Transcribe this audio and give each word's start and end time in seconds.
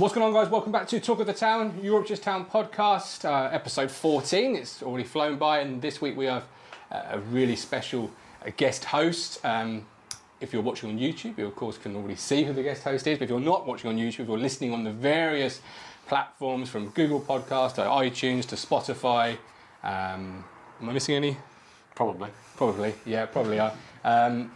What's 0.00 0.14
going 0.14 0.26
on, 0.26 0.32
guys? 0.32 0.50
Welcome 0.50 0.72
back 0.72 0.88
to 0.88 0.98
Talk 0.98 1.20
of 1.20 1.26
the 1.26 1.34
Town, 1.34 1.78
Europe's 1.82 2.18
Town 2.20 2.46
podcast, 2.46 3.26
uh, 3.26 3.50
episode 3.52 3.90
14. 3.90 4.56
It's 4.56 4.82
already 4.82 5.04
flown 5.04 5.36
by, 5.36 5.58
and 5.58 5.82
this 5.82 6.00
week 6.00 6.16
we 6.16 6.24
have 6.24 6.44
uh, 6.90 7.02
a 7.10 7.18
really 7.18 7.54
special 7.54 8.10
uh, 8.42 8.48
guest 8.56 8.86
host. 8.86 9.44
Um, 9.44 9.84
if 10.40 10.54
you're 10.54 10.62
watching 10.62 10.88
on 10.88 10.98
YouTube, 10.98 11.36
you 11.36 11.44
of 11.44 11.54
course 11.54 11.76
can 11.76 11.94
already 11.96 12.16
see 12.16 12.44
who 12.44 12.54
the 12.54 12.62
guest 12.62 12.82
host 12.82 13.06
is. 13.06 13.18
But 13.18 13.24
if 13.24 13.28
you're 13.28 13.40
not 13.40 13.66
watching 13.66 13.90
on 13.90 13.98
YouTube, 13.98 14.28
you're 14.28 14.38
listening 14.38 14.72
on 14.72 14.84
the 14.84 14.90
various 14.90 15.60
platforms 16.06 16.70
from 16.70 16.88
Google 16.88 17.20
Podcast 17.20 17.74
to 17.74 17.82
iTunes 17.82 18.46
to 18.46 18.56
Spotify. 18.56 19.32
Um, 19.82 20.42
am 20.80 20.88
I 20.88 20.92
missing 20.94 21.16
any? 21.16 21.36
Probably. 21.94 22.30
Probably, 22.56 22.94
yeah, 23.04 23.26
probably 23.26 23.58
are. 23.58 23.74
Um, 24.02 24.50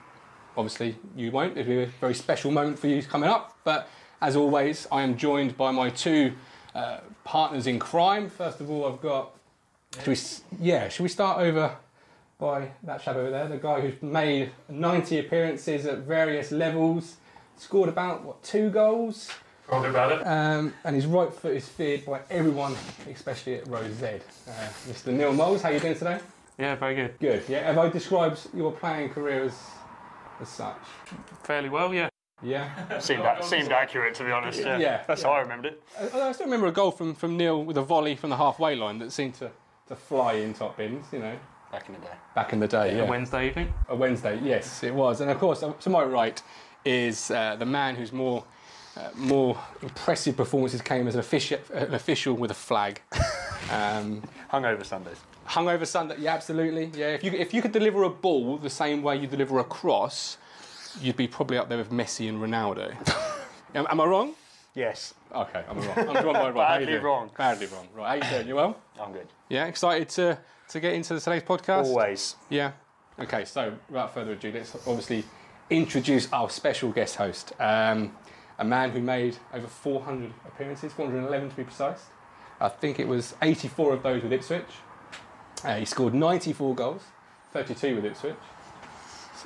obviously, 0.57 0.97
you 1.15 1.31
won't. 1.31 1.59
It'll 1.59 1.69
be 1.69 1.83
a 1.83 1.87
very 2.01 2.15
special 2.15 2.51
moment 2.51 2.79
for 2.79 2.87
you 2.87 3.03
coming 3.03 3.29
up. 3.29 3.59
But 3.63 3.91
as 4.25 4.37
always, 4.37 4.87
I 4.91 5.03
am 5.03 5.19
joined 5.19 5.55
by 5.57 5.71
my 5.71 5.91
two 5.91 6.33
uh, 6.75 7.01
partners 7.25 7.67
in 7.67 7.79
crime. 7.79 8.31
First 8.31 8.59
of 8.61 8.71
all, 8.71 8.91
I've 8.91 9.01
got. 9.03 9.33
Should 10.03 10.09
we, 10.09 10.17
yeah, 10.67 10.89
should 10.89 11.03
we 11.03 11.09
start 11.11 11.41
over 11.41 11.77
by 12.39 12.71
that 12.85 13.03
chap 13.03 13.17
over 13.17 13.31
there, 13.31 13.47
the 13.47 13.59
guy 13.59 13.81
who's 13.83 14.03
made 14.03 14.51
90 14.69 15.19
appearances 15.21 15.85
at 15.87 15.99
various 15.99 16.51
levels, 16.51 17.17
scored 17.59 17.89
about 17.91 18.25
what 18.25 18.43
two 18.43 18.71
goals, 18.71 19.31
Probably 19.69 19.91
about 19.91 20.13
it. 20.13 20.27
um, 20.27 20.73
and 20.85 20.97
his 20.97 21.07
right 21.07 21.33
foot 21.33 21.55
is 21.55 21.69
feared 21.69 22.05
by 22.07 22.21
everyone, 22.31 22.75
especially 23.09 23.57
at 23.57 23.69
Rose 23.69 23.93
Z. 23.93 24.07
Uh, 24.07 24.51
Mr. 24.89 25.13
Neil 25.13 25.33
Moles, 25.33 25.63
how 25.63 25.69
are 25.69 25.75
you 25.75 25.81
doing 25.81 25.95
today? 25.95 26.19
Yeah, 26.59 26.75
very 26.77 26.95
good. 26.97 27.19
Good. 27.21 27.45
Yeah. 27.49 27.65
Have 27.67 27.79
I 27.79 27.89
described 27.91 28.41
your 28.55 28.73
playing 28.73 29.11
career 29.11 29.45
as 29.45 29.57
as 30.41 30.49
such? 30.49 30.77
Fairly 31.45 31.69
well, 31.69 31.95
yeah. 31.95 32.09
Yeah. 32.45 32.99
Seemed, 32.99 33.23
seemed 33.43 33.73
accurate, 33.73 34.15
to 34.17 34.25
be 34.25 34.31
honest. 34.31 34.61
Yeah. 34.61 34.79
Yeah, 34.79 35.03
That's 35.07 35.23
yeah. 35.23 35.29
how 35.29 35.35
I 35.35 35.41
remembered 35.41 35.73
it. 35.73 35.83
I, 36.15 36.21
I 36.21 36.33
still 36.33 36.47
remember 36.47 36.67
a 36.67 36.73
goal 36.73 36.91
from, 36.91 37.15
from 37.15 37.37
Neil 37.37 37.65
with 37.65 37.77
a 37.79 37.83
volley 37.83 38.15
from 38.17 38.31
the 38.31 38.37
halfway 38.37 38.77
line 38.77 38.99
that 38.99 39.13
seemed 39.13 39.35
to, 39.37 39.51
to 39.89 39.97
fly 39.97 40.35
in 40.35 40.53
top 40.55 40.77
bins. 40.77 41.07
You 41.13 41.21
know, 41.21 41.37
Back 41.73 41.89
in 41.89 41.95
the 41.95 42.01
day. 42.01 42.13
back 42.35 42.53
in 42.53 42.61
the 42.61 42.69
day. 42.69 42.97
Yeah. 42.97 43.03
A 43.05 43.07
Wednesday 43.07 43.49
evening. 43.49 43.73
A 43.89 43.97
Wednesday. 43.97 44.39
Yes, 44.43 44.83
it 44.85 44.95
was. 44.95 45.21
And 45.21 45.31
of 45.31 45.39
course, 45.39 45.63
uh, 45.63 45.73
to 45.73 45.91
my 45.91 46.05
right 46.05 46.41
is 46.85 47.31
uh, 47.31 47.57
the 47.57 47.67
man 47.67 47.97
whose 47.97 48.13
more 48.13 48.45
uh, 48.97 49.09
more 49.17 49.59
impressive 49.83 50.37
performances 50.37 50.81
came 50.81 51.09
as 51.09 51.15
an 51.15 51.21
official, 51.21 51.59
an 51.73 51.95
official 51.95 52.35
with 52.35 52.51
a 52.51 52.55
flag. 52.55 53.01
Um, 53.71 54.23
Hungover 54.53 54.85
Sundays. 54.85 55.17
Hungover 55.49 55.87
Sunday, 55.87 56.17
yeah, 56.19 56.35
absolutely. 56.35 56.91
Yeah, 56.95 57.15
if 57.15 57.25
you 57.25 57.33
if 57.33 57.55
you 57.55 57.63
could 57.63 57.73
deliver 57.73 58.03
a 58.03 58.11
ball 58.11 58.59
the 58.59 58.69
same 58.69 59.03
way 59.03 59.17
you 59.17 59.27
deliver 59.27 59.59
a 59.59 59.65
cross, 59.65 60.37
you'd 61.01 61.17
be 61.17 61.29
probably 61.29 61.59
up 61.59 61.69
there 61.69 61.79
with 61.79 61.91
Messi 61.91 62.29
and 62.29 62.39
Ronaldo. 62.39 62.95
am, 63.75 63.87
am 63.89 64.01
I 64.01 64.05
wrong? 64.05 64.35
Yes. 64.75 65.15
Okay, 65.33 65.65
I'm 65.69 65.79
wrong. 65.79 65.99
I'm 65.99 66.25
wrong 66.25 66.35
by 66.35 66.51
right. 66.51 66.69
How 66.69 66.79
you 66.79 66.87
Badly 66.87 66.99
wrong. 66.99 67.31
Badly 67.37 67.67
wrong. 67.67 67.89
Right, 67.95 68.23
how 68.23 68.29
you 68.29 68.37
doing? 68.37 68.49
You 68.49 68.55
well? 68.57 68.77
I'm 69.01 69.13
good. 69.13 69.29
Yeah, 69.49 69.67
excited 69.67 70.09
to 70.11 70.39
to 70.69 70.81
get 70.81 70.95
into 70.95 71.19
today's 71.21 71.43
podcast. 71.43 71.87
Always. 71.87 72.37
Yeah. 72.49 72.73
Okay, 73.19 73.45
so 73.45 73.75
without 73.89 74.13
further 74.13 74.33
ado, 74.33 74.51
let's 74.53 74.75
obviously 74.87 75.25
introduce 75.71 76.31
our 76.33 76.51
special 76.51 76.91
guest 76.91 77.17
host, 77.17 77.53
um, 77.61 78.17
a 78.59 78.65
man 78.65 78.91
who 78.91 79.01
made 79.01 79.37
over 79.53 79.67
400 79.67 80.33
appearances, 80.47 80.93
411 80.93 81.51
to 81.51 81.57
be 81.57 81.65
precise. 81.65 82.07
I 82.61 82.69
think 82.69 82.99
it 82.99 83.07
was 83.07 83.35
84 83.41 83.95
of 83.95 84.03
those 84.03 84.23
with 84.23 84.33
Ipswich. 84.33 84.65
Uh, 85.63 85.77
he 85.77 85.85
scored 85.85 86.15
94 86.15 86.75
goals, 86.75 87.03
32 87.53 87.97
with 87.97 88.05
Ipswich, 88.05 88.35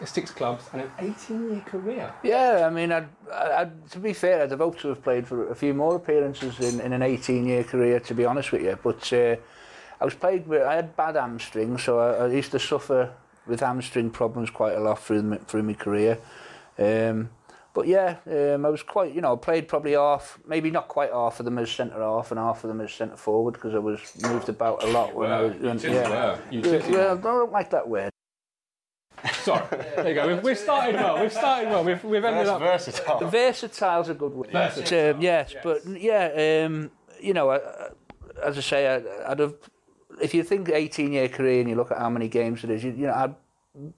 six 0.06 0.30
clubs, 0.30 0.64
and 0.72 0.82
an 0.82 0.91
18-year 0.98 1.60
career. 1.62 2.12
Yeah, 2.22 2.64
I 2.66 2.70
mean, 2.70 2.92
I'd, 2.92 3.08
I'd, 3.32 3.91
to 3.91 3.98
be 3.98 4.12
fair, 4.12 4.42
I'd 4.42 4.50
have 4.50 4.60
hoped 4.60 4.80
to 4.80 4.88
have 4.88 5.02
played 5.02 5.27
for 5.27 5.50
a 5.50 5.54
few 5.54 5.74
more 5.74 5.96
appearances 5.96 6.60
in, 6.60 6.80
in 6.80 6.92
an 6.92 7.00
18-year 7.00 7.64
career, 7.64 8.00
to 8.00 8.14
be 8.14 8.24
honest 8.24 8.52
with 8.52 8.62
you. 8.62 8.78
But 8.82 9.12
uh, 9.12 9.36
I 10.00 10.04
was 10.04 10.14
played 10.14 10.46
with, 10.46 10.62
I 10.62 10.74
had 10.76 10.96
bad 10.96 11.16
hamstrings, 11.16 11.82
so 11.82 11.98
I, 11.98 12.24
I 12.24 12.28
used 12.28 12.50
to 12.52 12.58
suffer 12.58 13.12
with 13.46 13.60
hamstring 13.60 14.10
problems 14.10 14.50
quite 14.50 14.75
a 14.75 14.81
lot 14.81 15.00
through, 15.03 15.22
my- 15.22 15.38
through 15.38 15.62
my 15.64 15.75
career. 15.75 16.19
Um, 16.78 17.31
but 17.75 17.87
yeah, 17.87 18.16
um, 18.26 18.66
I 18.66 18.70
was 18.70 18.82
quite, 18.82 19.14
you 19.14 19.20
know, 19.20 19.34
I 19.34 19.37
played 19.37 19.69
probably 19.69 19.92
half, 19.92 20.38
maybe 20.47 20.70
not 20.70 20.88
quite 20.88 21.12
half 21.12 21.38
of 21.38 21.44
them 21.44 21.58
as 21.58 21.70
centre 21.70 22.00
half 22.00 22.31
and 22.32 22.38
half 22.41 22.64
of 22.64 22.69
them 22.69 22.81
as 22.81 22.92
centre 22.92 23.16
forward 23.16 23.54
because 23.54 23.75
I 23.75 23.78
was 23.78 24.00
moved 24.22 24.48
about 24.48 24.82
a 24.82 24.87
lot 24.88 25.14
when 25.14 25.31
I 25.31 25.42
was. 25.42 25.54
You 25.56 25.62
when- 25.62 25.78
titty 25.78 25.94
yeah. 25.94 26.08
were. 26.08 26.41
You 26.50 26.60
Yeah, 26.60 26.91
well, 26.91 27.19
I 27.19 27.20
don't 27.20 27.53
like 27.53 27.70
that 27.70 27.88
word. 27.88 28.10
Sorry. 29.43 29.65
There 29.97 30.09
you 30.09 30.15
go. 30.15 30.29
We've, 30.29 30.43
we've 30.43 30.59
started 30.59 30.95
well. 30.97 31.21
We've 31.21 31.33
started 31.33 31.69
well. 31.71 31.84
We've, 31.84 32.03
we've 32.05 32.25
ended 32.25 32.47
up. 32.47 32.61
versatile. 32.61 33.29
Versatile's 33.29 34.09
a 34.09 34.15
good 34.15 34.33
word. 34.33 34.51
Versatile, 34.51 35.15
um, 35.17 35.21
yes, 35.21 35.55
but 35.62 35.84
yeah, 35.87 36.65
um, 36.67 36.91
you 37.21 37.34
know, 37.34 37.51
I, 37.51 37.56
I- 37.56 37.89
as 38.45 38.56
I 38.56 38.61
say, 38.61 38.87
I, 38.95 39.31
I'd 39.33 39.41
have. 39.41 39.55
If 40.23 40.33
you 40.34 40.43
think 40.45 40.69
18 40.69 41.12
year 41.12 41.29
career 41.29 41.61
and 41.61 41.69
you 41.69 41.75
look 41.77 41.91
at 41.91 41.99
how 41.99 42.09
many 42.11 42.29
games 42.29 42.62
it 42.65 42.71
is, 42.71 42.84
you, 42.84 42.91
you 42.93 43.06
know, 43.06 43.12
I'd 43.15 43.34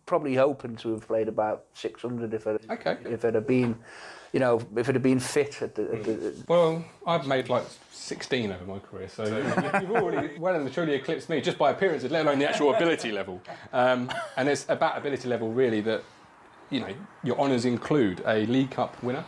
probably 0.06 0.34
hoping 0.34 0.76
to 0.76 0.92
have 0.92 1.06
played 1.06 1.28
about 1.28 1.64
600 1.74 2.32
if 2.34 2.46
it 2.46 2.62
Okay. 2.70 2.96
if 3.04 3.24
it 3.24 3.34
had 3.34 3.46
been, 3.46 3.76
you 4.32 4.40
know, 4.40 4.60
if 4.76 4.88
it 4.88 4.94
had 4.94 5.02
been 5.02 5.20
fit 5.20 5.60
at 5.62 5.74
the. 5.74 5.92
At 5.92 6.04
the 6.04 6.44
Well, 6.48 6.84
I've 7.06 7.26
made 7.26 7.48
like 7.48 7.64
16 7.90 8.52
over 8.52 8.64
my 8.64 8.78
career, 8.78 9.08
so 9.08 9.24
you- 9.24 9.80
you've 9.80 9.90
already 9.90 10.38
well 10.38 10.54
and 10.54 10.72
truly 10.72 10.94
eclipsed 10.94 11.28
me 11.28 11.40
just 11.40 11.58
by 11.58 11.70
appearances, 11.70 12.10
let 12.10 12.24
alone 12.26 12.38
the 12.38 12.48
actual 12.48 12.74
ability 12.74 13.12
level. 13.12 13.40
Um, 13.72 14.10
and 14.36 14.48
it's 14.48 14.66
about 14.68 14.96
ability 14.98 15.28
level 15.28 15.52
really 15.52 15.80
that, 15.82 16.02
you 16.70 16.80
know, 16.80 16.94
your 17.24 17.38
honours 17.38 17.64
include 17.64 18.22
a 18.26 18.46
League 18.46 18.70
Cup 18.70 19.02
winner. 19.02 19.24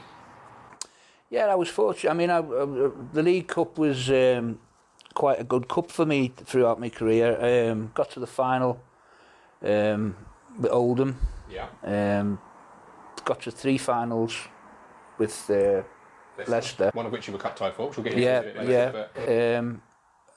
Yeah, 1.31 1.47
I 1.47 1.55
was 1.55 1.69
fortunate. 1.69 2.11
I 2.11 2.15
mean, 2.15 2.31
I, 2.31 2.39
I, 2.39 2.91
the 3.13 3.23
League 3.23 3.49
Cup 3.49 3.79
was 3.79 4.11
um, 4.11 4.59
quite 5.15 5.41
a 5.41 5.45
good 5.45 5.67
cup 5.69 5.91
for 5.91 6.05
me 6.05 6.29
throughout 6.37 6.79
my 6.79 6.91
career. 6.91 7.71
Um, 7.71 7.91
got 7.95 8.11
to 8.11 8.21
the 8.21 8.27
final 8.27 8.81
um, 9.63 10.15
with 10.59 10.71
Oldham. 10.71 11.17
Yeah. 11.51 11.69
Um, 11.83 12.39
got 13.25 13.41
to 13.43 13.51
three 13.51 13.79
finals 13.79 14.35
with 15.19 15.51
uh, 15.51 15.83
Leicester. 16.47 16.91
One 16.95 17.07
of 17.07 17.13
which 17.13 17.27
you 17.27 17.33
were 17.33 17.39
cup 17.39 17.57
tied 17.57 17.75
for, 17.75 17.89
which 17.89 17.97
we'll 17.97 18.05
get 18.05 18.15
into 18.15 18.25
Yeah, 18.25 18.39
a 18.39 18.43
bit 18.43 18.57
later. 18.57 18.71
yeah. 18.73 18.91
But 19.15 19.59
Um, 19.59 19.83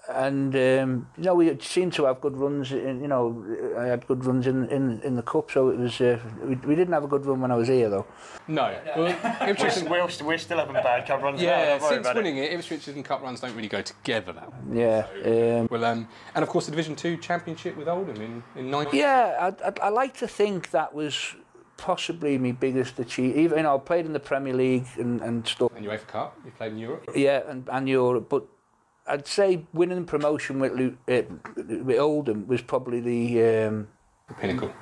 and 0.07 0.55
um, 0.55 1.07
you 1.17 1.23
know, 1.23 1.33
we 1.33 1.57
seemed 1.61 1.91
to 1.93 2.05
have 2.05 2.21
good 2.21 2.37
runs. 2.37 2.71
In, 2.71 3.01
you 3.01 3.07
know, 3.07 3.43
I 3.75 3.85
had 3.87 4.05
good 4.05 4.23
runs 4.23 4.45
in, 4.45 4.69
in, 4.69 5.01
in 5.01 5.15
the 5.15 5.23
cup, 5.23 5.49
so 5.49 5.69
it 5.69 5.79
was. 5.79 5.99
Uh, 5.99 6.19
we, 6.43 6.53
we 6.57 6.75
didn't 6.75 6.93
have 6.93 7.03
a 7.03 7.07
good 7.07 7.25
run 7.25 7.41
when 7.41 7.49
I 7.51 7.55
was 7.55 7.69
here, 7.69 7.89
though. 7.89 8.05
no. 8.47 8.77
Well, 8.95 9.07
Ipswich, 9.49 9.77
We're, 9.89 10.05
we're, 10.05 10.25
we're 10.27 10.37
still 10.37 10.59
having 10.59 10.75
bad 10.75 11.07
cup 11.07 11.23
runs 11.23 11.41
yeah, 11.41 11.65
don't 11.65 11.81
worry 11.81 11.89
since 11.95 12.05
about 12.05 12.17
it. 12.17 12.19
winning 12.23 12.37
it, 12.37 12.51
Ipswich 12.53 12.87
and 12.87 13.03
cup 13.03 13.23
runs 13.23 13.39
don't 13.39 13.55
really 13.55 13.67
go 13.67 13.81
together 13.81 14.33
now. 14.33 14.53
Yeah. 14.71 15.07
Um, 15.61 15.67
Well, 15.71 15.83
um, 15.85 16.07
and 16.35 16.43
of 16.43 16.49
course 16.49 16.65
the 16.65 16.71
Division 16.71 16.95
Two 16.95 17.17
Championship 17.17 17.75
with 17.75 17.87
Oldham 17.87 18.21
in 18.21 18.43
in 18.55 18.69
90. 18.69 18.95
Yeah, 18.95 19.51
I, 19.59 19.67
I, 19.69 19.73
I 19.87 19.89
like 19.89 20.15
to 20.17 20.27
think 20.27 20.69
that 20.69 20.93
was 20.93 21.35
possibly 21.77 22.37
my 22.37 22.51
biggest 22.51 22.99
achievement. 22.99 23.37
Even 23.39 23.57
you 23.57 23.63
know, 23.63 23.75
I 23.75 23.79
played 23.79 24.05
in 24.05 24.13
the 24.13 24.19
Premier 24.19 24.53
League 24.53 24.87
and, 24.97 25.21
and 25.21 25.47
stuff. 25.47 25.71
And 25.75 25.85
UEFA 25.85 26.07
Cup, 26.07 26.37
you 26.45 26.51
played 26.51 26.73
in 26.73 26.77
Europe. 26.77 27.09
Yeah, 27.15 27.41
and, 27.47 27.67
and 27.71 27.87
Europe, 27.89 28.27
but 28.29 28.45
I'd 29.07 29.27
say 29.27 29.65
winning 29.73 30.05
promotion 30.05 30.59
with 30.59 30.73
uh, 31.07 31.21
with 31.55 31.99
Oldham 31.99 32.47
was 32.47 32.61
probably 32.61 32.99
the 33.01 33.65
um, 33.67 33.87
The 34.27 34.33
pinnacle. 34.35 34.73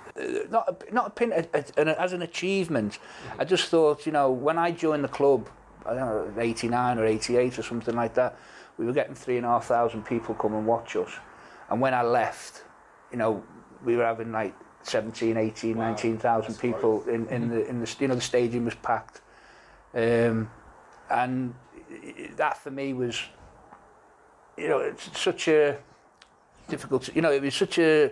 not 0.50 0.70
a, 0.90 0.94
not 0.94 1.08
a 1.08 1.10
pin 1.10 1.32
a, 1.34 1.46
a, 1.54 1.64
an- 1.82 1.88
as 1.90 2.14
an 2.14 2.22
achievement. 2.22 3.00
I 3.40 3.46
just 3.46 3.68
thought, 3.70 4.06
you 4.06 4.12
know, 4.12 4.32
when 4.32 4.58
I 4.58 4.72
joined 4.72 5.04
the 5.04 5.10
club, 5.10 5.50
I 5.86 5.94
don't 5.96 6.36
know, 6.36 6.42
'89 6.42 7.00
or 7.00 7.06
'88 7.06 7.60
or 7.60 7.64
something 7.64 7.96
like 7.96 8.14
that, 8.14 8.38
we 8.78 8.86
were 8.86 8.94
getting 8.94 9.16
three 9.16 9.38
and 9.38 9.46
a 9.46 9.50
half 9.50 9.66
thousand 9.66 10.06
people 10.06 10.36
come 10.36 10.54
and 10.54 10.66
watch 10.66 10.96
us, 10.96 11.12
and 11.70 11.82
when 11.82 11.94
I 11.94 12.04
left, 12.04 12.64
you 13.12 13.18
know, 13.18 13.44
we 13.84 13.98
were 13.98 14.06
having 14.06 14.32
like 14.32 14.54
17, 14.84 15.38
18, 15.38 15.78
Wow, 15.78 15.90
19,000 15.90 16.48
that's 16.48 16.62
people 16.62 17.04
in, 17.08 17.28
in 17.28 17.50
the 17.50 17.68
in 17.68 17.80
the 17.80 17.96
you 18.00 18.08
know 18.08 18.16
the 18.16 18.22
stadium 18.22 18.66
was 18.66 18.76
packed, 18.76 19.22
um, 19.94 20.50
and 21.10 21.54
that 22.36 22.58
for 22.58 22.72
me 22.72 22.94
was, 22.94 23.22
you 24.58 24.68
know, 24.68 24.80
it's 24.80 25.20
such 25.20 25.48
a 25.48 25.78
difficult. 26.68 27.14
You 27.16 27.22
know, 27.22 27.32
it 27.32 27.42
was 27.42 27.56
such 27.56 27.78
a 27.80 28.12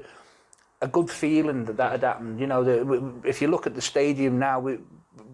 a 0.81 0.88
good 0.88 1.10
feeling 1.10 1.66
that 1.66 1.78
that 1.78 1.92
had 1.92 2.01
happened. 2.04 2.40
You 2.40 2.48
know, 2.48 2.63
the, 2.63 3.13
if 3.28 3.42
you 3.42 3.48
look 3.48 3.68
at 3.68 3.75
the 3.75 3.81
stadium 3.81 4.40
now, 4.40 4.60
we, 4.60 4.80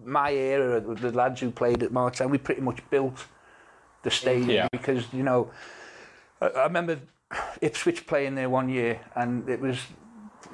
my 0.04 0.32
era, 0.32 0.80
the 0.80 1.12
lads 1.12 1.40
who 1.40 1.50
played 1.50 1.82
at 1.82 1.92
Martin, 1.92 2.30
we 2.30 2.38
pretty 2.38 2.60
much 2.60 2.80
built 2.90 3.26
the 4.02 4.10
stadium 4.10 4.50
Yeah. 4.50 4.68
because 4.70 5.04
you 5.12 5.22
know, 5.22 5.50
I, 6.40 6.46
I 6.48 6.64
remember 6.64 6.98
Ipswich 7.60 8.06
playing 8.06 8.34
there 8.34 8.50
one 8.50 8.68
year, 8.68 9.00
and 9.14 9.48
it 9.48 9.60
was, 9.60 9.78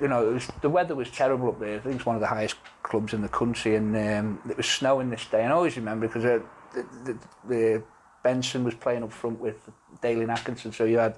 you 0.01 0.09
know, 0.09 0.29
it 0.29 0.33
was 0.33 0.49
the 0.61 0.71
weather 0.71 0.95
was 0.95 1.11
terrible 1.11 1.49
up 1.49 1.61
there. 1.61 1.77
I 1.77 1.81
think 1.81 1.97
it's 1.97 2.07
one 2.07 2.17
of 2.17 2.21
the 2.21 2.27
highest 2.29 2.57
clubs 2.83 3.13
in 3.15 3.23
the 3.23 3.29
country, 3.29 3.77
and 3.77 3.97
um, 3.97 4.41
it 4.49 4.57
was 4.57 4.67
snowing 4.67 5.11
this 5.11 5.27
day. 5.27 5.43
And 5.43 5.53
I 5.53 5.57
always 5.57 5.77
remember 5.77 6.07
because 6.07 6.25
uh, 6.25 6.41
the, 6.73 6.87
the, 7.05 7.19
the 7.49 7.83
Benson 8.23 8.65
was 8.65 8.75
playing 8.75 9.03
up 9.03 9.13
front 9.13 9.41
with 9.41 9.57
Dalian 10.03 10.31
Atkinson, 10.31 10.73
so 10.73 10.85
you 10.85 10.99
had 10.99 11.17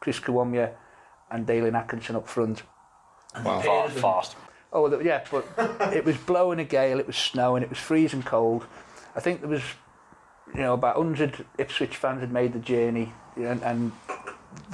Chris 0.00 0.20
Kiwomya 0.20 0.72
and 1.30 1.46
Dalian 1.46 1.74
Atkinson 1.76 2.16
up 2.16 2.28
front. 2.28 2.62
Wow. 3.44 3.60
Fast, 3.60 3.98
fast. 3.98 4.36
Oh, 4.72 4.88
the- 4.88 5.00
yeah, 5.00 5.24
but 5.30 5.46
it 5.94 6.04
was 6.04 6.16
blowing 6.16 6.58
a 6.58 6.64
gale, 6.64 6.98
it 7.00 7.06
was 7.06 7.16
snowing, 7.16 7.62
it 7.62 7.70
was 7.70 7.78
freezing 7.78 8.22
cold. 8.22 8.66
I 9.16 9.20
think 9.20 9.40
there 9.40 9.50
was 9.50 9.62
you 10.54 10.60
know, 10.60 10.74
about 10.74 10.98
100 10.98 11.46
Ipswich 11.58 11.96
fans 11.96 12.20
had 12.20 12.32
made 12.32 12.52
the 12.52 12.58
journey, 12.58 13.12
and, 13.36 13.62
and 13.62 13.92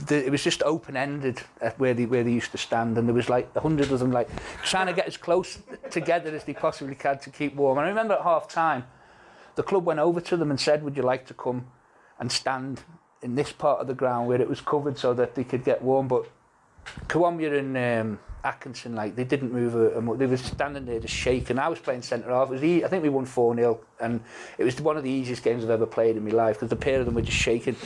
the, 0.07 0.25
it 0.25 0.31
was 0.31 0.43
just 0.43 0.63
open 0.63 0.97
ended 0.97 1.43
at 1.61 1.79
where 1.79 1.95
they 1.95 2.07
where 2.07 2.25
they 2.25 2.33
used 2.33 2.53
to 2.53 2.59
stand, 2.59 2.97
and 2.99 3.09
there 3.09 3.15
was 3.15 3.29
like 3.29 3.51
a 3.55 3.61
hundred 3.61 3.91
of 3.91 3.99
them 3.99 4.13
like 4.13 4.29
trying 4.63 4.87
to 4.87 4.93
get 4.93 5.07
as 5.07 5.17
close 5.17 5.59
together 5.91 6.35
as 6.35 6.45
they 6.45 6.55
possibly 6.55 6.95
could 6.95 7.21
to 7.23 7.31
keep 7.31 7.55
warm. 7.55 7.79
And 7.79 7.87
I 7.87 7.89
remember 7.89 8.15
at 8.15 8.23
half 8.23 8.49
time, 8.49 8.85
the 9.57 9.63
club 9.63 9.85
went 9.85 10.01
over 10.01 10.21
to 10.21 10.37
them 10.37 10.51
and 10.51 10.61
said, 10.61 10.83
"Would 10.83 10.97
you 10.97 11.03
like 11.03 11.27
to 11.27 11.35
come 11.35 11.67
and 12.19 12.31
stand 12.31 12.83
in 13.23 13.35
this 13.35 13.53
part 13.53 13.81
of 13.81 13.87
the 13.87 13.95
ground 13.95 14.29
where 14.29 14.41
it 14.41 14.49
was 14.49 14.61
covered 14.61 14.99
so 14.99 15.15
that 15.15 15.35
they 15.35 15.45
could 15.45 15.65
get 15.65 15.83
warm?" 15.83 16.09
But 16.09 16.29
Kiwomya 17.09 17.59
and 17.59 17.77
um, 17.77 18.19
Atkinson, 18.45 18.95
like 18.95 19.17
they 19.17 19.25
didn't 19.25 19.53
move 19.53 19.75
a, 19.75 19.99
a 19.99 20.17
they 20.17 20.27
were 20.27 20.37
standing 20.37 20.87
there 20.87 21.01
just 21.01 21.15
shaking. 21.15 21.59
I 21.59 21.69
was 21.69 21.79
playing 21.79 22.03
centre 22.03 22.31
half. 22.31 22.51
I 22.51 22.59
think 22.59 23.03
we 23.03 23.09
won 23.09 23.25
4 23.25 23.55
0, 23.55 23.81
and 24.01 24.21
it 24.57 24.65
was 24.65 24.81
one 24.81 24.97
of 24.97 25.05
the 25.05 25.11
easiest 25.11 25.43
games 25.43 25.65
I've 25.65 25.71
ever 25.71 25.87
played 25.87 26.17
in 26.17 26.25
my 26.25 26.31
life 26.31 26.57
because 26.57 26.71
the 26.71 26.77
pair 26.77 27.01
of 27.01 27.07
them 27.07 27.15
were 27.15 27.23
just 27.23 27.37
shaking. 27.37 27.77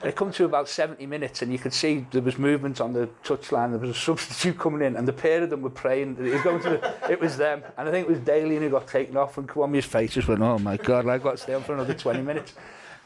And 0.00 0.04
it 0.04 0.16
come 0.16 0.30
to 0.32 0.44
about 0.44 0.68
70 0.68 1.04
minutes, 1.06 1.42
and 1.42 1.52
you 1.52 1.58
could 1.58 1.72
see 1.72 2.06
there 2.10 2.22
was 2.22 2.38
movement 2.38 2.80
on 2.80 2.92
the 2.92 3.08
touchline. 3.24 3.70
There 3.70 3.78
was 3.78 3.90
a 3.90 3.94
substitute 3.94 4.58
coming 4.58 4.82
in, 4.82 4.96
and 4.96 5.06
the 5.06 5.12
pair 5.12 5.42
of 5.42 5.50
them 5.50 5.62
were 5.62 5.70
praying. 5.70 6.16
It 6.18 6.32
was, 6.32 6.42
going 6.42 6.62
to 6.62 6.94
it 7.10 7.20
was 7.20 7.36
them, 7.36 7.62
and 7.76 7.88
I 7.88 7.92
think 7.92 8.08
it 8.08 8.10
was 8.10 8.20
Daly 8.20 8.56
who 8.56 8.70
got 8.70 8.86
taken 8.86 9.16
off, 9.16 9.38
and 9.38 9.48
Kwami's 9.48 9.84
face 9.84 10.14
just 10.14 10.28
went, 10.28 10.42
"Oh 10.42 10.58
my 10.58 10.76
God!" 10.76 11.06
I've 11.06 11.22
got 11.22 11.32
to 11.32 11.38
stay 11.38 11.54
on 11.54 11.62
for 11.62 11.74
another 11.74 11.94
20 11.94 12.22
minutes. 12.22 12.54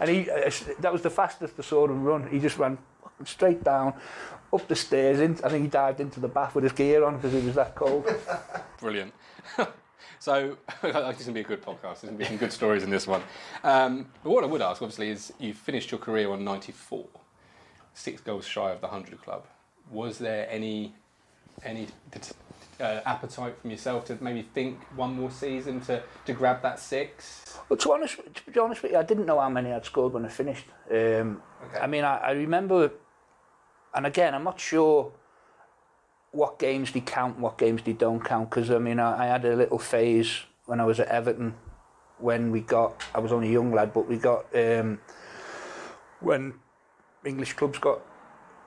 And 0.01 0.11
he, 0.11 0.29
uh, 0.29 0.51
that 0.81 0.93
was 0.93 1.03
the 1.03 1.11
fastest 1.11 1.57
the 1.57 1.63
saw 1.63 1.87
him 1.87 2.03
run. 2.03 2.29
He 2.29 2.41
just 2.41 2.59
ran 2.59 2.77
straight 3.25 3.63
down, 3.63 3.95
up 4.53 4.69
the 4.69 4.77
stairs. 4.77 5.21
In, 5.21 5.33
I 5.45 5.49
think 5.49 5.63
he 5.63 5.69
dived 5.69 6.01
into 6.01 6.21
the 6.21 6.29
bath 6.29 6.55
with 6.55 6.65
his 6.65 6.73
gear 6.73 7.05
on 7.05 7.17
because 7.17 7.35
it 7.35 7.45
was 7.45 7.55
that 7.55 7.75
cold. 7.75 8.07
Brilliant. 8.81 9.13
so 10.19 10.57
this 10.83 10.91
is 10.91 10.93
going 10.93 11.15
to 11.15 11.33
be 11.33 11.41
a 11.41 11.45
good 11.45 11.63
podcast. 11.63 12.01
There's 12.01 12.03
going 12.03 12.19
to 12.19 12.19
be 12.19 12.25
some 12.27 12.37
good 12.37 12.53
stories 12.53 12.83
in 12.83 12.91
this 12.91 13.07
one. 13.07 13.23
Um, 13.65 14.07
but 14.23 14.31
what 14.31 14.45
I 14.45 14.47
would 14.47 14.63
ask, 14.63 14.83
obviously, 14.83 15.11
is 15.11 15.33
you 15.39 15.55
finished 15.55 15.91
your 15.91 16.01
career 16.01 16.31
on 16.31 16.45
94, 16.45 17.07
six 17.95 18.21
goals 18.21 18.47
shy 18.47 18.71
of 18.71 18.81
the 18.81 18.89
100 18.89 19.23
club. 19.23 19.47
Was 19.91 20.19
there 20.19 20.49
any 20.51 20.95
any 21.65 21.87
uh, 22.81 23.01
appetite 23.05 23.55
from 23.61 23.71
yourself 23.71 24.07
to 24.07 24.17
maybe 24.21 24.43
think 24.43 24.81
one 24.97 25.15
more 25.15 25.31
season 25.31 25.81
to, 25.83 26.03
to 26.25 26.33
grab 26.33 26.63
that 26.63 26.79
six? 26.79 27.59
Well, 27.69 27.77
to, 27.77 27.93
honest, 27.93 28.17
to 28.17 28.51
be 28.51 28.59
honest 28.59 28.83
with 28.83 28.93
you, 28.93 28.99
I 28.99 29.03
didn't 29.03 29.27
know 29.27 29.39
how 29.39 29.51
many 29.51 29.71
I'd 29.71 29.85
scored 29.85 30.15
when 30.15 30.25
I 30.25 30.29
finished. 30.29 30.65
Um, 30.91 31.43
Okay. 31.65 31.79
I 31.79 31.87
mean, 31.87 32.05
I, 32.05 32.17
I 32.19 32.31
remember, 32.33 32.91
and 33.95 34.07
again, 34.07 34.35
I'm 34.35 34.45
not 34.45 34.61
sure 34.61 35.13
what 36.31 36.59
games 36.59 36.93
they 36.93 37.01
count, 37.01 37.39
what 37.39 37.59
games 37.59 37.83
they 37.83 37.93
don't 37.93 38.25
count, 38.25 38.51
because 38.51 38.71
I 38.71 38.79
mean, 38.79 38.99
I, 38.99 39.25
I 39.25 39.27
had 39.27 39.45
a 39.45 39.55
little 39.55 39.79
phase 39.79 40.41
when 40.67 40.81
I 40.81 40.85
was 40.85 40.99
at 41.01 41.09
Everton 41.09 41.55
when 42.19 42.53
we 42.53 42.61
got, 42.61 43.03
I 43.15 43.19
was 43.19 43.33
only 43.33 43.49
a 43.49 43.53
young 43.53 43.73
lad, 43.73 43.93
but 43.93 44.09
we 44.09 44.17
got, 44.17 44.47
um, 44.55 45.01
when 46.21 46.55
English 47.25 47.55
clubs 47.55 47.79
got 47.79 47.99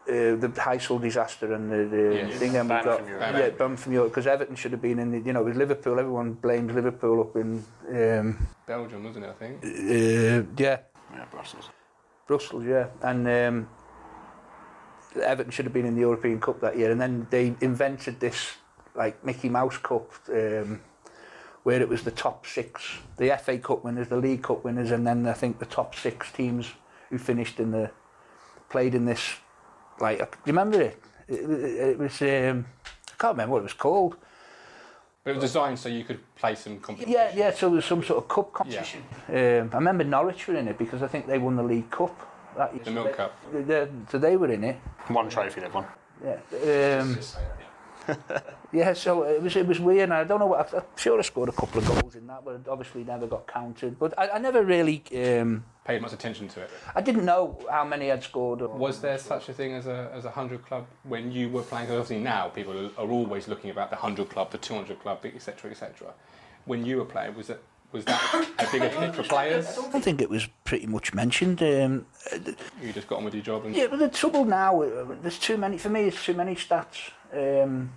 uh, 0.08 0.36
the 0.36 0.52
Heysel 0.56 1.02
disaster 1.02 1.54
and 1.54 1.72
the, 1.72 1.86
the 1.96 2.16
Yes. 2.18 2.34
thing, 2.38 2.56
and 2.58 2.70
we 2.70 2.76
got 2.84 3.00
from 3.00 3.08
yeah, 3.08 3.50
banned 3.52 3.80
from 3.80 3.94
Europe 3.94 4.12
because 4.12 4.28
Everton 4.28 4.56
should 4.56 4.72
have 4.74 4.82
been 4.82 5.00
in 5.00 5.12
the, 5.12 5.20
you 5.20 5.32
know, 5.34 5.42
with 5.44 5.56
Liverpool, 5.56 5.98
everyone 6.00 6.34
blames 6.34 6.74
Liverpool 6.74 7.22
up 7.22 7.36
in, 7.38 7.64
um, 7.90 8.48
Belgium, 8.68 9.04
wasn't 9.04 9.26
it, 9.26 9.30
I 9.30 9.34
think? 9.34 9.64
uh, 9.64 10.44
yeah, 10.62 10.78
Yeah, 11.14 11.26
Brussels. 11.32 11.70
Brussels, 12.28 12.66
yeah, 12.66 12.88
and 13.02 13.28
um, 13.28 13.70
Everton 15.24 15.52
should 15.52 15.66
have 15.66 15.74
been 15.74 15.86
in 15.86 15.96
the 15.96 16.02
European 16.02 16.40
Cup 16.40 16.62
that 16.62 16.78
year, 16.78 16.92
and 16.92 17.00
then 17.00 17.28
they 17.30 17.56
invented 17.62 18.20
this 18.20 18.54
like 18.96 19.24
Mickey 19.26 19.50
Mouse 19.50 19.78
Cup, 19.78 20.12
um, 20.30 20.82
where 21.64 21.82
it 21.82 21.90
was 21.90 22.04
the 22.04 22.12
top 22.12 22.46
six, 22.46 23.00
the 23.18 23.38
FA 23.44 23.58
Cup 23.58 23.84
winners, 23.84 24.08
the 24.08 24.18
League 24.18 24.44
Cup 24.44 24.64
winners, 24.64 24.92
and 24.92 25.06
then 25.06 25.28
I 25.28 25.34
think 25.34 25.60
the 25.60 25.66
top 25.66 25.96
six 25.96 26.32
teams 26.32 26.72
who 27.10 27.18
finished 27.18 27.60
in 27.60 27.72
the 27.72 27.92
played 28.70 28.96
in 28.96 29.06
this. 29.06 29.36
Like, 30.00 30.20
do 30.20 30.38
you 30.46 30.54
remember 30.54 30.82
it? 30.82 31.02
It, 31.28 31.36
it, 31.36 31.98
was 31.98 32.22
um, 32.22 32.66
I 33.08 33.16
can't 33.18 33.34
remember 33.34 33.54
what 33.54 33.60
it 33.60 33.64
was 33.64 33.74
called. 33.74 34.18
But 35.24 35.32
it 35.32 35.36
was 35.36 35.44
designed 35.44 35.80
so 35.80 35.90
you 35.90 36.04
could 36.04 36.20
play 36.36 36.56
some 36.56 36.80
competition. 36.80 37.14
Yeah, 37.14 37.32
yeah. 37.34 37.52
So 37.52 37.68
there 37.68 37.78
was 37.78 37.86
some 37.86 38.04
sort 38.04 38.24
of 38.24 38.30
cup 38.30 38.54
competition. 38.54 39.04
Um, 39.28 39.70
I 39.74 39.78
remember 39.78 40.04
Norwich 40.04 40.48
were 40.48 40.56
in 40.56 40.68
it 40.68 40.78
because 40.78 41.02
I 41.02 41.08
think 41.08 41.26
they 41.26 41.40
won 41.40 41.56
the 41.56 41.64
League 41.64 41.90
Cup. 41.90 42.35
That. 42.58 42.84
The 42.84 42.92
Milk 42.92 43.14
Cup. 43.16 43.34
They- 43.52 43.88
so 44.10 44.18
they 44.18 44.38
were 44.38 44.52
in 44.52 44.64
it. 44.64 44.78
One 45.08 45.30
trophy 45.30 45.62
they've 45.62 45.74
won. 45.74 45.86
Yeah. 46.24 47.00
Um, 47.02 47.18
yeah. 48.72 48.94
So 48.94 49.24
it 49.24 49.42
was 49.42 49.56
it 49.56 49.66
was 49.68 49.80
weird. 49.80 50.12
I 50.12 50.24
don't 50.24 50.40
know 50.40 50.46
what. 50.48 50.74
I'm 50.74 50.84
sure 50.96 51.18
I 51.20 51.22
scored 51.24 51.50
a 51.50 51.52
couple 51.52 51.80
of 51.82 51.88
goals 51.88 52.16
in 52.16 52.28
that, 52.28 52.46
but 52.46 52.56
it 52.56 52.68
obviously 52.70 53.04
never 53.04 53.28
got 53.28 53.48
counted. 53.48 53.98
But 54.00 54.14
I, 54.18 54.30
I 54.30 54.38
never 54.38 54.64
really. 54.64 55.04
Um, 55.40 55.66
Paid 55.86 56.02
much 56.02 56.14
attention 56.14 56.48
to 56.50 56.62
it. 56.62 56.70
I 56.96 57.02
didn't 57.02 57.26
know 57.26 57.60
how 57.70 57.84
many 57.86 58.12
I'd 58.12 58.24
scored. 58.24 58.62
Or, 58.62 58.70
Was 58.70 59.02
there 59.02 59.18
such 59.18 59.50
a 59.50 59.54
thing 59.54 59.74
as 59.74 59.88
a 59.88 60.10
as 60.14 60.26
a 60.26 60.32
hundred 60.32 60.66
club 60.66 60.86
when 61.04 61.32
you 61.32 61.50
were 61.50 61.62
playing? 61.64 61.88
'Cause 61.88 62.00
obviously 62.00 62.20
now 62.24 62.50
people 62.50 62.74
are, 62.78 62.90
are 62.98 63.10
always 63.10 63.48
looking 63.48 63.70
about 63.72 63.90
the 63.90 63.96
hundred 63.98 64.30
club, 64.30 64.52
the 64.52 64.58
two 64.58 64.76
hundred 64.76 65.00
club, 65.00 65.20
etc., 65.26 65.72
etc. 65.72 66.14
When 66.66 66.86
you 66.86 66.98
were 66.98 67.06
playing, 67.06 67.36
was 67.36 67.50
it 67.50 67.62
was 67.96 68.04
that 68.06 68.48
a 68.60 68.72
bigger 68.72 68.90
hit 68.90 69.16
for 69.16 69.24
players? 69.24 69.66
I 69.94 70.02
think 70.02 70.22
it 70.22 70.30
was 70.30 70.48
pretty 70.66 70.86
much 70.86 71.14
mentioned. 71.14 71.64
Um, 71.64 72.06
You 72.82 72.92
just 72.92 73.08
got 73.08 73.20
on 73.20 73.24
with 73.24 73.34
your 73.34 73.44
job 73.44 73.66
and 73.66 73.74
Yeah, 73.74 73.88
but 73.88 74.00
the 74.00 74.10
trouble 74.10 74.44
now, 74.44 74.82
uh, 74.82 75.16
there's 75.22 75.40
too 75.40 75.56
many, 75.56 75.78
for 75.78 75.90
me, 75.90 76.02
it's 76.02 76.24
too 76.24 76.34
many 76.34 76.56
stats. 76.56 77.12
Um, 77.34 77.94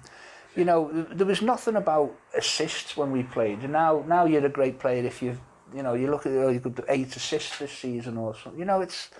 you 0.54 0.64
know, 0.64 0.90
there 1.10 1.26
was 1.26 1.42
nothing 1.42 1.74
about 1.74 2.14
assists 2.36 2.96
when 2.96 3.10
we 3.10 3.24
played. 3.24 3.58
And 3.64 3.72
now, 3.72 4.04
now 4.06 4.24
you're 4.24 4.46
a 4.46 4.48
great 4.48 4.78
player 4.78 5.04
if 5.04 5.20
you've, 5.20 5.40
you 5.74 5.82
know, 5.82 5.94
you 5.94 6.08
look 6.10 6.26
at, 6.26 6.32
oh, 6.32 6.48
you 6.48 6.60
could 6.60 6.76
do 6.76 6.84
eight 6.88 7.14
assists 7.16 7.58
this 7.58 7.72
season 7.72 8.16
or 8.16 8.36
something. 8.36 8.58
You 8.58 8.66
know, 8.66 8.80
it's, 8.80 9.10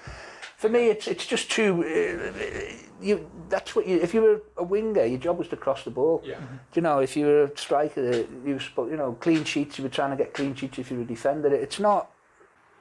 for 0.59 0.69
me, 0.69 0.89
it's 0.89 1.07
it's 1.07 1.25
just 1.25 1.51
too, 1.53 1.85
uh, 1.85 2.73
you, 3.01 3.31
that's 3.49 3.77
what 3.77 3.87
you, 3.87 4.01
if 4.01 4.13
you 4.13 4.21
were 4.21 4.43
a 4.57 4.65
winger, 4.65 5.05
your 5.05 5.21
job 5.21 5.39
was 5.39 5.47
to 5.49 5.57
cross 5.57 5.85
the 5.85 5.91
ball. 5.91 6.21
yeah. 6.25 6.41
You 6.75 6.83
know, 6.83 6.99
if 6.99 7.17
you 7.17 7.27
were 7.27 7.45
a 7.45 7.57
striker, 7.57 8.25
you 8.45 8.59
were, 8.77 8.91
you 8.91 8.97
know, 8.97 9.13
clean 9.21 9.45
sheets, 9.45 9.79
you 9.79 9.85
were 9.85 9.89
trying 9.91 10.11
to 10.11 10.17
get 10.17 10.35
clean 10.35 10.57
sheets 10.57 10.77
if 10.81 10.91
you 10.91 10.97
were 10.97 11.05
a 11.05 11.07
defender. 11.07 11.55
It's 11.55 11.79
not, 11.79 12.11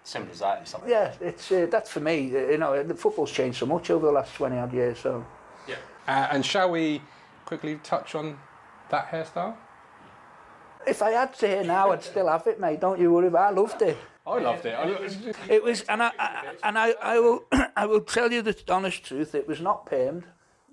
Simple 0.04 0.32
as 0.32 0.40
that. 0.40 0.62
It's 0.62 0.72
something. 0.72 0.90
yeah, 0.90 1.14
it's, 1.22 1.52
uh, 1.52 1.68
that's 1.70 1.92
for 1.92 2.00
me, 2.00 2.36
uh, 2.36 2.40
you 2.50 2.58
know, 2.58 2.82
the 2.82 2.96
football's 2.96 3.32
changed 3.32 3.60
so 3.60 3.68
much 3.68 3.92
over 3.92 4.08
the 4.08 4.12
last 4.12 4.34
20 4.34 4.58
odd 4.58 4.74
years, 4.74 4.98
so. 4.98 5.24
Yeah. 5.68 5.76
Uh, 6.08 6.30
and 6.32 6.44
shall 6.44 6.72
we 6.72 7.04
quickly 7.46 7.80
touch 7.84 8.16
on 8.16 8.40
that 8.90 9.12
hairstyle? 9.12 9.56
If 10.88 11.04
I 11.04 11.12
had 11.12 11.34
to 11.36 11.48
here 11.48 11.64
now, 11.64 11.92
I'd 11.92 12.02
still 12.02 12.28
have 12.28 12.48
it, 12.48 12.60
mate. 12.60 12.80
Don't 12.80 13.00
you 13.00 13.12
worry 13.12 13.28
about 13.28 13.54
it. 13.54 13.58
I 13.58 13.62
loved 13.62 13.82
it. 13.82 13.98
I 14.26 14.40
loved 14.40 14.66
it. 14.66 14.74
I, 14.74 15.54
It 15.54 15.64
was, 15.64 15.82
and 15.84 16.04
I, 16.04 16.12
I 16.18 16.54
and 16.64 16.78
I, 16.78 16.92
I 17.02 17.20
will, 17.20 17.46
I 17.78 17.86
will 17.86 18.02
tell 18.02 18.32
you 18.32 18.42
the 18.42 18.56
honest 18.70 19.04
truth. 19.06 19.36
It 19.36 19.48
was 19.48 19.62
not 19.62 19.86
permed. 19.86 20.24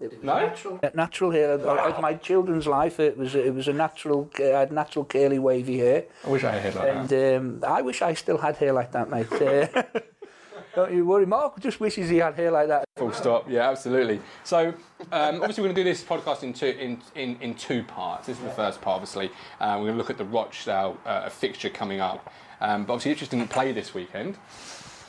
It 0.01 0.11
was 0.11 0.23
No? 0.23 0.39
natural. 0.41 0.81
Natural 0.95 1.31
hair. 1.31 1.53
Of 1.53 2.01
my 2.01 2.15
children's 2.15 2.67
life, 2.67 2.99
it 2.99 3.17
was, 3.17 3.35
it 3.35 3.55
was 3.55 3.69
a 3.69 3.73
natural. 3.73 4.31
I 4.39 4.43
had 4.63 4.73
natural 4.73 5.05
curly, 5.05 5.39
wavy 5.39 5.79
hair, 5.79 6.05
I 6.27 6.31
wish 6.31 6.43
I 6.45 6.53
had 6.53 6.63
hair 6.63 6.73
like 6.73 7.09
that. 7.09 7.13
and 7.39 7.63
um, 7.63 7.71
I 7.71 7.83
wish 7.83 8.03
I 8.03 8.15
still 8.15 8.39
had 8.39 8.57
hair 8.57 8.73
like 8.73 8.91
that, 8.93 9.09
mate. 9.11 9.31
Uh, 9.31 9.83
don't 10.75 10.93
you 10.93 11.05
worry. 11.05 11.27
Mark 11.27 11.61
just 11.61 11.79
wishes 11.79 12.09
he 12.09 12.17
had 12.17 12.35
hair 12.35 12.51
like 12.51 12.69
that. 12.69 12.85
Full 12.97 13.13
stop. 13.13 13.49
Yeah, 13.49 13.71
absolutely. 13.71 14.21
So, 14.43 14.75
um, 15.13 15.37
obviously, 15.43 15.63
we're 15.63 15.69
going 15.73 15.77
to 15.77 15.85
do 15.85 15.89
this 15.89 16.03
podcast 16.03 16.43
in 16.43 16.53
two 16.55 16.67
in, 16.67 17.01
in, 17.15 17.37
in 17.41 17.55
two 17.55 17.83
parts. 17.85 18.27
This 18.27 18.39
is 18.39 18.43
the 18.45 18.51
first 18.51 18.81
part, 18.81 18.97
obviously. 18.97 19.31
Uh, 19.61 19.77
we're 19.79 19.87
going 19.87 19.93
to 19.93 19.99
look 19.99 20.11
at 20.11 20.19
the 20.19 20.25
Rochdale 20.25 20.97
uh, 21.07 21.29
fixture 21.29 21.69
coming 21.71 22.01
up. 22.01 22.33
Um, 22.61 22.85
but 22.85 22.95
obviously, 22.95 23.13
Ipswich 23.13 23.31
didn't 23.31 23.51
play 23.51 23.71
this 23.73 23.95
weekend. 23.95 24.39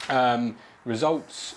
Um, 0.09 0.57
results 0.83 1.55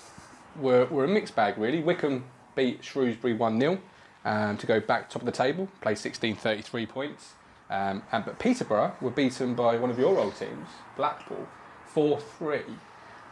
were, 0.58 0.86
were 0.86 1.04
a 1.04 1.08
mixed 1.08 1.34
bag, 1.34 1.58
really. 1.58 1.82
Wycombe 1.82 2.24
beat 2.54 2.84
Shrewsbury 2.84 3.34
1 3.34 3.60
0 3.60 3.80
um, 4.24 4.56
to 4.56 4.66
go 4.66 4.80
back 4.80 5.08
top 5.08 5.22
of 5.22 5.26
the 5.26 5.32
table, 5.32 5.68
play 5.80 5.94
16 5.94 6.36
33 6.36 6.86
points. 6.86 7.32
Um, 7.70 8.02
and, 8.12 8.24
but 8.24 8.38
Peterborough 8.38 8.94
were 9.00 9.10
beaten 9.10 9.54
by 9.54 9.76
one 9.76 9.90
of 9.90 9.98
your 9.98 10.18
old 10.18 10.36
teams, 10.36 10.68
Blackpool, 10.96 11.46
4 11.86 12.18
3. 12.20 12.60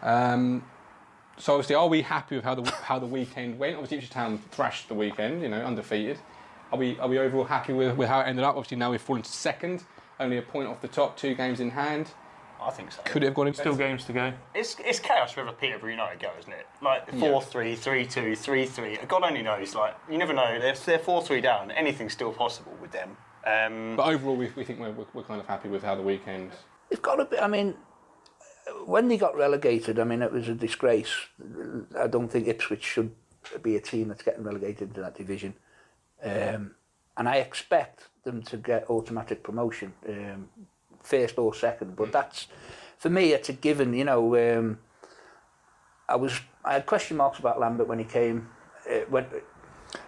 Um, 0.03 0.65
so 1.39 1.55
obviously, 1.55 1.75
are 1.75 1.89
we 1.89 2.03
happy 2.03 2.37
with 2.37 2.45
how 2.45 2.55
the 2.55 2.71
how 2.71 2.99
the 2.99 3.07
weekend 3.07 3.59
went? 3.59 3.75
Obviously, 3.75 3.99
Ipswich 3.99 4.13
Town 4.13 4.39
thrashed 4.51 4.89
the 4.89 4.95
weekend, 4.95 5.43
you 5.43 5.49
know, 5.49 5.63
undefeated. 5.65 6.19
Are 6.73 6.79
we 6.79 6.99
are 6.99 7.09
we 7.09 7.19
overall 7.19 7.45
happy 7.45 7.73
with, 7.73 7.97
with 7.97 8.09
how 8.09 8.21
it 8.21 8.25
ended 8.25 8.45
up? 8.45 8.57
Obviously, 8.57 8.79
now 8.79 8.91
we've 8.91 9.01
fallen 9.01 9.23
to 9.23 9.31
second, 9.31 9.85
only 10.19 10.39
a 10.39 10.43
point 10.43 10.69
off 10.69 10.81
the 10.81 10.89
top, 10.89 11.17
two 11.17 11.35
games 11.35 11.61
in 11.61 11.71
hand. 11.71 12.11
I 12.61 12.71
think 12.71 12.93
so. 12.93 13.03
Could 13.05 13.23
it 13.23 13.27
have 13.27 13.35
gone 13.35 13.49
in 13.49 13.55
Still 13.55 13.77
games 13.77 14.05
to 14.07 14.13
go. 14.13 14.33
It's, 14.55 14.77
it's 14.81 14.99
chaos 14.99 15.37
wherever 15.37 15.55
Peterborough 15.55 15.91
United 15.91 16.21
go, 16.21 16.31
isn't 16.39 16.53
it? 16.53 16.67
Like 16.83 17.11
4 17.19 17.43
3, 17.43 17.77
3 17.77 18.07
2, 18.07 18.37
3 18.37 18.67
3. 18.67 18.99
God 19.09 19.23
only 19.23 19.43
knows. 19.43 19.75
Like, 19.75 19.95
you 20.11 20.19
never 20.19 20.33
know. 20.33 20.59
They're, 20.61 20.75
they're 20.75 20.99
4 20.99 21.23
3 21.23 21.41
down. 21.41 21.71
Anything's 21.71 22.13
still 22.13 22.33
possible 22.33 22.75
with 22.81 22.93
them. 22.93 23.17
Um, 23.47 23.97
But 23.97 24.09
overall, 24.09 24.37
we, 24.37 24.51
we 24.57 24.65
think 24.65 24.81
we're, 24.81 24.91
we're, 24.91 25.07
we're 25.15 25.23
kind 25.23 25.41
of 25.41 25.47
happy 25.47 25.69
with 25.69 25.83
how 25.83 25.95
the 25.95 26.03
weekend. 26.03 26.53
It's 26.91 27.01
got 27.01 27.21
a 27.21 27.25
bit. 27.25 27.41
I 27.41 27.47
mean, 27.47 27.75
when 28.85 29.09
they 29.09 29.17
got 29.17 29.37
relegated, 29.37 29.99
I 29.99 30.05
mean, 30.05 30.23
it 30.23 30.33
was 30.33 30.49
a 30.49 30.55
disgrace. 30.55 31.15
I 31.99 32.07
don't 32.07 32.29
think 32.29 32.49
Ipswich 32.49 32.83
should 32.83 33.13
be 33.63 33.77
a 33.77 33.81
team 33.81 34.09
that's 34.09 34.23
getting 34.23 34.43
relegated 34.43 34.89
into 34.89 35.01
that 35.01 35.15
division. 35.15 35.55
Um, 36.23 36.75
and 37.17 37.29
I 37.29 37.37
expect 37.37 38.09
them 38.25 38.43
to 38.43 38.57
get 38.57 38.91
automatic 38.91 39.43
promotion, 39.43 39.93
um, 40.09 40.49
first 41.07 41.39
or 41.39 41.55
second. 41.55 41.97
But 41.97 42.13
that's, 42.13 42.49
for 42.99 43.11
me, 43.11 43.33
it's 43.33 43.49
a 43.49 43.53
given. 43.53 43.95
You 43.95 44.05
know, 44.05 44.37
um, 44.37 44.79
I 46.09 46.17
was 46.17 46.41
I 46.65 46.75
had 46.75 46.87
question 46.87 47.17
marks 47.17 47.39
about 47.39 47.61
Lambert 47.61 47.89
when 47.89 47.99
he 47.99 48.05
came. 48.05 48.49
Uh, 48.91 49.01
when, 49.09 49.27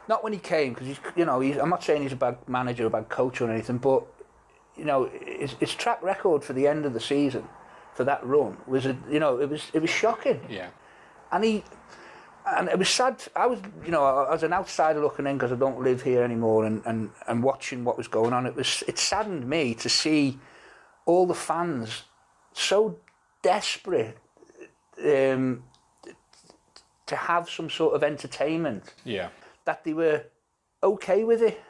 not 0.09 0.25
when 0.25 0.33
he 0.33 0.39
came 0.39 0.73
because 0.73 0.87
he's 0.87 1.01
you 1.17 1.25
know 1.25 1.41
he's, 1.41 1.57
I'm 1.57 1.71
not 1.71 1.83
saying 1.83 2.03
he's 2.03 2.13
a 2.13 2.17
bad 2.17 2.37
manager 2.49 2.85
or 2.85 2.87
a 2.87 2.91
bad 2.91 3.09
coach 3.09 3.41
or 3.41 3.51
anything, 3.51 3.79
but 3.79 4.05
you 4.77 4.85
know 4.85 5.11
his, 5.25 5.53
his 5.53 5.75
track 5.75 6.03
record 6.03 6.45
for 6.45 6.53
the 6.53 6.67
end 6.67 6.85
of 6.85 6.95
the 6.95 7.01
season 7.01 7.45
for 7.95 8.05
that 8.05 8.25
run 8.25 8.57
was 8.67 8.87
a, 8.87 8.97
you 9.11 9.19
know 9.19 9.41
it 9.41 9.49
was 9.49 9.71
it 9.73 9.81
was 9.81 9.91
shocking. 9.91 10.41
Yeah. 10.49 10.69
And 11.31 11.45
he 11.45 11.65
and 12.57 12.69
it 12.69 12.79
was 12.79 12.89
sad. 12.89 13.23
I 13.37 13.47
was, 13.47 13.61
you 13.85 13.91
know, 13.91 14.27
as 14.31 14.43
an 14.43 14.53
outsider 14.53 15.01
looking 15.01 15.27
in 15.27 15.37
because 15.37 15.53
I 15.53 15.57
don't 15.57 15.83
live 15.83 16.03
here 16.03 16.23
anymore, 16.23 16.65
and, 16.65 16.83
and, 16.87 17.11
and 17.27 17.43
watching 17.43 17.85
what 17.85 17.99
was 17.99 18.09
going 18.09 18.33
on, 18.33 18.47
it 18.47 18.55
was 18.57 18.83
it 18.87 18.99
saddened 18.99 19.49
me 19.49 19.75
to 19.75 19.89
see 19.89 20.39
all 21.09 21.27
the 21.27 21.35
fans 21.35 22.03
so 22.53 22.99
desperate 23.43 24.19
um, 25.05 25.63
to 27.07 27.17
have 27.17 27.49
some 27.49 27.71
sort 27.71 27.95
of 27.95 28.05
entertainment 28.05 28.95
Yeah. 29.05 29.29
that 29.65 29.85
they 29.85 29.95
were 29.95 30.25
okay 30.83 31.25
with 31.25 31.41
it. 31.43 31.61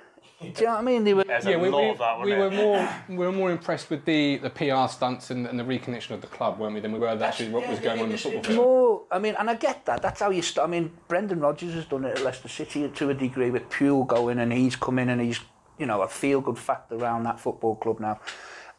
Do 0.41 0.47
you 0.47 0.53
know 0.67 0.73
what 0.73 0.79
I 0.79 0.83
mean? 0.83 1.05
They 1.05 1.15
were. 1.15 1.25
There's 1.25 1.45
Yeah, 1.45 1.57
we, 1.57 1.69
we, 1.69 1.95
that, 1.95 2.21
we 2.21 2.33
were 2.35 2.51
more 2.51 2.89
we 3.09 3.17
were 3.17 3.33
more 3.33 3.51
impressed 3.51 3.91
with 3.91 4.05
the, 4.05 4.37
the 4.39 4.51
PR 4.51 4.87
stunts 4.89 5.31
and, 5.31 5.47
and 5.47 5.59
the 5.59 5.65
reconnection 5.65 6.13
of 6.13 6.21
the 6.21 6.29
club, 6.29 6.59
weren't 6.61 6.75
we, 6.75 6.81
than 6.81 6.93
we 6.93 6.99
were 7.01 7.09
actually 7.09 7.49
what 7.51 7.69
was 7.69 7.81
going 7.81 7.99
on 7.99 8.07
in 8.07 8.13
the 8.13 8.19
football 8.19 8.43
field. 8.45 8.57
More, 8.57 9.03
I 9.11 9.19
mean, 9.19 9.35
and 9.39 9.51
I 9.51 9.55
get 9.55 9.85
that. 9.87 10.01
That's 10.01 10.21
how 10.21 10.31
you 10.31 10.43
start. 10.43 10.69
I 10.69 10.71
mean, 10.71 10.93
Brendan 11.09 11.41
Rodgers 11.41 11.75
has 11.75 11.87
done 11.87 12.05
it 12.05 12.19
at 12.19 12.25
Leicester 12.25 12.49
City 12.49 12.89
to 12.89 13.11
a 13.11 13.15
degree 13.15 13.51
with 13.51 13.69
Puel 13.69 14.07
going, 14.07 14.39
and 14.39 14.53
he's 14.53 14.77
come 14.77 14.99
in 15.01 15.09
and 15.09 15.21
he's, 15.21 15.41
you 15.77 15.87
know, 15.87 16.03
a 16.03 16.09
feel-good 16.09 16.59
factor 16.59 16.95
around 16.95 17.25
that 17.25 17.41
football 17.41 17.75
club 17.75 17.99
now, 17.99 18.21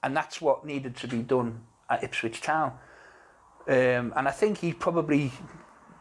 and 0.03 0.15
that's 0.15 0.41
what 0.41 0.65
needed 0.65 0.95
to 0.97 1.07
be 1.07 1.21
done 1.21 1.61
at 1.89 2.03
Ipswich 2.03 2.41
Town. 2.41 2.73
Um, 3.67 4.13
and 4.15 4.27
I 4.27 4.31
think 4.31 4.59
he 4.59 4.73
probably 4.73 5.31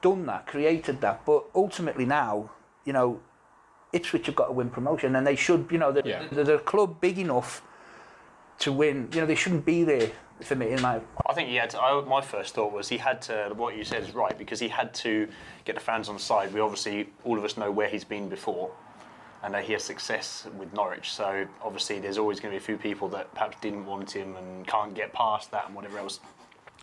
done 0.00 0.26
that, 0.26 0.46
created 0.46 1.00
that, 1.00 1.24
but 1.26 1.44
ultimately 1.54 2.06
now, 2.06 2.50
you 2.84 2.92
know, 2.92 3.20
Ipswich 3.92 4.26
have 4.26 4.34
got 4.34 4.46
to 4.46 4.52
win 4.52 4.70
promotion, 4.70 5.16
and 5.16 5.26
they 5.26 5.36
should, 5.36 5.68
you 5.70 5.78
know, 5.78 5.92
they're, 5.92 6.06
Yeah. 6.06 6.26
they're 6.30 6.56
a 6.56 6.60
club 6.60 7.00
big 7.00 7.18
enough 7.18 7.62
to 8.60 8.72
win. 8.72 9.08
You 9.12 9.20
know, 9.20 9.26
they 9.26 9.34
shouldn't 9.34 9.64
be 9.64 9.84
there 9.84 10.10
for 10.42 10.54
me 10.54 10.70
in 10.70 10.80
my 10.80 11.00
I 11.26 11.32
think 11.34 11.48
he 11.48 11.56
had 11.56 11.70
to. 11.70 11.80
I, 11.80 12.00
my 12.04 12.20
first 12.20 12.54
thought 12.54 12.72
was 12.72 12.88
he 12.88 12.98
had 12.98 13.20
to. 13.22 13.52
What 13.56 13.76
you 13.76 13.84
said 13.84 14.02
is 14.02 14.14
right 14.14 14.36
because 14.38 14.60
he 14.60 14.68
had 14.68 14.94
to 14.94 15.28
get 15.64 15.74
the 15.74 15.80
fans 15.80 16.08
on 16.08 16.18
side. 16.18 16.52
We 16.52 16.60
obviously 16.60 17.08
all 17.24 17.38
of 17.38 17.44
us 17.44 17.56
know 17.56 17.70
where 17.70 17.88
he's 17.88 18.04
been 18.04 18.28
before, 18.28 18.70
and 19.42 19.54
that 19.54 19.64
he 19.64 19.72
has 19.72 19.84
success 19.84 20.46
with 20.58 20.72
Norwich. 20.72 21.10
So 21.12 21.46
obviously 21.62 21.98
there's 22.00 22.18
always 22.18 22.40
going 22.40 22.52
to 22.52 22.58
be 22.58 22.62
a 22.62 22.66
few 22.66 22.76
people 22.76 23.08
that 23.10 23.32
perhaps 23.34 23.56
didn't 23.60 23.86
want 23.86 24.10
him 24.10 24.36
and 24.36 24.66
can't 24.66 24.94
get 24.94 25.12
past 25.12 25.50
that 25.52 25.66
and 25.66 25.74
whatever 25.74 25.98
else. 25.98 26.20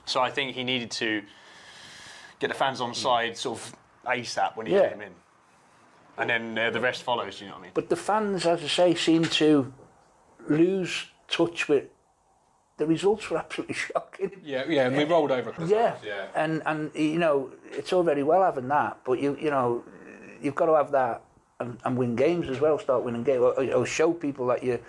So 0.05 0.21
I 0.21 0.29
think 0.31 0.55
he 0.55 0.63
needed 0.63 0.91
to 0.91 1.21
get 2.39 2.47
the 2.47 2.53
fans 2.53 2.79
on 2.81 2.93
side 2.93 3.35
sort 3.37 3.59
of 3.59 3.75
ASAP 4.05 4.55
when 4.55 4.67
he 4.67 4.73
Yeah. 4.75 4.89
came 4.89 5.01
in, 5.01 5.13
and 6.17 6.29
then 6.29 6.57
uh, 6.57 6.69
the 6.69 6.79
rest 6.79 7.03
follows. 7.03 7.41
You 7.41 7.47
know 7.47 7.53
what 7.53 7.59
I 7.59 7.63
mean? 7.63 7.71
But 7.73 7.89
the 7.89 7.95
fans, 7.95 8.45
as 8.45 8.63
I 8.63 8.67
say, 8.67 8.95
seem 8.95 9.23
to 9.25 9.73
lose 10.47 11.07
touch 11.27 11.67
with 11.67 11.85
the 12.77 12.85
results 12.85 13.29
were 13.29 13.37
absolutely 13.37 13.73
shocking. 13.87 14.31
Yeah, 14.43 14.63
yeah, 14.67 14.87
and 14.87 14.95
we 14.95 15.05
rolled 15.05 15.31
over. 15.31 15.53
Yeah. 15.65 15.95
Yeah. 16.05 16.27
And 16.35 16.61
and 16.65 16.91
you 16.93 17.17
know, 17.19 17.51
it's 17.71 17.91
all 17.91 18.03
very 18.03 18.23
well 18.23 18.43
having 18.43 18.67
that, 18.67 18.99
but 19.03 19.19
you 19.19 19.35
you 19.41 19.49
know, 19.49 19.83
you've 20.41 20.55
got 20.55 20.67
to 20.67 20.75
have 20.75 20.91
that 20.91 21.23
and, 21.59 21.77
and 21.85 21.97
win 21.97 22.15
games 22.15 22.49
as 22.49 22.59
well. 22.59 22.77
Start 22.77 23.03
winning 23.03 23.23
games, 23.23 23.41
or, 23.41 23.73
or 23.73 23.85
show 23.85 24.13
people 24.13 24.47
that 24.47 24.63
you, 24.63 24.79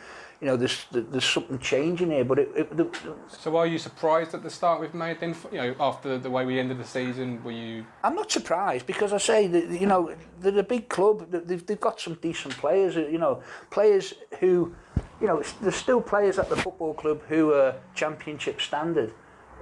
you 0.41 0.47
know, 0.47 0.57
there's 0.57 0.87
there's 0.91 1.25
something 1.25 1.59
changing 1.59 2.11
here. 2.11 2.25
But 2.25 2.41
it, 2.41 2.51
it 2.55 2.77
the, 2.77 2.89
So 3.29 3.57
are 3.57 3.67
you 3.67 3.79
surprised 3.79 4.35
at 4.35 4.43
the 4.43 4.51
start 4.51 4.81
we've 4.81 4.95
made 4.95 5.21
then? 5.21 5.35
You 5.53 5.59
know, 5.59 5.75
after 5.81 6.19
the 6.19 6.31
way 6.31 6.45
we 6.45 6.59
ended 6.59 6.79
the 6.79 6.85
season, 6.85 7.43
were 7.45 7.53
you? 7.53 7.87
I'm 8.03 8.15
not 8.15 8.31
surprised 8.31 8.87
because 8.87 9.13
I 9.13 9.19
say 9.19 9.47
that 9.47 9.81
you 9.81 9.87
know 9.87 10.15
they're 10.41 10.59
a 10.59 10.63
big 10.63 10.89
club. 10.89 11.31
They've 11.31 11.65
they've 11.65 11.81
got 11.81 12.01
some 12.01 12.15
decent 12.15 12.57
players. 12.57 12.97
You 12.97 13.19
know, 13.19 13.43
players 13.71 14.15
who, 14.41 14.75
you 15.21 15.27
know, 15.27 15.43
there's 15.61 15.77
still 15.77 16.01
players 16.01 16.39
at 16.39 16.49
the 16.49 16.57
football 16.57 16.95
club 16.95 17.23
who 17.29 17.53
are 17.53 17.77
championship 17.95 18.61
standard. 18.61 19.13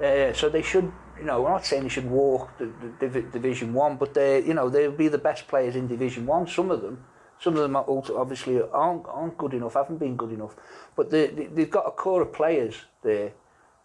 Uh, 0.02 0.32
so 0.32 0.48
they 0.48 0.62
should, 0.62 0.90
you 1.18 1.24
know, 1.24 1.42
we're 1.42 1.50
not 1.50 1.64
saying 1.64 1.84
they 1.84 1.88
should 1.88 2.08
walk 2.10 2.56
the, 2.58 2.66
the 2.98 3.08
Div- 3.08 3.32
Division 3.32 3.72
One, 3.72 3.96
but 3.96 4.14
they, 4.14 4.42
you 4.44 4.54
know, 4.54 4.68
they'll 4.68 4.90
be 4.92 5.08
the 5.08 5.18
best 5.18 5.46
players 5.48 5.76
in 5.76 5.86
Division 5.86 6.26
One. 6.26 6.46
Some 6.46 6.70
of 6.70 6.82
them, 6.82 7.04
some 7.40 7.54
of 7.54 7.60
them 7.62 7.76
are 7.76 7.84
obviously 7.88 8.60
aren't 8.72 9.06
aren't 9.06 9.36
good 9.38 9.54
enough, 9.54 9.74
haven't 9.74 9.98
been 9.98 10.16
good 10.16 10.32
enough, 10.32 10.54
but 10.96 11.10
they, 11.10 11.26
they 11.28 11.46
they've 11.46 11.70
got 11.70 11.86
a 11.86 11.90
core 11.90 12.22
of 12.22 12.32
players 12.32 12.74
there 13.02 13.32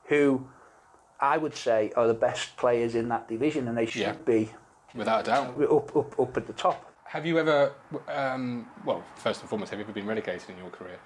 who. 0.05 0.47
I 1.21 1.35
would 1.35 1.53
say 1.53 1.91
are 1.97 2.07
the 2.07 2.13
best 2.13 2.55
players 2.55 2.95
in 2.95 3.09
that 3.09 3.27
division, 3.27 3.67
and 3.67 3.77
they 3.77 3.85
should 3.85 4.01
Yeah. 4.03 4.13
be 4.25 4.51
Without 4.95 5.19
a 5.19 5.23
doubt. 5.25 5.61
up, 5.61 5.93
up, 5.93 6.17
up 6.17 6.37
at 6.37 6.47
the 6.47 6.53
top 6.53 6.89
Have 7.03 7.25
you 7.25 7.37
ever, 7.39 7.73
um, 8.07 8.65
well, 8.85 9.03
first 9.17 9.41
and 9.41 9.49
foremost, 9.49 9.71
have 9.71 9.79
you 9.79 9.83
ever 9.83 9.91
been 9.91 10.07
relegated 10.07 10.49
in 10.51 10.57
your 10.57 10.69
career? 10.69 10.97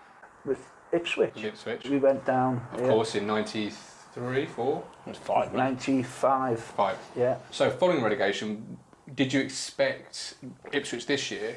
with 0.46 0.68
Ipswich. 0.92 1.34
With 1.34 1.46
Ipswich? 1.46 1.86
We 1.90 1.98
went 1.98 2.24
down, 2.26 2.62
Of 2.74 2.82
yeah, 2.82 2.90
course, 2.90 3.16
in 3.16 3.26
93, 3.26 3.72
4, 4.14 4.84
It 5.06 5.10
was 5.10 5.18
five. 5.18 5.52
wasn't 5.54 5.56
it? 5.56 5.58
95, 5.58 6.60
5. 6.60 6.98
yeah. 7.18 7.38
So 7.52 7.70
following 7.72 8.04
relegation, 8.04 8.78
did 9.16 9.34
you 9.34 9.42
expect 9.42 10.36
Ipswich 10.72 11.06
this 11.08 11.32
year 11.32 11.56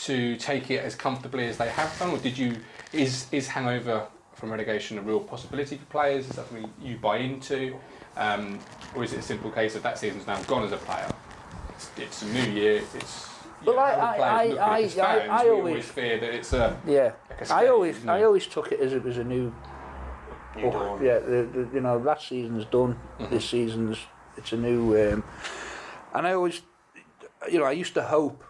to 0.00 0.36
take 0.36 0.70
it 0.70 0.84
as 0.84 0.94
comfortably 0.94 1.46
as 1.46 1.58
they 1.58 1.68
have 1.68 1.96
done, 1.98 2.10
or 2.10 2.18
did 2.18 2.36
you? 2.38 2.56
Is 2.92 3.26
is 3.32 3.46
hangover 3.48 4.06
from 4.34 4.50
relegation 4.50 4.98
a 4.98 5.02
real 5.02 5.20
possibility 5.20 5.76
for 5.76 5.84
players? 5.86 6.24
Is 6.28 6.36
that 6.36 6.46
something 6.48 6.70
you 6.80 6.96
buy 6.96 7.18
into, 7.18 7.76
um, 8.16 8.58
or 8.96 9.04
is 9.04 9.12
it 9.12 9.20
a 9.20 9.22
simple 9.22 9.50
case 9.50 9.74
of 9.76 9.82
that 9.82 9.98
season's 9.98 10.26
now 10.26 10.40
gone 10.42 10.64
as 10.64 10.72
a 10.72 10.76
player? 10.78 11.08
It's, 11.70 11.90
it's 11.96 12.22
a 12.22 12.26
new 12.26 12.50
year. 12.52 12.82
It's 12.94 13.28
you 13.64 13.72
Well, 13.72 13.76
know, 13.76 13.82
I- 13.82 14.16
I- 14.16 14.42
I- 14.42 14.46
look 14.48 14.58
at 14.58 14.80
it 14.80 14.84
as 14.84 14.98
I- 14.98 15.04
I- 15.14 15.18
fans, 15.20 15.30
I 15.30 15.44
we 15.44 15.50
always- 15.50 15.70
always 15.72 15.84
fear 15.90 16.18
that 16.20 16.34
it's 16.34 16.52
a 16.52 16.76
Yeah, 16.86 17.12
Like 17.30 17.48
a 17.50 17.54
I 17.54 17.66
always, 17.68 18.06
I 18.06 18.22
always 18.24 18.46
took 18.46 18.72
it 18.72 18.80
as 18.80 18.92
it 18.92 19.04
was 19.04 19.18
a 19.18 19.24
new. 19.24 19.54
New 20.56 20.62
book. 20.62 20.72
dawn. 20.72 21.04
Yeah, 21.04 21.18
the, 21.18 21.48
the, 21.52 21.68
you 21.74 21.80
know, 21.80 21.98
last 21.98 22.28
season's 22.28 22.64
done. 22.66 22.98
Mm-hmm. 23.18 23.34
This 23.34 23.48
season's 23.48 23.98
it's 24.36 24.52
a 24.52 24.56
new. 24.56 24.96
Um, 24.96 25.24
and 26.14 26.26
I 26.26 26.32
always, 26.34 26.62
you 27.50 27.58
know, 27.58 27.64
I 27.64 27.72
used 27.72 27.94
to 27.94 28.02
hope 28.02 28.44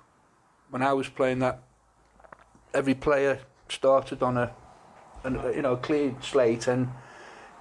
when 0.70 0.82
I 0.82 0.92
was 0.92 1.08
playing 1.08 1.40
that 1.40 1.62
every 2.74 2.94
player 2.94 3.40
started 3.68 4.22
on 4.22 4.36
a, 4.36 4.52
an, 5.24 5.34
you 5.54 5.62
know, 5.62 5.72
a 5.72 5.76
clean 5.76 6.16
slate, 6.20 6.66
and 6.66 6.88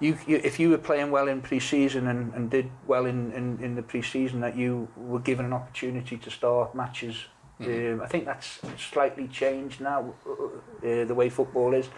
you, 0.00 0.18
you 0.26 0.40
if 0.42 0.58
you 0.58 0.70
were 0.70 0.78
playing 0.78 1.10
well 1.10 1.28
in 1.28 1.40
pre-season 1.40 2.08
and, 2.08 2.34
and 2.34 2.50
did 2.50 2.70
well 2.86 3.06
in, 3.06 3.32
in, 3.32 3.58
in 3.62 3.74
the 3.74 3.82
pre-season, 3.82 4.40
that 4.40 4.56
you 4.56 4.88
were 4.96 5.20
given 5.20 5.46
an 5.46 5.52
opportunity 5.52 6.16
to 6.16 6.30
start 6.30 6.74
matches. 6.74 7.26
Um, 7.60 8.00
I 8.02 8.08
think 8.08 8.24
that's 8.24 8.58
slightly 8.76 9.28
changed 9.28 9.80
now, 9.80 10.14
uh, 10.26 11.04
the 11.04 11.14
way 11.14 11.28
football 11.28 11.74
is. 11.74 11.88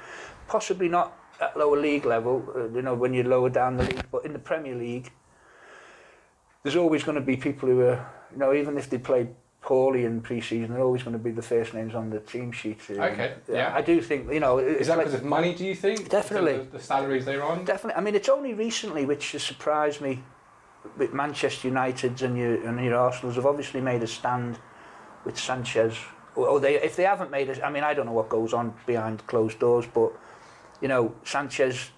Possibly 0.46 0.90
not 0.90 1.16
at 1.40 1.56
lower 1.56 1.78
league 1.80 2.04
level, 2.04 2.44
uh, 2.54 2.68
you 2.68 2.82
know, 2.82 2.94
when 2.94 3.14
you're 3.14 3.24
lower 3.24 3.50
down 3.50 3.76
the 3.76 3.84
league, 3.84 4.04
but 4.10 4.24
in 4.24 4.32
the 4.32 4.38
Premier 4.38 4.74
League, 4.74 5.10
there's 6.62 6.76
always 6.76 7.02
going 7.04 7.16
to 7.16 7.20
be 7.20 7.36
people 7.36 7.68
who 7.68 7.80
are, 7.82 8.06
you 8.32 8.38
know, 8.38 8.54
even 8.54 8.78
if 8.78 8.88
they 8.88 8.98
play 8.98 9.28
poorly 9.60 10.04
in 10.04 10.20
pre-season, 10.20 10.74
they're 10.74 10.82
always 10.82 11.02
going 11.02 11.12
to 11.14 11.18
be 11.22 11.30
the 11.30 11.42
first 11.42 11.72
names 11.74 11.94
on 11.94 12.10
the 12.10 12.20
team 12.20 12.52
sheet. 12.52 12.78
Okay, 12.90 13.34
yeah. 13.50 13.72
I 13.74 13.80
do 13.80 14.00
think, 14.00 14.30
you 14.32 14.40
know, 14.40 14.58
Is 14.58 14.86
that 14.88 14.98
like- 14.98 15.06
because 15.06 15.20
of 15.20 15.26
money? 15.26 15.54
Do 15.54 15.64
you 15.64 15.74
think? 15.74 16.08
Definitely. 16.08 16.58
The, 16.58 16.78
the 16.78 16.80
salaries 16.80 17.24
they're 17.24 17.42
on. 17.42 17.64
Definitely. 17.64 17.98
I 17.98 18.04
mean, 18.04 18.14
it's 18.14 18.28
only 18.28 18.54
recently 18.54 19.04
which 19.04 19.32
has 19.32 19.42
surprised 19.42 20.00
me 20.00 20.22
with 20.98 21.14
Manchester 21.14 21.68
United 21.68 22.20
and 22.22 22.36
your 22.36 22.66
and 22.68 22.78
your 22.84 22.94
Arsenal's 22.94 23.36
have 23.36 23.46
obviously 23.46 23.80
made 23.80 24.02
a 24.02 24.06
stand 24.06 24.58
with 25.24 25.38
Sanchez. 25.38 25.96
Or 26.36 26.60
they, 26.60 26.74
if 26.82 26.96
they 26.96 27.04
haven't 27.04 27.30
made 27.30 27.48
it, 27.48 27.60
I 27.62 27.70
mean, 27.70 27.84
I 27.84 27.94
don't 27.94 28.06
know 28.06 28.12
what 28.12 28.28
goes 28.28 28.52
on 28.52 28.74
behind 28.86 29.26
closed 29.26 29.58
doors, 29.60 29.86
but 29.86 30.12
you 30.81 30.88
know, 30.88 31.14
Sanchez 31.25 31.90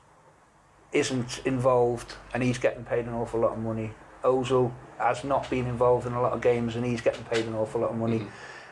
isn't 0.93 1.41
involved 1.45 2.15
and 2.33 2.43
he's 2.43 2.59
getting 2.59 2.85
paid 2.85 3.07
an 3.07 3.15
awful 3.15 3.41
lot 3.41 3.53
of 3.53 3.59
money. 3.59 3.93
Ozil 4.23 4.73
has 4.99 5.25
not 5.25 5.49
been 5.51 5.67
involved 5.67 6.07
in 6.07 6.13
a 6.15 6.23
lot 6.23 6.33
of 6.33 6.41
games 6.41 6.77
and 6.77 6.85
he's 6.85 7.01
getting 7.01 7.25
paid 7.25 7.45
an 7.47 7.55
awful 7.55 7.81
lot 7.81 7.91
of 7.91 7.97
money. 7.97 8.27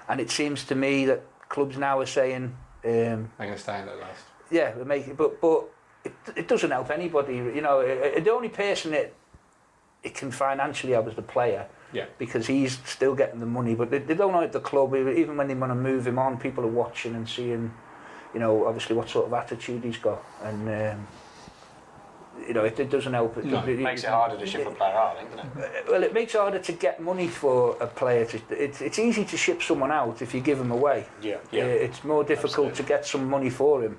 And 0.09 0.21
it 0.21 0.31
seems 0.31 0.65
to 0.65 0.75
me 0.75 1.07
that 1.07 1.23
clubs 1.49 1.77
now 1.77 2.01
are 2.01 2.07
saying, 2.07 2.45
um, 2.45 2.51
They're 2.85 3.31
going 3.39 3.53
to 3.55 3.59
stay 3.59 3.81
in 3.81 3.89
at 3.89 3.99
last. 3.99 4.23
yeah, 4.51 4.75
we 4.77 4.85
make 4.85 5.07
it, 5.09 5.17
but 5.17 5.41
but 5.41 5.65
it, 6.05 6.13
it 6.37 6.49
doesn't 6.49 6.71
help 6.71 6.91
anybody. 6.91 7.37
You 7.37 7.61
know, 7.61 7.81
uh, 7.81 8.21
the 8.21 8.31
only 8.31 8.49
person 8.51 8.93
that 8.93 9.13
it 10.03 10.15
can 10.15 10.31
financially 10.31 10.93
help 10.93 11.09
is 11.09 11.15
the 11.15 11.23
player 11.23 11.67
Yeah. 11.93 12.05
because 12.19 12.47
he's 12.47 12.79
still 12.85 13.15
getting 13.15 13.41
the 13.41 13.47
money. 13.47 13.75
But 13.75 13.91
they, 13.91 13.99
they 13.99 14.15
don't 14.15 14.33
know 14.33 14.43
at 14.43 14.53
the 14.53 14.61
club. 14.61 14.95
Even 14.95 15.37
when 15.37 15.49
they 15.49 15.55
want 15.55 15.71
to 15.71 15.75
move 15.77 16.07
him 16.07 16.19
on, 16.19 16.39
people 16.39 16.65
are 16.65 16.69
watching 16.69 17.15
and 17.15 17.27
seeing, 17.29 17.73
you 18.35 18.41
know, 18.41 18.67
obviously 18.67 18.97
what 18.97 19.09
sort 19.09 19.27
of 19.27 19.33
attitude 19.33 19.85
he's 19.85 19.97
got, 19.97 20.23
and 20.43 20.69
um, 20.69 21.07
you 22.47 22.53
know, 22.53 22.65
it, 22.65 22.79
it 22.81 22.91
doesn't 22.91 23.13
help. 23.15 23.37
It, 23.39 23.45
No. 23.45 23.61
it- 23.65 23.79
Makes 23.79 24.03
it 24.05 24.11
harder 24.11 24.37
to 24.37 24.45
ship 24.47 24.67
a 24.67 24.71
player 24.73 24.93
out, 24.93 25.17
I 25.17 25.21
think, 25.23 25.37
doesn't 25.37 25.59
it? 25.63 25.85
well, 25.89 26.03
it 26.03 26.13
makes 26.13 26.35
it 26.35 26.39
harder 26.39 26.59
to 26.59 26.73
get 26.73 27.01
money 27.01 27.29
for 27.29 27.77
a 27.81 27.87
player. 27.87 28.25
To, 28.27 28.39
it's, 28.51 28.81
it's 28.83 28.99
easy 28.99 29.25
to 29.25 29.37
ship 29.37 29.63
someone 29.63 29.93
out 29.93 30.21
if 30.21 30.35
you 30.35 30.41
give 30.41 30.61
him 30.61 30.73
away. 30.73 31.07
Yeah, 31.23 31.37
Uh, 31.37 31.39
yeah. 31.53 31.65
it's 31.65 32.03
more 32.03 32.25
difficult 32.25 32.69
Absolutely. 32.71 32.77
to 32.77 32.89
get 32.89 33.07
some 33.07 33.31
money 33.31 33.51
for 33.51 33.83
him 33.85 33.99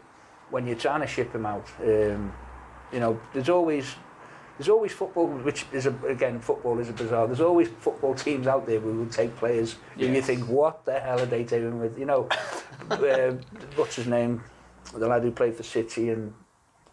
when 0.52 0.68
you're 0.68 0.76
trying 0.76 1.02
to 1.02 1.08
ship 1.08 1.34
him 1.34 1.46
out. 1.46 1.66
Um, 1.82 2.34
you 2.92 3.00
know, 3.00 3.20
there's 3.34 3.50
always 3.50 3.96
there's 4.58 4.70
always 4.70 4.94
football, 4.94 5.28
which 5.28 5.66
is 5.74 5.86
a, 5.86 5.96
again 6.08 6.40
football 6.40 6.80
is 6.80 6.90
a 6.90 6.94
bizarre. 6.94 7.28
There's 7.28 7.42
always 7.42 7.68
football 7.68 8.16
teams 8.16 8.48
out 8.48 8.66
there 8.66 8.80
who 8.80 8.94
will 8.94 9.10
take 9.10 9.36
players 9.36 9.76
who 9.98 10.06
you 10.06 10.22
think, 10.22 10.48
what 10.48 10.86
the 10.86 11.00
hell 11.00 11.20
are 11.20 11.26
they 11.26 11.44
doing 11.44 11.80
with? 11.80 12.00
You 12.00 12.06
know, 12.06 12.28
uh, 12.90 13.32
what's 13.76 13.96
his 13.96 14.08
name? 14.08 14.44
The 14.94 15.08
lad 15.08 15.24
who 15.24 15.32
played 15.32 15.56
for 15.56 15.64
City 15.64 16.10
and 16.10 16.34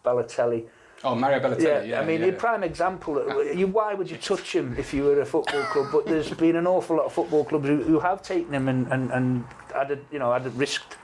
Balotelli. 0.05 0.67
Oh, 1.05 1.15
Mario 1.15 1.39
Yeah, 1.39 1.49
Balotelli. 1.49 1.89
Yeah, 1.89 2.01
I 2.01 2.05
mean, 2.05 2.21
yeah. 2.21 2.29
a 2.29 2.33
prime 2.33 2.65
example. 2.65 3.45
You, 3.55 3.69
why 3.69 3.95
would 3.95 4.11
you 4.11 4.17
touch 4.17 4.55
him 4.55 4.75
if 4.79 4.93
you 4.95 5.05
were 5.05 5.21
a 5.21 5.27
football 5.27 5.63
club? 5.65 5.89
But 5.93 6.07
there's 6.07 6.31
been 6.31 6.57
an 6.57 6.67
awful 6.67 6.97
lot 6.97 7.07
of 7.07 7.13
football 7.13 7.45
clubs 7.45 7.67
who, 7.69 7.83
who 7.83 8.01
have 8.01 8.23
taken 8.23 8.55
him 8.55 8.69
and, 8.69 8.87
and, 8.89 9.11
and 9.13 9.45
added, 9.75 10.05
you 10.11 10.19
know, 10.19 10.33
added 10.33 10.55
risked 10.55 10.97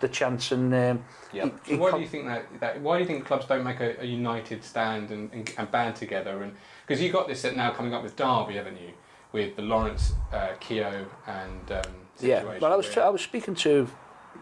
the 0.00 0.08
chance 0.08 0.52
and. 0.52 0.74
Um, 0.74 1.04
Yep. 1.32 1.66
he- 1.66 1.72
So 1.74 1.78
why 1.80 1.90
com- 1.90 1.98
do 2.00 2.04
you 2.04 2.08
think 2.10 2.26
that, 2.26 2.60
that? 2.60 2.80
Why 2.80 2.96
do 2.98 3.02
you 3.02 3.06
think 3.08 3.24
clubs 3.24 3.46
don't 3.46 3.64
make 3.64 3.80
a, 3.80 4.00
a 4.02 4.04
united 4.04 4.62
stand 4.62 5.10
and, 5.10 5.32
and, 5.32 5.50
and 5.56 5.70
band 5.70 5.96
together? 5.96 6.42
And 6.42 6.54
because 6.86 7.02
you 7.02 7.10
got 7.10 7.26
this 7.26 7.42
now 7.44 7.70
coming 7.72 7.94
up 7.94 8.02
with 8.02 8.16
Derby, 8.16 8.54
haven't 8.56 8.78
you? 8.78 8.92
With 9.32 9.56
the 9.56 9.62
Lawrence, 9.62 10.12
uh, 10.32 10.48
Keogh, 10.60 11.06
and 11.26 11.72
um, 11.72 11.82
Yeah, 12.20 12.44
well, 12.60 12.72
I 12.72 12.76
was 12.76 12.94
I 12.98 13.08
was 13.08 13.22
speaking 13.22 13.54
to 13.56 13.88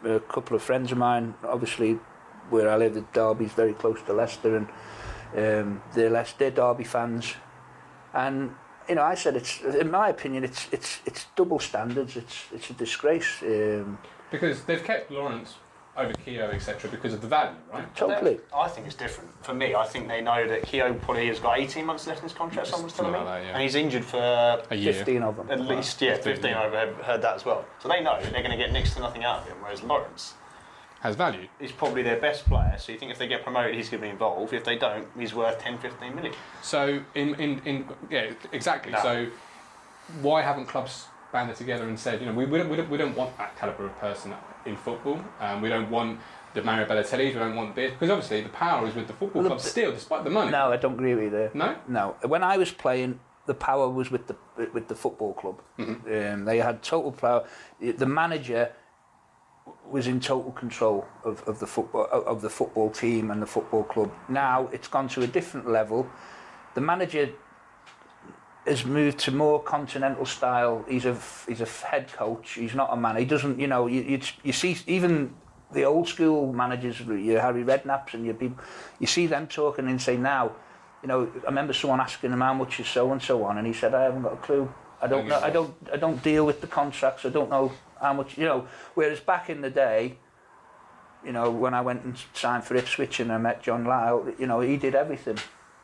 a 0.04 0.18
couple 0.18 0.56
of 0.56 0.62
friends 0.62 0.90
of 0.90 0.98
mine. 0.98 1.34
Obviously, 1.44 1.98
where 2.50 2.68
I 2.68 2.76
live, 2.76 2.94
the 2.94 3.04
Derby's 3.12 3.52
very 3.52 3.72
close 3.74 4.02
to 4.02 4.12
Leicester, 4.12 4.56
and 4.56 4.68
um, 5.36 5.82
they're 5.94 6.10
Leicester 6.10 6.50
Derby 6.50 6.82
fans. 6.84 7.34
And 8.12 8.56
you 8.88 8.96
know, 8.96 9.02
I 9.02 9.14
said 9.14 9.36
it's 9.36 9.60
in 9.60 9.92
my 9.92 10.08
opinion, 10.08 10.42
it's 10.42 10.66
it's 10.72 11.00
it's 11.06 11.26
double 11.36 11.60
standards. 11.60 12.16
It's 12.16 12.46
it's 12.52 12.70
a 12.70 12.72
disgrace. 12.72 13.42
Um, 13.42 13.98
because 14.30 14.62
they've 14.64 14.82
kept 14.82 15.10
Lawrence 15.10 15.54
over 15.96 16.12
Keogh, 16.12 16.50
etc., 16.50 16.88
because 16.90 17.12
of 17.12 17.20
the 17.20 17.26
value, 17.26 17.56
right? 17.72 17.94
totally. 17.96 18.38
I 18.54 18.68
think 18.68 18.86
it's 18.86 18.94
different. 18.94 19.30
For 19.44 19.52
me, 19.52 19.74
I 19.74 19.84
think 19.84 20.08
they 20.08 20.20
know 20.20 20.46
that 20.46 20.62
Keogh 20.62 20.94
probably 20.94 21.26
has 21.26 21.40
got 21.40 21.58
18 21.58 21.84
months 21.84 22.06
left 22.06 22.20
in 22.20 22.28
his 22.28 22.32
contract, 22.32 22.68
someone's 22.68 22.92
telling 22.94 23.12
me. 23.12 23.18
Something 23.18 23.32
like 23.32 23.42
that, 23.42 23.46
yeah. 23.46 23.52
And 23.54 23.62
he's 23.62 23.74
injured 23.74 24.04
for 24.04 24.62
A 24.70 24.74
year. 24.76 24.92
Fifteen 24.94 25.22
of 25.22 25.36
them. 25.36 25.50
At 25.50 25.60
least, 25.60 26.00
yeah, 26.00 26.16
15, 26.16 26.54
I've 26.54 26.72
heard- 26.72 26.94
heard 26.96 27.22
that 27.22 27.34
as 27.34 27.44
well. 27.44 27.64
So 27.80 27.88
they 27.88 28.02
know 28.02 28.18
they're 28.22 28.30
going 28.42 28.50
to 28.52 28.56
get 28.56 28.72
next 28.72 28.94
to 28.94 29.00
nothing 29.00 29.24
out 29.24 29.40
of 29.42 29.48
him, 29.48 29.56
whereas 29.60 29.82
Lawrence 29.82 30.34
Has 31.00 31.16
value. 31.16 31.48
He's 31.58 31.72
probably 31.72 32.02
their 32.02 32.20
best 32.20 32.44
player. 32.46 32.76
So 32.78 32.92
you 32.92 32.98
think 32.98 33.10
if 33.10 33.18
they 33.18 33.26
get 33.26 33.42
promoted, 33.42 33.74
he's 33.74 33.88
going 33.90 34.00
to 34.02 34.06
be 34.06 34.10
involved. 34.10 34.52
If 34.52 34.64
they 34.64 34.76
don't, 34.76 35.08
he's 35.18 35.34
worth 35.34 35.58
10, 35.58 35.78
15 35.78 36.14
million. 36.14 36.34
So 36.62 37.00
in 37.14 37.34
in, 37.34 37.58
in 37.64 37.88
yeah, 38.10 38.32
exactly. 38.52 38.92
No. 38.92 39.02
So 39.02 39.26
why 40.22 40.42
haven't 40.42 40.66
clubs 40.66 41.06
banded 41.32 41.56
together 41.56 41.88
and 41.88 41.98
said, 41.98 42.20
you 42.20 42.26
know, 42.26 42.32
we, 42.32 42.46
we, 42.46 42.58
don't, 42.58 42.68
we, 42.68 42.76
don't, 42.76 42.90
we 42.90 42.98
don't 42.98 43.16
want 43.16 43.36
that 43.38 43.56
caliber 43.56 43.86
of 43.86 43.98
person 43.98 44.34
in 44.66 44.76
football. 44.76 45.20
Um, 45.40 45.60
we 45.62 45.68
don't 45.68 45.90
want 45.90 46.20
the 46.54 46.62
Mario 46.62 46.86
Balotellis. 46.86 47.28
We 47.28 47.32
don't 47.34 47.56
want 47.56 47.74
this 47.74 47.92
because 47.92 48.10
obviously 48.10 48.40
the 48.42 48.48
power 48.50 48.86
is 48.86 48.94
with 48.94 49.06
the 49.06 49.12
football 49.12 49.42
Well, 49.42 49.50
clubs 49.50 49.64
the- 49.64 49.70
still, 49.70 49.92
despite 49.92 50.24
the 50.24 50.30
money. 50.30 50.50
No, 50.50 50.72
I 50.72 50.76
don't 50.76 50.94
agree 50.94 51.14
with 51.14 51.24
you 51.24 51.30
there. 51.30 51.50
No? 51.54 51.76
No, 51.88 52.16
when 52.26 52.42
I 52.42 52.56
was 52.56 52.70
playing, 52.70 53.20
the 53.46 53.54
power 53.54 53.88
was 53.88 54.10
with 54.10 54.26
the 54.26 54.36
with 54.72 54.88
the 54.88 54.94
football 54.94 55.32
club. 55.34 55.60
Um, 55.78 56.44
they 56.44 56.58
had 56.58 56.82
total 56.82 57.10
power. 57.12 57.46
The 57.80 58.06
manager 58.06 58.72
was 59.90 60.06
in 60.06 60.20
total 60.20 60.52
control 60.52 61.06
of, 61.24 61.42
of 61.48 61.58
the 61.58 61.66
football 61.66 62.06
of 62.12 62.42
the 62.42 62.50
football 62.50 62.90
team 62.90 63.30
and 63.30 63.40
the 63.42 63.46
football 63.46 63.82
club. 63.84 64.12
Now 64.28 64.68
it's 64.72 64.88
gone 64.88 65.08
to 65.08 65.22
a 65.22 65.26
different 65.26 65.68
level. 65.68 66.08
The 66.74 66.80
manager 66.80 67.30
has 68.66 68.84
moved 68.84 69.18
to 69.20 69.32
more 69.32 69.62
continental 69.62 70.26
style. 70.26 70.84
He's 70.88 71.04
a 71.04 71.18
he's 71.48 71.60
a 71.60 71.66
head 71.66 72.12
coach. 72.12 72.52
He's 72.52 72.74
not 72.74 72.92
a 72.92 72.96
man. 72.96 73.16
He 73.16 73.24
doesn't, 73.24 73.58
you 73.58 73.66
know, 73.66 73.86
you 73.86 74.02
you, 74.02 74.20
you 74.42 74.52
see 74.52 74.76
even 74.86 75.34
the 75.72 75.84
old 75.84 76.08
school 76.08 76.52
managers, 76.52 77.00
your 77.00 77.40
Harry 77.40 77.64
Redknaps 77.64 78.14
and 78.14 78.24
your 78.24 78.34
people, 78.34 78.62
you 78.98 79.06
see 79.06 79.26
them 79.26 79.46
talking 79.46 79.86
and 79.86 80.02
say 80.02 80.16
now, 80.16 80.52
you 81.02 81.08
know, 81.08 81.30
I 81.42 81.46
remember 81.46 81.72
someone 81.72 82.00
asking 82.00 82.32
him 82.32 82.40
how 82.40 82.54
much 82.54 82.80
is 82.80 82.88
so 82.88 83.12
and 83.12 83.22
so 83.22 83.44
on, 83.44 83.56
and 83.58 83.66
he 83.66 83.72
said 83.72 83.94
I 83.94 84.02
haven't 84.02 84.22
got 84.22 84.34
a 84.34 84.36
clue. 84.36 84.72
I 85.00 85.06
don't 85.06 85.26
know. 85.28 85.40
I 85.40 85.50
don't. 85.50 85.74
I 85.92 85.96
don't 85.96 86.22
deal 86.22 86.44
with 86.44 86.60
the 86.60 86.66
contracts. 86.66 87.24
I 87.24 87.30
don't 87.30 87.48
know 87.48 87.72
how 88.00 88.12
much. 88.12 88.36
You 88.36 88.44
know. 88.44 88.68
Whereas 88.94 89.20
back 89.20 89.48
in 89.48 89.62
the 89.62 89.70
day, 89.70 90.18
you 91.24 91.32
know, 91.32 91.50
when 91.50 91.72
I 91.72 91.80
went 91.80 92.04
and 92.04 92.18
signed 92.34 92.64
for 92.64 92.74
Ipswich 92.74 93.20
and 93.20 93.32
I 93.32 93.38
met 93.38 93.62
John 93.62 93.84
Lyall, 93.84 94.38
you 94.38 94.46
know, 94.46 94.60
he 94.60 94.76
did 94.76 94.94
everything. 94.94 95.38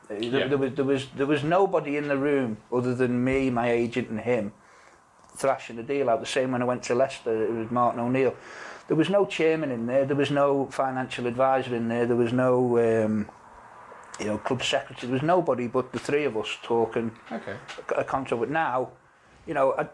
There, 0.09 0.23
Yeah. 0.23 0.47
there 0.49 0.59
was 0.59 0.73
there 0.75 0.85
was 0.85 1.07
there 1.17 1.27
was 1.27 1.43
nobody 1.43 1.97
in 1.97 2.09
the 2.09 2.17
room 2.17 2.59
other 2.73 2.95
than 2.95 3.23
me, 3.25 3.51
my 3.51 3.71
agent, 3.71 4.09
and 4.09 4.21
him 4.21 4.53
thrashing 5.37 5.77
the 5.77 5.83
deal 5.83 6.09
out. 6.09 6.21
The 6.21 6.27
same 6.27 6.53
when 6.53 6.63
I 6.63 6.65
went 6.65 6.83
to 6.85 6.95
Leicester, 6.95 7.45
it 7.45 7.51
was 7.53 7.71
Martin 7.71 8.01
O'Neill. 8.01 8.35
There 8.89 8.97
was 8.97 9.11
no 9.11 9.27
chairman 9.27 9.71
in 9.71 9.87
there. 9.87 10.05
There 10.07 10.17
was 10.17 10.31
no 10.31 10.67
financial 10.67 11.27
advisor 11.27 11.75
in 11.75 11.89
there. 11.89 12.07
There 12.07 12.17
was 12.17 12.33
no, 12.33 12.79
um, 12.79 13.29
you 14.21 14.27
know, 14.27 14.39
club 14.39 14.63
secretary. 14.63 15.09
There 15.09 15.13
was 15.15 15.23
nobody 15.23 15.67
but 15.67 15.93
the 15.93 15.99
three 15.99 16.25
of 16.25 16.37
us 16.37 16.57
talking 16.63 17.11
Okay. 17.31 17.57
a 17.97 18.05
contract. 18.05 18.41
But 18.41 18.51
now, 18.51 18.91
you 19.45 19.55
know, 19.55 19.73
uh, 19.73 19.87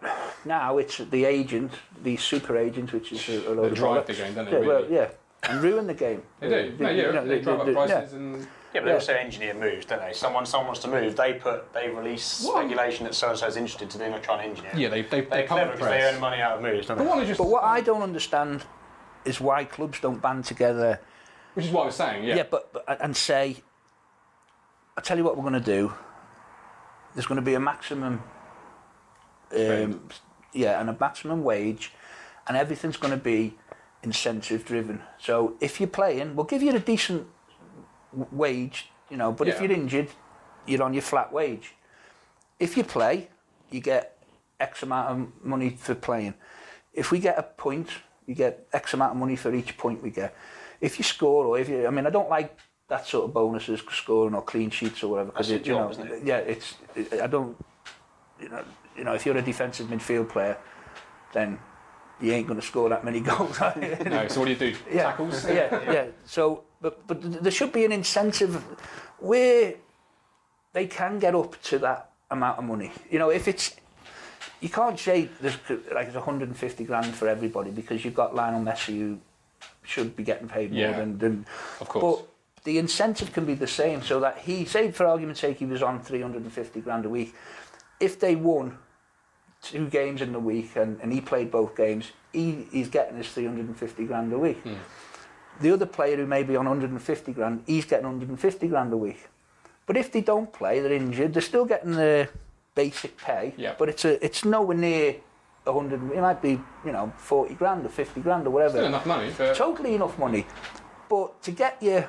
now 0.44 0.76
it's 0.78 0.98
the 0.98 1.24
agent, 1.24 1.72
the 2.02 2.16
super 2.18 2.56
agent, 2.58 2.92
which 2.92 3.12
is 3.12 3.26
a, 3.30 3.48
a 3.48 3.52
load 3.54 3.62
They 3.64 3.68
of 3.68 3.74
drive 3.74 4.04
bollocks. 4.04 4.06
the 4.06 4.12
game, 4.14 4.34
don't 4.34 4.44
they, 4.50 4.60
Yeah, 4.60 4.66
well, 4.66 4.86
yeah, 4.90 5.08
and 5.44 5.62
ruin 5.62 5.86
the 5.86 5.94
game. 5.94 6.22
They 6.40 6.48
do. 6.48 6.76
No, 6.78 6.90
yeah, 6.90 7.06
you 7.06 7.12
know, 7.12 7.26
they, 7.26 7.40
drive 7.40 7.60
up 7.60 7.66
yeah. 7.66 7.72
prices 7.72 8.12
and 8.12 8.46
Yeah, 8.72 8.80
but 8.80 8.84
they 8.86 8.90
Yeah. 8.92 8.94
also 8.94 9.12
engineer 9.12 9.54
moves, 9.54 9.84
don't 9.84 10.00
they? 10.00 10.12
Someone, 10.14 10.46
someone 10.46 10.66
wants 10.68 10.80
to 10.80 10.88
move, 10.88 11.14
they 11.14 11.34
put, 11.34 11.72
they 11.74 11.90
release 11.90 12.42
What? 12.44 12.56
speculation 12.64 13.04
that 13.04 13.14
so 13.14 13.28
and 13.30 13.38
so 13.38 13.46
is 13.46 13.56
interested, 13.56 13.92
so 13.92 13.98
they're 13.98 14.10
not 14.10 14.22
trying 14.22 14.38
to 14.38 14.44
engineer. 14.44 14.72
yeah, 14.74 14.88
they 14.88 15.02
they, 15.02 15.20
they 15.20 15.26
they're 15.26 15.46
pump 15.46 15.60
clever 15.60 15.72
the 15.72 15.76
because 15.76 15.88
they 15.88 16.02
earn 16.02 16.20
money 16.20 16.40
out 16.40 16.56
of 16.56 16.62
moves, 16.62 16.86
don't 16.86 16.96
But 16.96 17.04
they? 17.04 17.10
what 17.10 17.18
I 17.18 17.24
just 17.26 17.38
But 17.38 17.48
what 17.48 17.64
I 17.64 17.80
don't 17.82 18.02
understand 18.02 18.64
is 19.24 19.40
why 19.40 19.64
clubs 19.64 20.00
don't 20.00 20.20
band 20.22 20.44
together. 20.46 21.00
which 21.54 21.66
is 21.66 21.70
what 21.72 21.82
I 21.82 21.86
was 21.86 21.94
saying. 21.96 22.24
Yeah. 22.24 22.36
Yeah, 22.36 22.42
but, 22.50 22.72
but 22.72 22.84
and 23.02 23.14
say, 23.16 23.56
I 24.96 25.00
tell 25.02 25.18
you 25.18 25.24
what 25.24 25.36
we're 25.36 25.42
going 25.48 25.52
to 25.54 25.60
do. 25.60 25.92
There's 27.14 27.26
going 27.26 27.36
to 27.36 27.42
be 27.44 27.54
a 27.54 27.60
maximum, 27.60 28.22
um, 29.54 30.08
yeah, 30.54 30.80
and 30.80 30.88
a 30.88 30.96
maximum 30.98 31.44
wage, 31.44 31.92
and 32.48 32.56
everything's 32.56 32.96
going 32.96 33.12
to 33.12 33.22
be 33.22 33.58
incentive 34.02 34.64
driven. 34.64 35.02
So 35.18 35.54
if 35.60 35.78
you're 35.78 35.90
playing, 35.90 36.34
we'll 36.36 36.46
give 36.46 36.62
you 36.62 36.74
a 36.74 36.78
decent 36.78 37.20
w- 37.20 37.28
wage, 38.30 38.90
you 39.10 39.16
know. 39.16 39.32
But 39.32 39.48
if 39.48 39.60
you're 39.60 39.72
injured, 39.72 40.08
you're 40.66 40.82
on 40.82 40.92
your 40.92 41.02
flat 41.02 41.32
wage. 41.32 41.74
If 42.58 42.76
you 42.76 42.84
play, 42.84 43.28
you 43.70 43.80
get 43.80 44.18
X 44.60 44.82
amount 44.82 45.08
of 45.08 45.44
money 45.44 45.70
for 45.70 45.94
playing. 45.94 46.34
If 46.92 47.10
we 47.10 47.18
get 47.18 47.38
a 47.38 47.42
point, 47.42 47.88
you 48.26 48.34
get 48.34 48.66
X 48.72 48.94
amount 48.94 49.12
of 49.12 49.18
money 49.18 49.36
for 49.36 49.52
each 49.54 49.76
point 49.76 50.02
we 50.02 50.10
get. 50.10 50.34
If 50.80 50.98
you 50.98 51.04
score, 51.04 51.46
or 51.46 51.58
if 51.58 51.68
you, 51.68 51.86
I 51.86 51.90
mean, 51.90 52.06
I 52.06 52.10
don't 52.10 52.28
like 52.28 52.58
that 52.88 53.06
sort 53.06 53.24
of 53.24 53.34
bonuses, 53.34 53.80
scoring 53.90 54.34
or 54.34 54.42
clean 54.42 54.70
sheets 54.70 55.02
or 55.02 55.08
whatever. 55.12 55.32
That's 55.34 55.48
it, 55.48 55.66
you 55.66 55.74
job, 55.74 55.98
know, 55.98 56.04
it? 56.04 56.24
Yeah, 56.24 56.38
it's. 56.38 56.74
It, 56.94 57.20
I 57.20 57.26
don't. 57.26 57.56
You 58.40 58.48
know, 58.48 58.64
you 58.96 59.04
know, 59.04 59.14
if 59.14 59.24
you're 59.24 59.36
a 59.36 59.42
defensive 59.42 59.86
midfield 59.86 60.28
player, 60.28 60.58
then 61.32 61.58
you 62.20 62.32
ain't 62.32 62.46
going 62.46 62.60
to 62.60 62.66
score 62.66 62.88
that 62.88 63.04
many 63.04 63.20
goals. 63.30 63.58
No. 63.60 64.26
So 64.28 64.40
what 64.40 64.46
do 64.46 64.50
you 64.50 64.56
do? 64.56 64.74
yeah, 64.92 65.02
Tackles. 65.04 65.46
yeah, 65.48 65.92
yeah. 65.92 66.06
So, 66.24 66.64
but 66.82 67.06
but 67.06 67.42
there 67.42 67.52
should 67.52 67.72
be 67.72 67.84
an 67.84 67.92
incentive 67.92 68.54
where 69.18 69.74
they 70.72 70.86
can 70.86 71.18
get 71.18 71.34
up 71.34 71.60
to 71.62 71.78
that 71.78 72.10
amount 72.30 72.58
of 72.58 72.64
money. 72.64 72.90
You 73.10 73.18
know, 73.18 73.30
if 73.30 73.46
it's 73.48 73.76
you 74.60 74.68
can't 74.68 74.98
say 74.98 75.28
there's 75.40 75.56
like 75.94 76.06
it's 76.08 76.14
150 76.16 76.84
grand 76.84 77.14
for 77.14 77.28
everybody 77.28 77.70
because 77.70 78.04
you've 78.04 78.14
got 78.14 78.34
Lionel 78.34 78.62
Messi 78.62 78.98
who 78.98 79.18
should 79.84 80.14
be 80.16 80.22
getting 80.22 80.48
paid 80.48 80.70
more 80.72 80.80
Yeah. 80.80 80.98
than, 80.98 81.18
than 81.18 81.46
Of 81.80 81.88
course. 81.88 82.22
but 82.22 82.28
the 82.64 82.78
incentive 82.78 83.32
can 83.32 83.44
be 83.44 83.54
the 83.54 83.66
same 83.66 84.02
so 84.02 84.20
that 84.20 84.38
he 84.38 84.64
say 84.64 84.92
for 84.92 85.06
argument's 85.06 85.40
sake 85.40 85.58
he 85.58 85.66
was 85.66 85.82
on 85.82 86.00
350 86.00 86.80
grand 86.80 87.04
a 87.04 87.08
week 87.08 87.34
if 87.98 88.20
they 88.20 88.36
won 88.36 88.78
two 89.62 89.88
games 89.88 90.22
in 90.22 90.32
the 90.32 90.38
week 90.38 90.76
and, 90.76 91.00
and 91.02 91.12
he 91.12 91.20
played 91.20 91.50
both 91.50 91.76
games 91.76 92.12
he, 92.32 92.66
he's 92.70 92.88
getting 92.88 93.16
his 93.16 93.28
350 93.28 94.04
grand 94.06 94.32
a 94.32 94.38
week 94.38 94.58
Hmm. 94.62 94.74
The 95.60 95.72
other 95.72 95.86
player 95.86 96.16
who 96.16 96.26
may 96.26 96.42
be 96.42 96.56
on 96.56 96.66
150 96.66 97.32
grand 97.32 97.62
he's 97.66 97.84
getting 97.84 98.06
150 98.06 98.68
grand 98.68 98.92
a 98.92 98.96
week 98.96 99.28
but 99.86 99.96
if 99.96 100.10
they 100.12 100.20
don't 100.20 100.52
play 100.52 100.80
they're 100.80 100.92
injured 100.92 101.32
they're 101.34 101.42
still 101.42 101.64
getting 101.64 101.92
the 101.92 102.28
basic 102.74 103.16
pay 103.18 103.54
Yeah. 103.56 103.74
but 103.78 103.88
it's 103.88 104.04
a 104.04 104.24
it's 104.24 104.44
nowhere 104.44 104.76
near 104.76 105.16
100 105.64 106.12
it 106.12 106.20
might 106.20 106.40
be 106.42 106.58
you 106.84 106.92
know 106.92 107.12
40 107.18 107.54
grand 107.54 107.84
or 107.86 107.88
50 107.88 108.20
grand 108.20 108.46
or 108.46 108.50
whatever 108.50 108.78
Still 108.78 108.86
enough 108.86 109.06
money 109.06 109.30
for. 109.30 109.54
totally 109.54 109.94
enough 109.94 110.18
money. 110.18 110.46
But 111.08 111.40
to 111.42 111.50
get 111.52 111.80
your 111.82 112.08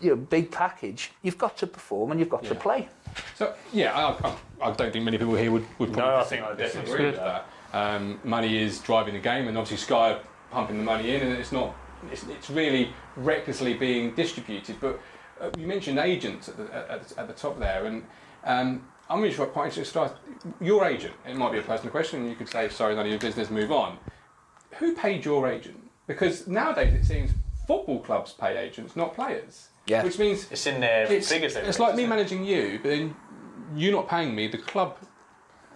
your 0.00 0.16
big 0.16 0.50
package, 0.50 1.10
you've 1.22 1.36
got 1.36 1.56
to 1.58 1.66
perform 1.66 2.10
and 2.10 2.20
you've 2.20 2.28
got 2.30 2.44
to 2.44 2.54
play. 2.54 2.88
So 3.34 3.54
yeah, 3.72 3.92
I, 3.94 4.28
I, 4.28 4.36
I 4.68 4.72
don't 4.72 4.92
think 4.92 5.04
many 5.04 5.18
people 5.18 5.34
here 5.34 5.50
would 5.50 5.66
would 5.78 5.92
probably 5.92 6.10
No, 6.14 6.16
I 6.20 6.24
think 6.24 6.42
I 6.44 6.54
definitely 6.54 6.82
disagree 6.82 7.06
with 7.06 7.16
that. 7.16 7.46
Um, 7.72 8.20
money 8.24 8.62
is 8.62 8.78
driving 8.80 9.14
the 9.14 9.20
game, 9.20 9.48
and 9.48 9.56
obviously 9.58 9.78
Sky 9.84 10.12
are 10.12 10.20
pumping 10.50 10.78
the 10.78 10.84
money 10.84 11.14
in, 11.14 11.22
and 11.22 11.32
it's 11.32 11.52
not. 11.52 11.74
It's, 12.10 12.24
it's 12.24 12.50
really 12.50 12.92
recklessly 13.16 13.74
being 13.74 14.14
distributed. 14.14 14.76
But 14.80 15.00
uh, 15.40 15.50
you 15.58 15.66
mentioned 15.66 15.98
agents 15.98 16.48
at 16.48 16.56
the, 16.56 16.74
at, 16.92 17.12
at 17.18 17.26
the 17.28 17.34
top 17.34 17.58
there, 17.58 17.86
and 17.86 18.04
um, 18.44 18.86
I'm 19.08 19.20
really 19.20 19.34
quite 19.34 19.66
interested. 19.66 19.84
to 19.84 19.90
Start 19.90 20.16
your 20.60 20.84
agent. 20.84 21.14
It 21.26 21.36
might 21.36 21.52
be 21.52 21.58
a 21.58 21.62
personal 21.62 21.90
question, 21.90 22.20
and 22.20 22.28
you 22.28 22.36
could 22.36 22.48
say, 22.48 22.68
"Sorry, 22.68 22.94
none 22.94 23.04
of 23.06 23.10
your 23.10 23.20
business. 23.20 23.50
Move 23.50 23.72
on." 23.72 23.98
Who 24.78 24.94
paid 24.94 25.24
your 25.24 25.48
agent? 25.48 25.90
Because 26.06 26.46
nowadays 26.46 26.94
it 26.94 27.04
seems 27.04 27.30
football 27.66 28.00
clubs 28.00 28.32
pay 28.32 28.56
agents, 28.56 28.96
not 28.96 29.14
players. 29.14 29.68
Yeah. 29.86 30.02
Which 30.04 30.18
means 30.18 30.46
It's 30.50 30.66
in 30.66 30.80
their 30.80 31.10
it's, 31.10 31.28
figures. 31.28 31.56
it's 31.56 31.78
like 31.78 31.96
me 31.96 32.04
it? 32.04 32.08
managing 32.08 32.44
you, 32.44 32.78
but 32.82 32.88
then 32.90 33.16
you 33.74 33.90
not 33.92 34.08
paying 34.08 34.34
me, 34.34 34.46
the 34.48 34.58
club. 34.58 34.96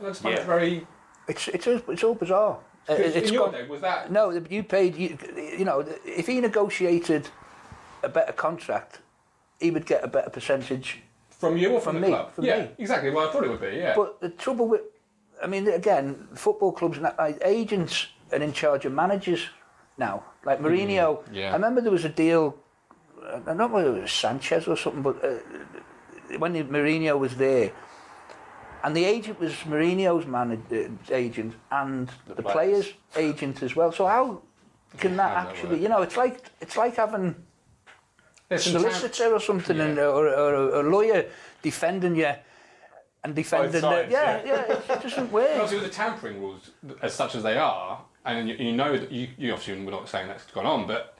I 0.01 0.05
just 0.09 0.23
find 0.23 0.37
Yeah. 0.37 0.45
very. 0.45 0.87
It's 1.29 1.49
it's 1.49 1.67
it's 1.67 2.05
all 2.05 2.15
bizarre. 2.15 2.59
Uh, 2.88 2.94
It's 2.94 3.29
in 3.29 3.35
your 3.35 3.47
gone- 3.47 3.55
day, 3.55 3.66
was 3.66 3.81
that 3.81 4.11
No, 4.11 4.31
you 4.31 4.62
paid. 4.62 4.94
You, 4.97 5.16
you 5.59 5.64
know, 5.64 5.85
if 6.05 6.27
he 6.27 6.40
negotiated 6.40 7.29
a 8.03 8.09
better 8.09 8.33
contract, 8.33 9.01
he 9.61 9.70
would 9.70 9.87
get 9.87 10.05
a 10.05 10.09
better 10.09 10.31
percentage. 10.31 11.01
from 11.31 11.57
you 11.57 11.73
or 11.73 11.81
from, 11.81 11.94
From 11.97 12.01
the 12.03 12.07
me, 12.09 12.12
club? 12.12 12.33
from 12.35 12.44
yeah, 12.44 12.62
me. 12.62 12.68
exactly. 12.79 13.11
Well, 13.11 13.29
I 13.29 13.33
thought 13.33 13.44
it 13.44 13.51
would 13.51 13.61
be. 13.61 13.77
Yeah. 13.77 13.94
But 13.97 14.20
the 14.20 14.31
trouble 14.31 14.66
with, 14.68 14.83
I 15.42 15.47
mean, 15.47 15.68
again, 15.68 16.29
football 16.35 16.73
clubs, 16.73 16.97
and 16.99 17.11
like, 17.18 17.38
agents 17.44 18.07
are 18.33 18.38
in 18.38 18.53
charge 18.53 18.85
of 18.87 18.92
managers 18.92 19.49
now. 19.99 20.23
Like 20.44 20.61
Mourinho, 20.61 21.23
yeah. 21.33 21.51
I 21.51 21.55
remember 21.55 21.81
there 21.81 21.90
was 21.92 22.05
a 22.05 22.09
deal. 22.11 22.57
I 23.27 23.38
don't 23.40 23.57
know 23.59 23.66
whether 23.66 23.97
it 23.97 24.03
was 24.03 24.12
Sanchez 24.12 24.68
or 24.68 24.77
something, 24.77 25.03
but 25.03 25.16
uh, 25.25 26.38
when 26.38 26.53
Mourinho 26.68 27.18
was 27.18 27.37
there, 27.37 27.73
and 28.85 28.94
the 28.94 29.05
agent 29.05 29.40
was 29.40 29.53
Mourinho's 29.70 30.27
manage, 30.27 30.61
uh, 30.70 30.88
agent 31.11 31.55
and 31.70 32.09
the, 32.27 32.42
players. 32.42 32.53
players' 32.53 32.92
agent 33.16 33.62
as 33.62 33.75
well. 33.75 33.90
So 33.92 34.07
how 34.07 34.42
can 34.99 35.16
that 35.16 35.31
How 35.37 35.44
does 35.44 35.53
that 35.53 35.64
actually? 35.64 35.83
you 35.83 35.88
know, 35.88 36.03
it's 36.03 36.16
like 36.16 36.37
it's 36.61 36.77
like 36.77 36.94
having 36.97 37.35
There's 38.49 38.64
some 38.64 38.75
tam- 38.75 38.83
solicitor 38.83 39.33
or 39.35 39.40
something, 39.40 39.77
Yeah. 39.77 39.85
and, 39.87 39.99
or, 39.99 40.29
or 40.29 40.55
a 40.81 40.83
lawyer 40.83 41.25
defending 41.62 42.14
you 42.16 42.33
and 43.25 43.35
defending. 43.35 43.81
sides, 43.81 44.07
the, 44.09 44.12
yeah, 44.12 44.42
yeah. 44.44 44.64
yeah, 44.68 44.94
it 44.97 45.03
doesn't 45.03 45.18
And 45.18 45.33
work. 45.33 45.51
obviously, 45.53 45.79
with 45.79 45.87
the 45.88 45.94
tampering 45.94 46.40
rules, 46.40 46.70
as 47.01 47.14
such 47.14 47.35
as 47.35 47.42
they 47.42 47.57
are, 47.57 48.05
and 48.27 48.49
you, 48.49 48.55
you 48.57 48.73
know 48.73 48.97
that 48.99 49.11
you, 49.11 49.29
you 49.38 49.53
obviously 49.53 49.83
we're 49.83 49.90
not 49.90 50.09
saying 50.09 50.29
that's 50.29 50.44
gone 50.53 50.66
on, 50.66 50.87
but 50.87 51.16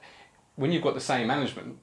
when 0.55 0.71
you've 0.71 0.83
got 0.83 0.93
the 0.93 1.01
same 1.01 1.25
management, 1.27 1.69
it 1.69 1.77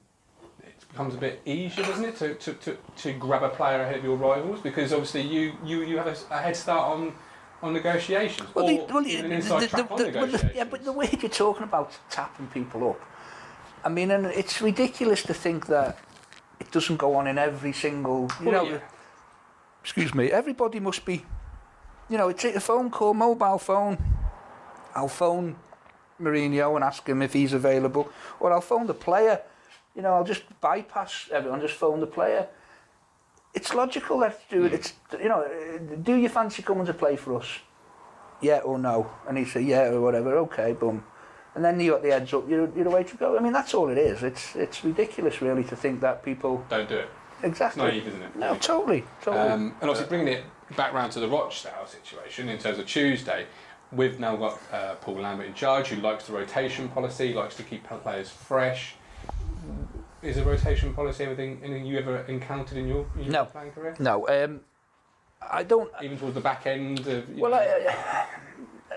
becomes 0.93 1.15
a 1.15 1.17
bit 1.17 1.41
easier, 1.45 1.83
doesn't 1.83 2.05
it, 2.05 2.15
to, 2.17 2.35
to, 2.35 2.53
to, 2.53 2.77
to 2.97 3.13
grab 3.13 3.41
a 3.41 3.49
player 3.49 3.81
ahead 3.81 3.97
of 3.97 4.03
your 4.03 4.15
rivals 4.15 4.59
because 4.61 4.93
obviously 4.93 5.21
you, 5.21 5.53
you, 5.65 5.81
you 5.81 5.97
have 5.97 6.07
a 6.29 6.37
head 6.37 6.55
start 6.55 6.91
on 6.97 7.13
on 7.63 7.71
negotiations 7.73 8.53
Well, 8.53 8.67
the, 8.67 8.75
well, 8.93 9.01
the- 9.03 9.15
the- 9.15 9.23
on 9.23 9.29
the- 9.39 9.87
well, 9.89 9.97
the- 9.97 10.05
negotiations. 10.11 10.51
yeah, 10.53 10.65
but 10.65 10.83
the 10.83 10.91
way 10.91 11.09
you're 11.19 11.31
talking 11.31 11.63
about 11.63 11.91
tapping 12.09 12.45
people 12.47 12.89
up, 12.91 12.99
I 13.85 13.89
mean, 13.89 14.11
and 14.11 14.25
it's 14.27 14.61
ridiculous 14.61 15.23
to 15.23 15.33
think 15.33 15.65
that 15.67 15.97
it 16.59 16.69
doesn't 16.71 16.97
go 16.97 17.15
on 17.15 17.25
in 17.27 17.37
every 17.37 17.71
single, 17.73 18.29
you 18.41 18.49
Well, 18.51 18.65
know, 18.65 18.71
yeah. 18.73 18.79
excuse 19.81 20.13
me, 20.13 20.29
everybody 20.29 20.79
must 20.81 21.05
be, 21.05 21.25
you 22.09 22.17
know, 22.17 22.31
take 22.33 22.55
a 22.55 22.59
phone 22.59 22.89
call, 22.91 23.13
mobile 23.13 23.57
phone. 23.57 23.97
I'll 24.93 25.07
phone 25.07 25.55
Mourinho 26.21 26.75
and 26.75 26.83
ask 26.83 27.07
him 27.07 27.21
if 27.21 27.31
he's 27.31 27.53
available, 27.53 28.09
or 28.41 28.51
I'll 28.51 28.61
phone 28.61 28.87
the 28.87 28.93
player. 28.93 29.39
You 29.95 30.01
know, 30.01 30.13
I'll 30.13 30.23
just 30.23 30.43
bypass 30.59 31.29
everyone, 31.31 31.61
just 31.61 31.75
phone 31.75 31.99
the 31.99 32.07
player. 32.07 32.47
It's 33.53 33.73
logical 33.73 34.19
that 34.19 34.39
you 34.49 34.59
do 34.59 34.65
it. 34.65 34.73
It's 34.73 34.93
you 35.19 35.29
know, 35.29 35.41
uh, 35.41 35.95
do 36.01 36.15
you 36.15 36.29
fancy 36.29 36.63
coming 36.63 36.85
to 36.87 36.93
play 36.93 37.15
for 37.15 37.37
us? 37.39 37.47
Yeah 38.41 38.59
or 38.59 38.79
no? 38.79 39.11
And 39.27 39.37
he 39.37 39.45
say 39.45 39.61
yeah 39.61 39.89
or 39.89 40.01
whatever. 40.01 40.37
Okay, 40.37 40.73
boom. 40.73 41.03
And 41.55 41.63
then 41.63 41.79
you 41.79 41.91
got 41.91 42.01
the 42.01 42.09
heads 42.09 42.33
up. 42.33 42.49
You're, 42.49 42.75
you're 42.75 42.87
away 42.87 43.03
to 43.03 43.15
go. 43.15 43.37
I 43.37 43.41
mean, 43.41 43.53
that's 43.53 43.75
all 43.75 43.89
it 43.89 43.97
is. 43.99 44.23
It's 44.23 44.55
it's 44.55 44.83
ridiculous, 44.83 45.41
really, 45.41 45.63
to 45.65 45.75
think 45.75 46.01
that 46.01 46.23
people 46.23 46.65
Don't 46.69 46.89
do 46.89 46.97
it. 46.97 47.09
It's 47.37 47.49
exactly. 47.49 47.83
naive, 47.83 48.07
isn't 48.07 48.21
it? 48.21 48.35
No, 48.35 48.55
totally, 48.55 49.03
totally. 49.21 49.49
Um, 49.49 49.75
and 49.81 49.89
obviously 49.89 50.07
bringing 50.07 50.33
it 50.33 50.45
back 50.75 50.93
round 50.93 51.11
to 51.11 51.19
the 51.19 51.27
Rochdale 51.27 51.85
situation 51.85 52.49
in 52.49 52.57
terms 52.57 52.79
of 52.79 52.87
Tuesday, 52.87 53.45
we've 53.91 54.19
now 54.19 54.35
got 54.35 54.59
uh, 54.71 54.95
Paul 54.95 55.15
Lambert 55.15 55.45
in 55.45 55.53
charge, 55.53 55.87
who 55.87 56.01
likes 56.01 56.25
the 56.25 56.33
rotation 56.33 56.89
policy, 56.89 57.33
likes 57.33 57.55
to 57.57 57.63
keep 57.63 57.83
players 57.83 58.29
fresh. 58.29 58.95
Is 60.23 60.37
a 60.37 60.43
rotation 60.43 60.93
policy 60.93 61.25
anything, 61.25 61.59
anything 61.63 61.85
you 61.85 61.97
ever 61.97 62.19
encountered 62.29 62.77
in 62.77 62.87
your, 62.87 63.05
in 63.15 63.23
your 63.25 63.31
No. 63.33 63.45
playing 63.45 63.71
career? 63.71 63.93
no, 63.99 64.25
um, 64.29 64.61
I 65.41 65.63
don't. 65.63 65.91
Even 66.01 66.17
towards 66.17 66.35
the 66.35 66.41
back 66.41 66.65
end 66.65 67.05
of. 67.07 67.29
Well, 67.37 67.53
I, 67.53 68.25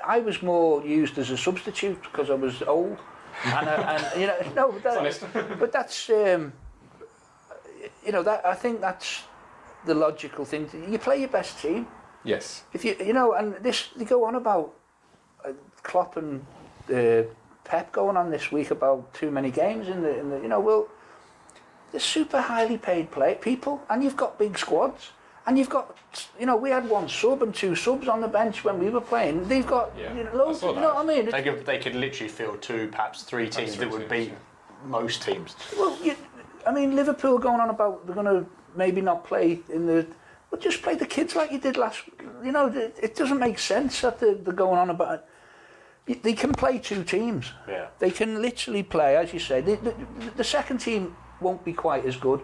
I 0.06 0.20
was 0.20 0.40
more 0.42 0.84
used 0.86 1.18
as 1.18 1.30
a 1.30 1.36
substitute 1.36 2.00
because 2.02 2.30
I 2.30 2.34
was 2.34 2.62
old, 2.62 2.98
and, 3.44 3.68
I, 3.68 3.96
and 3.96 4.20
you 4.20 4.26
know, 4.28 4.36
no, 4.54 4.72
but, 4.72 4.82
that, 4.84 4.98
honest. 4.98 5.24
but 5.58 5.72
that's 5.72 6.08
um, 6.10 6.52
you 8.04 8.12
know 8.12 8.22
that 8.22 8.46
I 8.46 8.54
think 8.54 8.80
that's 8.80 9.24
the 9.84 9.94
logical 9.94 10.44
thing. 10.44 10.68
To, 10.68 10.78
you 10.90 10.98
play 10.98 11.18
your 11.18 11.28
best 11.28 11.58
team. 11.60 11.88
yes. 12.22 12.62
If 12.72 12.84
you 12.84 12.94
you 13.04 13.12
know, 13.12 13.32
and 13.32 13.56
this 13.56 13.88
they 13.96 14.04
go 14.04 14.24
on 14.26 14.36
about 14.36 14.74
uh, 15.44 15.52
Klopp 15.82 16.16
and 16.16 16.46
uh, 16.94 17.22
Pep 17.64 17.90
going 17.90 18.16
on 18.16 18.30
this 18.30 18.52
week 18.52 18.70
about 18.70 19.12
too 19.12 19.32
many 19.32 19.50
games 19.50 19.88
in 19.88 20.02
the 20.02 20.16
in 20.20 20.30
the 20.30 20.36
you 20.36 20.48
know 20.48 20.60
well, 20.60 20.86
they're 21.96 22.00
super 22.02 22.42
highly 22.42 22.76
paid 22.76 23.10
play 23.10 23.36
people, 23.36 23.82
and 23.88 24.04
you've 24.04 24.18
got 24.18 24.38
big 24.38 24.58
squads. 24.58 25.12
And 25.46 25.56
you've 25.56 25.70
got, 25.70 25.96
you 26.38 26.44
know, 26.44 26.56
we 26.56 26.68
had 26.70 26.90
one 26.90 27.08
sub 27.08 27.42
and 27.42 27.54
two 27.54 27.74
subs 27.74 28.06
on 28.06 28.20
the 28.20 28.28
bench 28.28 28.64
when 28.64 28.78
we 28.78 28.90
were 28.90 29.00
playing. 29.00 29.48
They've 29.48 29.66
got 29.66 29.92
Yeah, 29.96 30.14
you 30.14 30.24
know, 30.24 30.30
I 30.30 30.34
loads. 30.34 30.60
You 30.62 30.74
know 30.74 30.94
what 30.94 30.96
I 30.96 31.04
mean? 31.04 31.30
They 31.30 31.42
could, 31.42 31.64
they 31.64 31.78
could 31.78 31.94
literally 31.94 32.28
field 32.28 32.60
two, 32.60 32.88
perhaps 32.88 33.22
three 33.22 33.48
teams 33.48 33.76
three 33.76 33.84
that 33.84 33.92
would 33.92 34.10
teams, 34.10 34.28
beat 34.28 34.34
most 34.84 35.22
teams. 35.22 35.54
Well, 35.78 35.96
you, 36.02 36.16
I 36.66 36.72
mean, 36.72 36.96
Liverpool 36.96 37.38
going 37.38 37.60
on 37.60 37.70
about 37.70 38.04
they're 38.06 38.14
going 38.16 38.26
to 38.26 38.44
maybe 38.74 39.00
not 39.00 39.24
play 39.24 39.60
in 39.70 39.86
the. 39.86 40.06
Well, 40.50 40.60
just 40.60 40.82
play 40.82 40.96
the 40.96 41.06
kids 41.06 41.34
like 41.34 41.50
you 41.52 41.60
did 41.60 41.76
last. 41.78 42.02
You 42.44 42.52
know, 42.52 42.66
it, 42.66 42.96
it 43.00 43.14
doesn't 43.14 43.38
make 43.38 43.58
sense 43.58 44.02
that 44.02 44.20
they're, 44.20 44.34
they're 44.34 44.52
going 44.52 44.78
on 44.78 44.90
about. 44.90 45.24
it. 46.08 46.22
They 46.24 46.34
can 46.34 46.52
play 46.52 46.78
two 46.78 47.04
teams. 47.04 47.52
Yeah. 47.68 47.86
They 48.00 48.10
can 48.10 48.42
literally 48.42 48.82
play, 48.82 49.16
as 49.16 49.32
you 49.32 49.38
say. 49.38 49.60
The, 49.60 49.76
the, 49.76 49.94
the 50.36 50.44
second 50.44 50.78
team 50.78 51.16
won't 51.40 51.64
be 51.64 51.72
quite 51.72 52.04
as 52.06 52.16
good, 52.16 52.40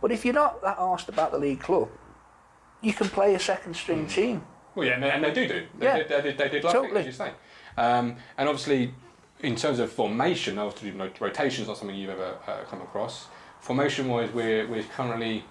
but 0.00 0.10
if 0.12 0.24
you're 0.24 0.34
not 0.34 0.62
that 0.62 0.76
asked 0.78 1.08
about 1.08 1.32
the 1.32 1.38
league 1.38 1.60
club, 1.60 1.88
you 2.80 2.92
can 2.92 3.08
play 3.08 3.34
a 3.34 3.38
second 3.38 3.74
string 3.74 4.06
team. 4.06 4.42
Well, 4.74 4.86
yeah, 4.86 4.94
and 4.94 5.02
they, 5.02 5.10
and 5.10 5.24
they 5.24 5.32
do 5.32 5.46
do. 5.46 5.66
They, 5.78 5.86
Yeah. 5.86 5.96
did, 5.98 6.08
they, 6.08 6.22
did, 6.22 6.38
they 6.38 6.48
did 6.48 6.64
last 6.64 6.72
Totally. 6.74 6.92
week, 6.92 7.00
as 7.00 7.06
you 7.06 7.12
say. 7.12 7.32
Um, 7.76 8.16
and 8.38 8.48
obviously, 8.48 8.94
in 9.40 9.56
terms 9.56 9.78
of 9.78 9.92
formation, 9.92 10.58
obviously 10.58 10.92
no- 10.92 11.10
rotation 11.20 11.62
is 11.62 11.68
not 11.68 11.76
something 11.76 11.96
you've 11.96 12.10
ever 12.10 12.36
uh, 12.46 12.58
come 12.70 12.80
across. 12.80 13.26
Formation-wise, 13.60 14.30
we're, 14.32 14.66
we're 14.68 14.82
currently 14.84 15.44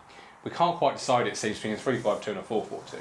we 0.44 0.52
can't 0.52 0.78
quite 0.78 0.96
decide. 0.96 1.28
It 1.28 1.38
seems 1.38 1.58
between 1.58 1.74
a 1.74 1.78
three-five-two 1.78 2.32
and 2.32 2.40
a 2.40 2.44
four-four-two. 2.44 2.98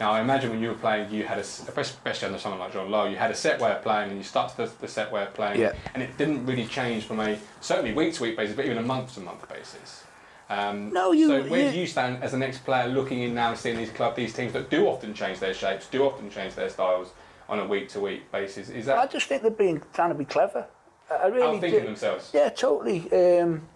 Now, 0.00 0.12
I 0.12 0.20
imagine 0.20 0.50
when 0.50 0.60
you 0.60 0.68
were 0.68 0.74
playing, 0.74 1.10
you 1.12 1.24
had 1.24 1.38
a, 1.38 1.42
especially 1.42 2.26
under 2.26 2.38
someone 2.38 2.60
like 2.60 2.72
John 2.72 2.90
Lowe, 2.90 3.04
you 3.06 3.16
had 3.16 3.30
a 3.30 3.34
set 3.34 3.60
way 3.60 3.70
of 3.70 3.82
playing, 3.82 4.08
and 4.10 4.18
you 4.18 4.24
start 4.24 4.56
the, 4.56 4.70
the 4.80 4.88
set 4.88 5.12
way 5.12 5.22
of 5.22 5.32
playing, 5.34 5.60
Yeah. 5.60 5.72
and 5.94 6.02
it 6.02 6.16
didn't 6.18 6.44
really 6.46 6.66
change 6.66 7.04
from 7.04 7.20
a 7.20 7.38
certainly 7.60 7.92
week-to-week 7.92 8.36
basis, 8.36 8.56
but 8.56 8.64
even 8.64 8.78
a 8.78 8.82
month-to-month 8.82 9.48
basis. 9.48 10.04
Um, 10.50 10.92
No, 10.92 11.12
you- 11.12 11.28
So 11.28 11.42
where 11.44 11.66
you- 11.66 11.70
do 11.70 11.78
you 11.78 11.86
stand 11.86 12.22
as 12.22 12.34
an 12.34 12.42
ex-player, 12.42 12.88
looking 12.88 13.20
in 13.22 13.34
now 13.34 13.50
and 13.50 13.58
seeing 13.58 13.76
these 13.76 13.90
club, 13.90 14.16
these 14.16 14.34
teams 14.34 14.52
that 14.54 14.70
do 14.70 14.86
often 14.88 15.14
change 15.14 15.38
their 15.38 15.54
shapes, 15.54 15.86
do 15.86 16.04
often 16.04 16.30
change 16.30 16.54
their 16.54 16.68
styles 16.68 17.10
on 17.48 17.58
a 17.60 17.66
week-to-week 17.66 18.32
basis? 18.32 18.70
Is 18.70 18.86
that? 18.86 18.98
I 18.98 19.06
just 19.06 19.26
think 19.28 19.42
they're 19.42 19.50
being 19.50 19.82
trying 19.92 20.08
to 20.10 20.14
be 20.16 20.24
clever. 20.24 20.66
I 21.10 21.26
really 21.26 21.58
outthinking 21.58 21.70
do. 21.70 21.80
themselves? 21.80 22.30
Yeah, 22.32 22.48
totally. 22.48 23.10
Um, 23.12 23.68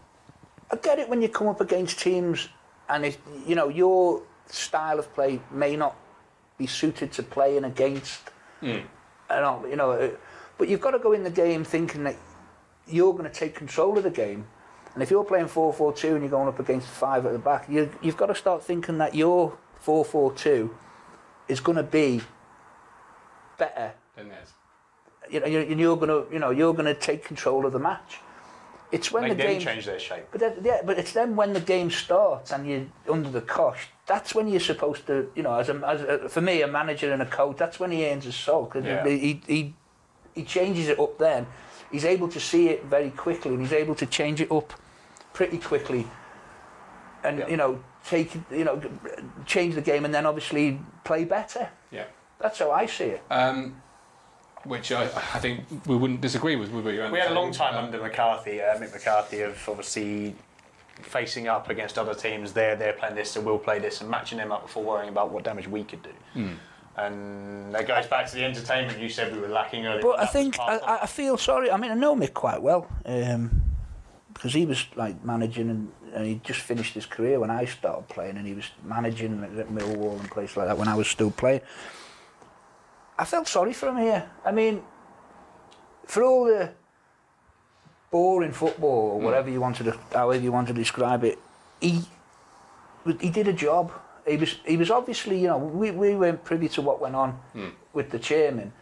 I 0.72 0.76
get 0.76 0.98
it 0.98 1.08
when 1.08 1.20
you 1.22 1.28
come 1.28 1.48
up 1.48 1.60
against 1.60 2.00
teams 2.00 2.48
and 2.88 3.04
it, 3.04 3.18
you 3.46 3.54
know 3.54 3.68
your 3.68 4.22
style 4.46 4.98
of 4.98 5.12
play 5.14 5.40
may 5.50 5.76
not 5.76 5.94
be 6.58 6.66
suited 6.66 7.12
to 7.12 7.22
playing 7.22 7.64
against. 7.64 8.30
Mm. 8.62 8.84
Don't, 9.28 9.68
you 9.68 9.76
know, 9.76 9.92
uh, 9.92 10.10
but 10.58 10.68
you've 10.68 10.80
got 10.80 10.92
to 10.92 10.98
go 10.98 11.12
in 11.12 11.22
the 11.22 11.30
game 11.30 11.64
thinking 11.64 12.04
that 12.04 12.16
you're 12.86 13.12
going 13.12 13.24
to 13.24 13.30
take 13.30 13.54
control 13.54 13.96
of 13.98 14.04
the 14.04 14.10
game. 14.10 14.46
And 14.94 15.02
if 15.02 15.10
you're 15.10 15.24
playing 15.24 15.46
4-4-2 15.46 16.12
and 16.12 16.20
you're 16.20 16.30
going 16.30 16.48
up 16.48 16.58
against 16.58 16.88
five 16.88 17.26
at 17.26 17.32
the 17.32 17.38
back, 17.38 17.68
you, 17.68 17.90
you've 18.00 18.16
got 18.16 18.26
to 18.26 18.34
start 18.34 18.64
thinking 18.64 18.98
that 18.98 19.14
your 19.14 19.56
4-4-2 19.84 20.70
is 21.48 21.60
going 21.60 21.76
to 21.76 21.82
be 21.82 22.22
better 23.58 23.92
than 24.14 24.28
there's 24.28 24.52
you 25.30 25.40
know, 25.40 25.46
you're, 25.46 25.62
you're 25.64 25.96
going 25.96 26.08
to, 26.08 26.32
you 26.32 26.38
know, 26.38 26.50
you're 26.50 26.72
going 26.72 26.86
to 26.86 26.94
take 26.94 27.24
control 27.24 27.66
of 27.66 27.72
the 27.72 27.78
match. 27.78 28.18
It's 28.92 29.10
when 29.10 29.24
They 29.24 29.30
the 29.30 29.34
game, 29.34 29.60
change 29.60 29.86
their 29.86 29.98
shape. 29.98 30.26
but 30.30 30.40
then, 30.40 30.58
yeah, 30.62 30.80
but 30.84 30.98
it's 30.98 31.12
then 31.12 31.34
when 31.34 31.52
the 31.52 31.60
game 31.60 31.90
starts 31.90 32.52
and 32.52 32.68
you're 32.68 32.86
under 33.10 33.30
the 33.30 33.40
cosh. 33.40 33.88
That's 34.06 34.34
when 34.34 34.46
you're 34.48 34.60
supposed 34.60 35.06
to, 35.08 35.30
you 35.34 35.42
know, 35.42 35.54
as 35.58 35.68
a, 35.68 35.82
as 35.86 36.00
a, 36.02 36.28
for 36.28 36.40
me, 36.40 36.62
a 36.62 36.66
manager 36.68 37.12
and 37.12 37.20
a 37.22 37.26
coach. 37.26 37.56
That's 37.56 37.80
when 37.80 37.90
he 37.90 38.06
earns 38.08 38.24
his 38.24 38.36
salt. 38.36 38.72
Yeah. 38.76 39.04
he, 39.06 39.40
he 39.46 39.74
he 40.34 40.44
changes 40.44 40.88
it 40.88 40.98
up. 41.00 41.18
Then 41.18 41.46
he's 41.90 42.04
able 42.04 42.28
to 42.28 42.38
see 42.38 42.68
it 42.68 42.84
very 42.84 43.10
quickly 43.10 43.52
and 43.54 43.60
he's 43.60 43.72
able 43.72 43.94
to 43.96 44.06
change 44.06 44.40
it 44.40 44.50
up 44.52 44.72
pretty 45.32 45.58
quickly. 45.58 46.06
And 47.24 47.38
Yeah. 47.40 47.48
you 47.48 47.56
know, 47.56 47.82
take 48.08 48.34
you 48.50 48.64
know, 48.64 48.80
change 49.44 49.74
the 49.74 49.80
game 49.80 50.04
and 50.04 50.14
then 50.14 50.24
obviously 50.26 50.78
play 51.04 51.24
better. 51.24 51.68
yeah. 51.90 52.04
That's 52.38 52.58
how 52.58 52.70
I 52.70 52.84
see 52.86 53.04
it. 53.16 53.22
Um, 53.30 53.80
which 54.64 54.92
I, 54.92 55.04
I 55.04 55.38
think 55.40 55.64
we 55.86 55.96
wouldn't 55.96 56.20
disagree 56.20 56.54
with, 56.54 56.70
would 56.70 56.84
we? 56.84 56.92
We 57.10 57.18
had 57.18 57.30
a 57.30 57.34
long 57.34 57.50
time 57.50 57.74
Um, 57.76 57.86
under 57.86 58.00
McCarthy, 58.00 58.60
uh, 58.60 58.76
Mick 58.78 58.92
McCarthy, 58.92 59.40
of 59.40 59.56
obviously 59.68 60.34
facing 61.02 61.48
up 61.48 61.68
against 61.68 61.98
other 61.98 62.14
teams. 62.14 62.52
They're 62.52 62.76
they're 62.76 62.92
playing 62.92 63.14
this, 63.14 63.30
so 63.30 63.40
we'll 63.40 63.58
play 63.58 63.78
this, 63.78 64.00
and 64.00 64.10
matching 64.10 64.38
them 64.38 64.52
up 64.52 64.62
before 64.62 64.84
worrying 64.84 65.08
about 65.08 65.30
what 65.30 65.44
damage 65.44 65.68
we 65.68 65.84
could 65.84 66.02
do. 66.02 66.12
Hmm. 66.32 66.52
And 66.96 67.74
that 67.74 67.86
goes 67.86 68.06
back 68.06 68.26
to 68.28 68.34
the 68.34 68.44
entertainment 68.44 68.98
you 68.98 69.10
said 69.10 69.34
we 69.34 69.40
were 69.40 69.48
lacking 69.48 69.86
earlier. 69.86 70.02
But. 70.02 70.18
I 70.18 70.26
think 70.26 70.58
I. 70.58 71.00
I 71.02 71.06
feel 71.06 71.36
sorry. 71.36 71.70
I 71.70 71.76
mean, 71.76 71.90
I 71.90 71.94
know 71.94 72.16
Mick 72.16 72.32
quite 72.32 72.62
well, 72.62 72.86
um, 73.04 73.62
because 74.32 74.54
he 74.54 74.64
was 74.64 74.86
like 74.96 75.22
managing 75.24 75.70
and, 75.70 75.92
and 76.14 76.26
he 76.26 76.40
just 76.44 76.60
finished 76.60 76.94
his 76.94 77.06
career 77.06 77.38
when 77.40 77.50
I 77.50 77.64
started 77.66 78.08
playing 78.08 78.36
and 78.36 78.46
he 78.46 78.54
was 78.54 78.70
managing 78.84 79.42
at 79.42 79.68
Millwall 79.68 80.18
and 80.20 80.30
places 80.30 80.56
like 80.56 80.68
that 80.68 80.78
when 80.78 80.88
I 80.88 80.94
was 80.94 81.08
still 81.08 81.30
playing. 81.30 81.60
I 83.18 83.24
felt 83.24 83.48
sorry 83.48 83.72
for 83.72 83.88
him 83.88 83.96
here. 83.96 84.30
I 84.44 84.52
mean, 84.52 84.82
for 86.06 86.22
all 86.22 86.44
the 86.44 86.72
boring 88.10 88.52
football 88.52 89.12
or 89.12 89.18
hmm. 89.18 89.24
whatever 89.24 89.50
you 89.50 89.60
wanted 89.60 89.84
to, 89.84 89.98
however 90.12 90.42
you 90.42 90.52
want 90.52 90.68
to 90.68 90.74
describe 90.74 91.24
it, 91.24 91.38
he 91.80 92.02
he 93.20 93.30
did 93.30 93.48
a 93.48 93.52
job. 93.52 93.92
He 94.26 94.36
was 94.36 94.56
he 94.66 94.76
was 94.76 94.90
obviously 94.90 95.40
you 95.40 95.48
know 95.48 95.58
we 95.58 95.90
we 95.90 96.14
weren't 96.14 96.44
privy 96.44 96.68
to 96.70 96.82
what 96.82 97.00
went 97.00 97.14
on 97.14 97.32
hmm. 97.52 97.68
with 97.92 98.10
the 98.10 98.18
chairman, 98.18 98.72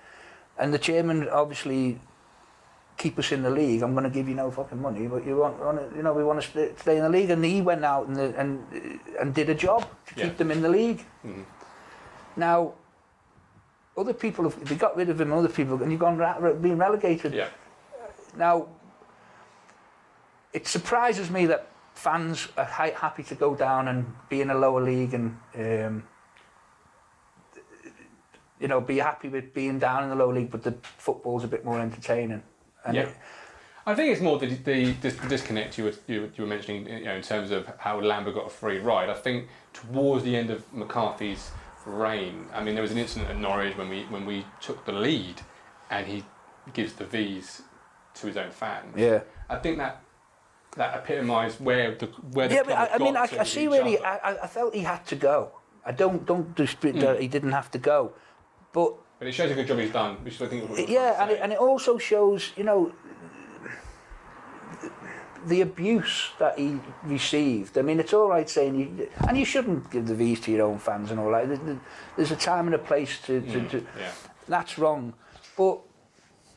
and 0.58 0.72
the 0.72 0.78
chairman 0.78 1.28
obviously 1.28 2.00
keep 2.96 3.18
us 3.18 3.32
in 3.32 3.42
the 3.42 3.50
league. 3.50 3.82
I'm 3.82 3.92
going 3.92 4.04
to 4.04 4.10
give 4.10 4.28
you 4.28 4.36
no 4.36 4.50
fucking 4.52 4.80
money, 4.80 5.08
but 5.08 5.26
you 5.26 5.36
want, 5.36 5.58
want 5.58 5.78
to, 5.78 5.96
you 5.96 6.02
know 6.02 6.12
we 6.14 6.22
want 6.22 6.40
to 6.40 6.72
stay, 6.78 6.96
in 6.96 7.02
the 7.02 7.08
league. 7.08 7.30
And 7.30 7.44
he 7.44 7.60
went 7.60 7.84
out 7.84 8.06
and 8.06 8.16
the, 8.16 8.34
and 8.38 9.00
and 9.20 9.34
did 9.34 9.50
a 9.50 9.54
job 9.54 9.84
to 10.06 10.14
keep 10.14 10.36
them 10.36 10.50
in 10.50 10.62
the 10.62 10.68
league. 10.68 11.02
Hmm. 11.22 11.42
Now. 12.36 12.74
Other 13.96 14.12
people 14.12 14.42
have 14.42 14.68
they 14.68 14.74
got 14.74 14.96
rid 14.96 15.08
of 15.08 15.20
him. 15.20 15.32
Other 15.32 15.48
people 15.48 15.80
and 15.80 15.92
you've 15.92 16.00
gone 16.00 16.18
ra- 16.18 16.52
been 16.54 16.76
relegated. 16.76 17.32
Yeah. 17.32 17.46
Now, 18.36 18.66
it 20.54 20.66
surprises 20.66 21.30
me 21.30 21.44
that 21.46 21.66
fans 21.94 22.48
are 22.56 22.64
happy 22.64 23.22
to 23.24 23.34
go 23.34 23.54
down 23.54 23.88
and 23.88 24.06
be 24.30 24.40
in 24.40 24.48
a 24.50 24.54
lower 24.54 24.80
league 24.80 25.12
and, 25.12 25.36
um, 25.56 26.04
you 28.60 28.68
know, 28.68 28.80
be 28.80 28.98
happy 28.98 29.28
with 29.28 29.52
being 29.52 29.78
down 29.78 30.04
in 30.04 30.08
the 30.08 30.14
lower 30.16 30.32
league, 30.32 30.50
but 30.50 30.62
the 30.62 30.74
football's 30.96 31.44
a 31.44 31.48
bit 31.48 31.64
more 31.64 31.78
entertaining. 31.80 32.42
And 32.84 32.96
Yeah. 32.96 33.02
it- 33.02 33.16
I 33.86 33.94
think 33.94 34.12
it's 34.12 34.22
more 34.22 34.38
the, 34.38 34.46
the, 34.46 34.92
the 34.92 35.10
disconnect 35.28 35.76
you 35.76 35.84
were, 35.84 35.92
you, 36.06 36.32
you 36.36 36.44
were 36.44 36.48
mentioning 36.48 36.86
you 36.88 37.04
know, 37.04 37.16
in 37.16 37.22
terms 37.22 37.50
of 37.50 37.66
how 37.78 38.00
Lambert 38.00 38.34
got 38.34 38.46
a 38.46 38.50
free 38.50 38.78
ride. 38.78 39.10
I 39.10 39.14
think 39.14 39.48
towards 39.74 40.24
the 40.24 40.34
end 40.36 40.48
of 40.50 40.72
McCarthy's 40.72 41.50
reign, 41.84 42.46
I 42.54 42.64
mean, 42.64 42.74
there 42.74 42.80
was 42.82 42.92
an 42.92 42.98
incident 42.98 43.30
at 43.30 43.36
Norwich 43.36 43.76
when 43.76 43.90
we 43.90 44.04
when 44.04 44.24
we 44.24 44.46
took 44.62 44.86
the 44.86 44.92
lead, 44.92 45.42
and 45.90 46.06
he 46.06 46.24
gives 46.72 46.94
the 46.94 47.04
V's 47.04 47.60
to 48.14 48.26
his 48.26 48.38
own 48.38 48.50
fans. 48.52 48.94
yeah. 48.96 49.20
I 49.50 49.56
think 49.56 49.76
that 49.76 50.00
that 50.76 50.94
epitomised 50.94 51.60
where 51.60 51.94
the 51.94 52.06
where 52.32 52.48
the 52.48 52.54
Yeah, 52.54 52.62
but 52.64 52.78
I, 52.78 52.94
I 52.94 52.98
mean, 52.98 53.16
I, 53.16 53.28
I 53.38 53.44
see 53.44 53.68
where 53.68 53.84
he. 53.84 53.98
I, 53.98 54.44
I- 54.44 54.46
felt 54.46 54.74
he 54.74 54.80
had 54.80 55.06
to 55.06 55.16
go. 55.16 55.52
I 55.84 55.92
don't 55.92 56.24
don't 56.26 56.54
dispute 56.54 56.96
that 57.00 57.16
hmm. 57.16 57.22
he 57.22 57.28
didn't 57.28 57.52
have 57.52 57.70
to 57.72 57.78
go, 57.78 58.12
but 58.72 58.94
But 59.18 59.28
it 59.28 59.32
shows 59.32 59.50
a 59.50 59.54
good 59.54 59.66
job 59.66 59.78
he's 59.78 59.92
done, 59.92 60.16
which 60.24 60.40
I 60.40 60.46
think 60.46 60.70
is 60.70 60.88
yeah, 60.88 61.22
and 61.22 61.30
it, 61.30 61.40
and 61.42 61.52
it 61.52 61.58
also 61.58 61.98
shows, 61.98 62.52
you 62.56 62.64
know, 62.64 62.92
the 65.46 65.60
abuse 65.60 66.30
that 66.38 66.58
he 66.58 66.78
received. 67.04 67.76
I 67.76 67.82
mean, 67.82 68.00
it's 68.00 68.12
all 68.12 68.28
right 68.28 68.48
saying 68.48 68.74
you, 68.74 69.08
and 69.28 69.36
you 69.36 69.44
shouldn't 69.44 69.90
give 69.90 70.06
the 70.06 70.14
V's 70.14 70.40
to 70.40 70.52
your 70.52 70.66
own 70.66 70.78
fans 70.78 71.10
and 71.10 71.20
all 71.20 71.30
that. 71.32 71.48
There- 71.48 71.80
There's 72.16 72.30
a 72.30 72.36
time 72.36 72.66
and 72.66 72.74
a 72.74 72.78
place 72.78 73.20
to, 73.26 73.40
to, 73.40 73.60
hmm, 73.60 73.68
to 73.68 73.78
yeah. 73.98 74.12
that's 74.48 74.78
wrong. 74.78 75.14
But 75.56 75.80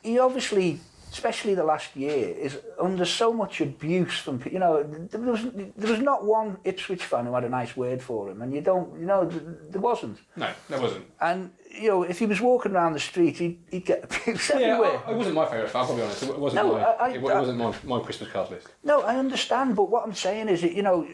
he 0.04 0.20
obviously, 0.20 0.80
especially 1.12 1.56
the 1.56 1.64
last 1.64 1.96
year, 1.96 2.30
is 2.30 2.60
under 2.80 3.06
so 3.06 3.32
much 3.34 3.62
abuse 3.62 4.18
from 4.20 4.42
you 4.52 4.60
know. 4.60 4.84
There 4.84 5.20
was 5.22 5.44
there 5.52 5.92
was 5.92 6.00
not 6.00 6.26
one 6.26 6.58
Ipswich 6.64 7.04
fan 7.04 7.26
who 7.26 7.34
had 7.34 7.44
a 7.44 7.50
nice 7.50 7.76
word 7.78 8.02
for 8.02 8.30
him, 8.30 8.42
and 8.42 8.54
you 8.54 8.62
don't, 8.62 9.00
you 9.00 9.06
know, 9.06 9.26
there 9.70 9.82
wasn't. 9.82 10.18
No, 10.36 10.50
there 10.70 10.82
wasn't. 10.82 11.06
And 11.22 11.52
you 11.72 11.90
know, 11.90 12.04
if 12.04 12.20
he 12.20 12.26
was 12.26 12.42
walking 12.42 12.72
around 12.74 12.94
the 12.94 13.00
street, 13.00 13.38
he'd, 13.38 13.60
he'd 13.70 13.86
get 13.86 14.04
abuse 14.04 14.50
Yeah, 14.50 14.56
everywhere. 14.58 15.02
I, 15.06 15.12
it 15.12 15.16
wasn't 15.16 15.36
my 15.36 15.46
favourite 15.46 15.70
fan. 15.70 15.82
I'll 15.86 15.96
be 15.96 16.02
honest. 16.02 16.24
It 16.24 16.40
wasn't 16.40 16.66
No, 16.68 16.74
my. 16.74 16.84
I- 16.84 16.94
I- 17.06 17.10
it, 17.10 17.16
it 17.18 17.22
wasn't 17.22 17.58
my, 17.60 17.74
my 17.84 18.00
Christmas 18.04 18.30
card 18.32 18.50
list. 18.52 18.68
No, 18.84 19.02
I 19.02 19.16
understand, 19.18 19.76
but 19.76 19.90
what 19.90 20.04
I'm 20.06 20.14
saying 20.14 20.50
is, 20.50 20.62
that, 20.62 20.74
you 20.74 20.82
know, 20.82 21.08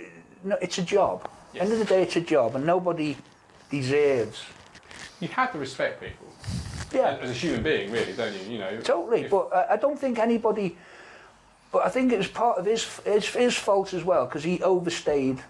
it's 0.62 0.78
a 0.78 0.84
job. 0.84 1.30
Yes. 1.54 1.64
End 1.64 1.74
of 1.74 1.80
the 1.80 1.86
day, 1.86 2.02
it's 2.04 2.16
a 2.16 2.22
job, 2.22 2.56
and 2.56 2.66
nobody 2.66 3.16
deserves. 3.70 4.42
You 5.20 5.28
have 5.30 5.52
to 5.54 5.58
respect 5.60 6.02
people 6.02 6.23
Yeah, 6.94 7.18
as 7.22 7.30
a 7.30 7.34
human 7.34 7.64
being, 7.64 7.92
really, 7.92 8.14
don't 8.14 8.34
you? 8.34 8.54
You 8.54 8.60
know. 8.60 8.80
totally. 8.82 9.22
if- 9.22 9.32
But 9.32 9.54
I, 9.54 9.74
I 9.74 9.78
don't 9.78 10.00
think 10.00 10.20
anybody. 10.20 10.78
But 11.72 11.86
I 11.86 11.90
think 11.90 12.12
it 12.14 12.18
was 12.18 12.28
part 12.28 12.60
of 12.60 12.66
his 12.66 13.00
his, 13.00 13.28
his 13.30 13.56
fault 13.58 13.94
as 13.94 14.04
well 14.04 14.26
because 14.26 14.44
he 14.44 14.62
overstayed 14.62 15.42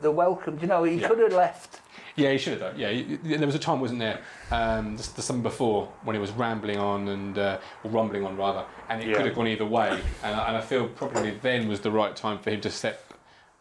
the 0.00 0.10
welcome. 0.10 0.58
You 0.60 0.66
know, 0.66 0.84
he 0.84 0.96
Yeah. 0.96 1.08
could 1.08 1.18
have 1.18 1.32
left. 1.32 1.80
Yeah, 2.16 2.32
he 2.32 2.38
should 2.38 2.54
have 2.54 2.72
done. 2.72 2.78
Yeah, 2.80 2.90
he, 2.90 3.16
there 3.16 3.46
was 3.46 3.54
a 3.54 3.60
time, 3.60 3.80
wasn't 3.80 4.00
there, 4.00 4.18
um, 4.50 4.96
the, 4.96 5.08
the 5.14 5.22
summer 5.22 5.40
before, 5.42 5.86
when 6.02 6.14
he 6.16 6.20
was 6.20 6.32
rambling 6.32 6.76
on 6.76 7.06
and 7.06 7.38
uh, 7.38 7.58
or 7.84 7.90
rumbling 7.92 8.24
on 8.26 8.36
rather, 8.36 8.64
and 8.88 9.00
it 9.00 9.08
Yeah. 9.08 9.16
could 9.16 9.26
have 9.26 9.36
gone 9.36 9.46
either 9.46 9.64
way. 9.66 10.00
And, 10.24 10.34
I- 10.34 10.48
and 10.48 10.56
I 10.56 10.60
feel 10.60 10.88
probably 10.88 11.30
then 11.42 11.68
was 11.68 11.80
the 11.80 11.92
right 11.92 12.16
time 12.16 12.38
for 12.40 12.50
him 12.50 12.60
to 12.62 12.70
step 12.70 13.12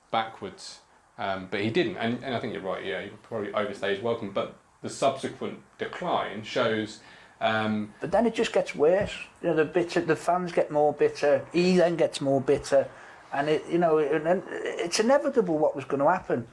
backwards, 0.10 0.80
um, 1.20 1.48
but 1.52 1.62
he 1.62 1.70
didn't. 1.70 1.98
And, 1.98 2.24
and 2.24 2.34
I 2.34 2.40
think 2.40 2.54
you're 2.54 2.62
right. 2.64 2.84
Yeah, 2.84 3.02
he 3.04 3.10
probably 3.24 3.54
overstayed 3.54 3.96
his 3.98 4.04
welcome. 4.04 4.32
But 4.32 4.56
the 4.82 4.90
subsequent 4.90 5.60
decline 5.78 6.44
shows. 6.44 7.00
Um, 7.40 7.94
But 8.02 8.12
then 8.12 8.26
it 8.26 8.34
just 8.34 8.54
gets 8.54 8.76
worse. 8.76 9.14
You 9.42 9.50
know, 9.50 9.56
the 9.56 9.66
bitter, 9.66 10.02
the 10.02 10.16
fans 10.16 10.52
get 10.52 10.72
more 10.72 10.94
bitter. 10.94 11.46
He 11.54 11.78
then 11.78 11.96
gets 11.96 12.20
more 12.22 12.42
bitter, 12.42 12.88
and 13.32 13.50
it, 13.50 13.64
you 13.70 13.78
know, 13.78 14.00
and 14.00 14.44
it's 14.52 15.00
inevitable 15.00 15.58
what 15.58 15.76
was 15.76 15.86
going 15.86 16.02
to 16.02 16.10
happen. 16.10 16.48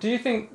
do 0.00 0.08
you 0.08 0.18
think 0.18 0.50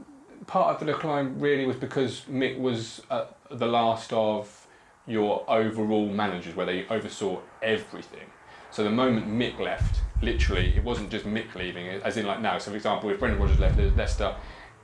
part 0.47 0.73
of 0.73 0.79
the 0.79 0.91
decline 0.91 1.39
really 1.39 1.65
was 1.65 1.75
because 1.75 2.21
Mick 2.21 2.59
was 2.59 3.01
uh, 3.09 3.25
the 3.49 3.67
last 3.67 4.11
of 4.13 4.67
your 5.07 5.43
overall 5.47 6.07
managers, 6.07 6.55
where 6.55 6.65
they 6.65 6.87
oversaw 6.87 7.39
everything? 7.61 8.27
So 8.71 8.83
the 8.83 8.89
moment 8.89 9.27
Mick 9.27 9.59
left, 9.59 9.99
literally, 10.21 10.73
it 10.75 10.83
wasn't 10.83 11.11
just 11.11 11.25
Mick 11.25 11.53
leaving, 11.55 11.87
as 11.87 12.17
in 12.17 12.25
like 12.25 12.41
now. 12.41 12.57
So 12.57 12.71
for 12.71 12.77
example, 12.77 13.09
if 13.09 13.19
Brendan 13.19 13.39
Rodgers 13.39 13.59
left 13.59 13.77
Le- 13.77 13.91
Leicester, 13.95 14.33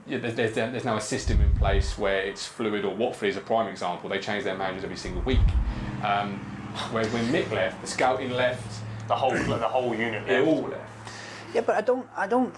yeah, 0.07 0.17
there's, 0.19 0.35
there's, 0.35 0.53
there's 0.55 0.85
now 0.85 0.97
a 0.97 1.01
system 1.01 1.41
in 1.41 1.51
place 1.57 1.97
where 1.97 2.21
it's 2.21 2.45
fluid. 2.45 2.85
Or 2.85 2.95
Watford 2.95 3.29
is 3.29 3.37
a 3.37 3.41
prime 3.41 3.67
example. 3.67 4.09
They 4.09 4.19
change 4.19 4.43
their 4.43 4.57
managers 4.57 4.83
every 4.83 4.97
single 4.97 5.21
week. 5.23 5.39
Um, 6.03 6.39
whereas 6.91 7.11
when 7.13 7.25
Mick 7.27 7.51
left, 7.51 7.81
the 7.81 7.87
scouting 7.87 8.31
left, 8.31 8.81
The 9.07 9.15
whole 9.15 9.31
the 9.31 9.67
whole 9.67 9.93
unit. 9.95 10.25
they 10.27 10.39
left. 10.39 10.47
all 10.47 10.61
left. 10.69 10.91
Yeah, 11.53 11.61
but 11.61 11.75
I 11.75 11.81
don't. 11.81 12.07
I 12.15 12.27
don't. 12.27 12.53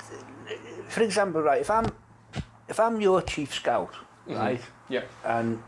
For 0.87 1.03
example, 1.03 1.41
right? 1.41 1.61
If 1.61 1.69
I'm, 1.69 1.85
if 2.67 2.79
I'm 2.79 2.99
your 3.01 3.21
chief 3.21 3.53
scout, 3.53 3.93
right, 4.27 4.61
Yeah, 4.89 5.03
and 5.23 5.61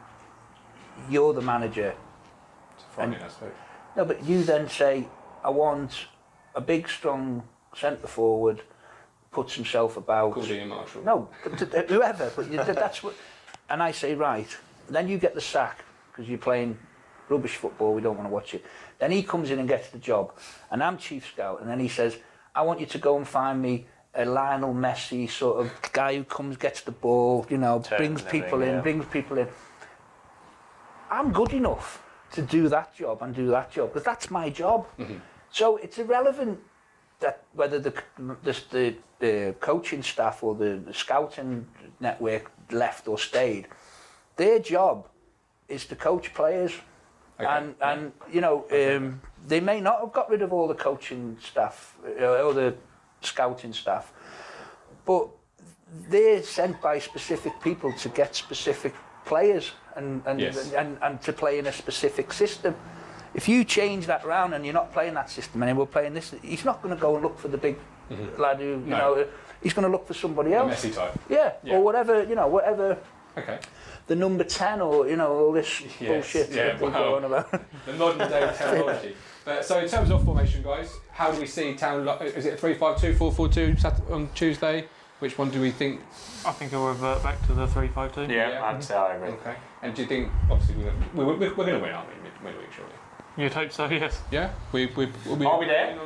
you're 1.09 1.33
the 1.33 1.41
manager, 1.41 1.93
it's 2.75 2.83
frightening, 2.95 3.21
I 3.21 3.27
suppose. 3.27 3.51
no, 3.95 4.05
but 4.05 4.23
you 4.25 4.43
then 4.43 4.67
say, 4.67 5.07
I 5.43 5.49
want 5.51 6.07
a 6.55 6.61
big, 6.61 6.89
strong 6.89 7.43
centre 7.75 8.07
forward, 8.07 8.63
puts 9.31 9.55
himself 9.55 9.97
about. 9.97 10.37
Ian 10.49 10.69
Marshall. 10.69 11.03
No, 11.03 11.29
whoever. 11.87 12.31
But 12.35 12.51
you, 12.51 12.57
that's 12.57 13.01
what. 13.01 13.15
And 13.69 13.81
I 13.81 13.91
say, 13.91 14.13
right. 14.13 14.55
Then 14.89 15.07
you 15.07 15.17
get 15.17 15.33
the 15.33 15.41
sack 15.41 15.83
because 16.11 16.29
you're 16.29 16.37
playing 16.37 16.77
rubbish 17.29 17.55
football. 17.55 17.93
We 17.93 18.01
don't 18.01 18.17
want 18.17 18.27
to 18.27 18.33
watch 18.33 18.53
it. 18.53 18.65
Then 18.99 19.11
he 19.11 19.23
comes 19.23 19.49
in 19.49 19.59
and 19.59 19.67
gets 19.67 19.89
the 19.89 19.97
job, 19.97 20.33
and 20.69 20.83
I'm 20.83 20.97
chief 20.97 21.27
scout. 21.27 21.61
And 21.61 21.69
then 21.69 21.79
he 21.79 21.87
says, 21.87 22.17
I 22.53 22.61
want 22.63 22.79
you 22.79 22.85
to 22.87 22.97
go 22.97 23.17
and 23.17 23.27
find 23.27 23.61
me 23.61 23.87
a 24.13 24.25
Lionel 24.25 24.73
Messi 24.73 25.29
sort 25.29 25.65
of 25.65 25.71
guy 25.93 26.17
who 26.17 26.25
comes, 26.25 26.57
gets 26.57 26.81
the 26.81 26.91
ball, 26.91 27.45
you 27.49 27.57
know, 27.57 27.79
Turns 27.79 27.97
brings 27.97 28.21
people 28.23 28.61
in, 28.61 28.69
yeah. 28.69 28.81
brings 28.81 29.05
people 29.05 29.37
in. 29.37 29.47
I'm 31.09 31.31
good 31.31 31.53
enough 31.53 32.03
to 32.33 32.41
do 32.41 32.67
that 32.69 32.93
job 32.93 33.21
and 33.21 33.33
do 33.33 33.47
that 33.47 33.71
job 33.71 33.93
because 33.93 34.03
that's 34.03 34.29
my 34.29 34.49
job. 34.49 34.85
Mm-hmm. 34.99 35.15
So 35.51 35.77
it's 35.77 35.97
irrelevant 35.97 36.59
that 37.21 37.43
whether 37.53 37.79
the 37.79 37.93
the, 38.43 38.55
the, 38.71 38.95
the 39.19 39.55
coaching 39.59 40.03
staff 40.03 40.43
or 40.43 40.53
the, 40.55 40.81
the 40.85 40.93
scouting 40.93 41.65
network 41.99 42.51
left 42.71 43.07
or 43.07 43.17
stayed, 43.17 43.67
their 44.35 44.59
job 44.59 45.07
is 45.67 45.85
to 45.85 45.95
coach 45.95 46.33
players. 46.33 46.73
Okay, 47.39 47.49
And 47.49 47.75
and 47.81 48.11
you 48.31 48.41
know 48.41 48.65
um, 48.71 49.21
they 49.47 49.59
may 49.61 49.79
not 49.79 49.99
have 50.01 50.11
got 50.13 50.29
rid 50.29 50.41
of 50.41 50.51
all 50.53 50.67
the 50.67 50.75
coaching 50.83 51.37
staff 51.41 51.97
uh, 52.19 52.43
or 52.45 52.53
the 52.53 52.75
scouting 53.21 53.73
staff, 53.73 54.11
but 55.05 55.27
they're 56.09 56.43
sent 56.43 56.81
by 56.81 56.99
specific 56.99 57.53
people 57.61 57.91
to 57.93 58.09
get 58.09 58.35
specific 58.35 58.93
players 59.25 59.71
and 59.95 60.21
and, 60.25 60.39
Yes. 60.39 60.73
and, 60.73 60.97
and 61.01 61.21
to 61.21 61.33
play 61.33 61.57
in 61.59 61.67
a 61.67 61.71
specific 61.71 62.33
system. 62.33 62.75
If 63.33 63.47
you 63.47 63.63
change 63.63 64.07
that 64.07 64.25
round 64.25 64.53
and 64.53 64.65
you're 64.65 64.73
not 64.73 64.91
playing 64.91 65.13
that 65.13 65.29
system 65.29 65.63
and 65.63 65.77
we're 65.77 65.85
playing 65.85 66.13
this, 66.13 66.33
he's 66.41 66.65
not 66.65 66.81
going 66.81 66.93
to 66.95 66.99
go 67.01 67.15
and 67.15 67.23
look 67.23 67.39
for 67.39 67.47
the 67.47 67.57
big 67.57 67.77
lad 68.37 68.57
who 68.59 68.65
you 68.65 68.75
Mm-hmm. 68.77 68.89
No. 68.89 68.97
know. 69.15 69.27
He's 69.63 69.73
going 69.73 69.85
to 69.85 69.91
look 69.91 70.07
for 70.07 70.13
somebody 70.13 70.49
The 70.49 70.55
else. 70.57 70.83
Messi 70.85 70.93
type. 70.95 71.13
Yeah, 71.29 71.53
Yeah. 71.63 71.75
or 71.75 71.83
whatever 71.83 72.23
you 72.23 72.35
know, 72.35 72.47
whatever 72.47 72.97
Okay. 73.37 73.59
the 74.07 74.15
number 74.15 74.43
ten 74.43 74.81
or 74.81 75.07
you 75.07 75.15
know 75.15 75.31
all 75.31 75.51
this 75.53 75.81
Yes, 75.81 76.09
bullshit 76.09 76.49
yeah, 76.49 76.55
that 76.73 76.79
they 76.79 76.87
wow. 76.87 77.13
about. 77.15 77.51
the 77.85 77.93
modern 77.93 78.27
day 78.29 78.51
technology. 78.57 79.15
But, 79.45 79.63
so 79.63 79.79
in 79.79 79.87
terms 79.87 80.11
of 80.11 80.23
formation, 80.25 80.61
guys, 80.61 80.93
how 81.11 81.31
do 81.31 81.39
we 81.39 81.47
see 81.47 81.73
Town? 81.75 82.03
Lo- 82.05 82.17
Is 82.17 82.45
it 82.45 82.59
3-5-2, 82.59 83.15
4-4-2 83.15 83.79
Sat- 83.79 84.01
on 84.11 84.29
Tuesday? 84.35 84.87
Which 85.19 85.37
one 85.37 85.49
do 85.49 85.61
we 85.61 85.71
think? 85.71 86.01
I 86.45 86.51
think 86.51 86.73
I'll 86.73 86.87
revert 86.87 87.23
back 87.23 87.41
to 87.47 87.53
the 87.53 87.65
three-five-two. 87.67 88.23
Yeah, 88.23 88.49
Yeah. 88.49 88.63
I'd 88.65 88.83
say 88.83 88.95
I 88.95 89.15
agree. 89.15 89.29
Okay. 89.29 89.55
And 89.83 89.95
do 89.95 90.01
you 90.01 90.07
think, 90.07 90.29
obviously, 90.49 90.83
we're, 90.83 90.93
we're, 91.13 91.25
we're, 91.37 91.49
we're 91.55 91.65
going 91.65 91.77
to 91.77 91.79
win, 91.79 91.91
aren't 91.91 92.09
we, 92.09 92.15
mid- 92.23 92.41
midweek, 92.43 92.71
surely? 92.73 92.91
You'd 93.41 93.53
hope 93.53 93.71
so, 93.71 93.87
yes. 93.89 94.21
Yeah? 94.29 94.51
We, 94.71 94.85
we, 94.95 95.07
we'll 95.25 95.35
be, 95.35 95.45
Are 95.45 95.57
we 95.59 95.65
there? 95.65 95.97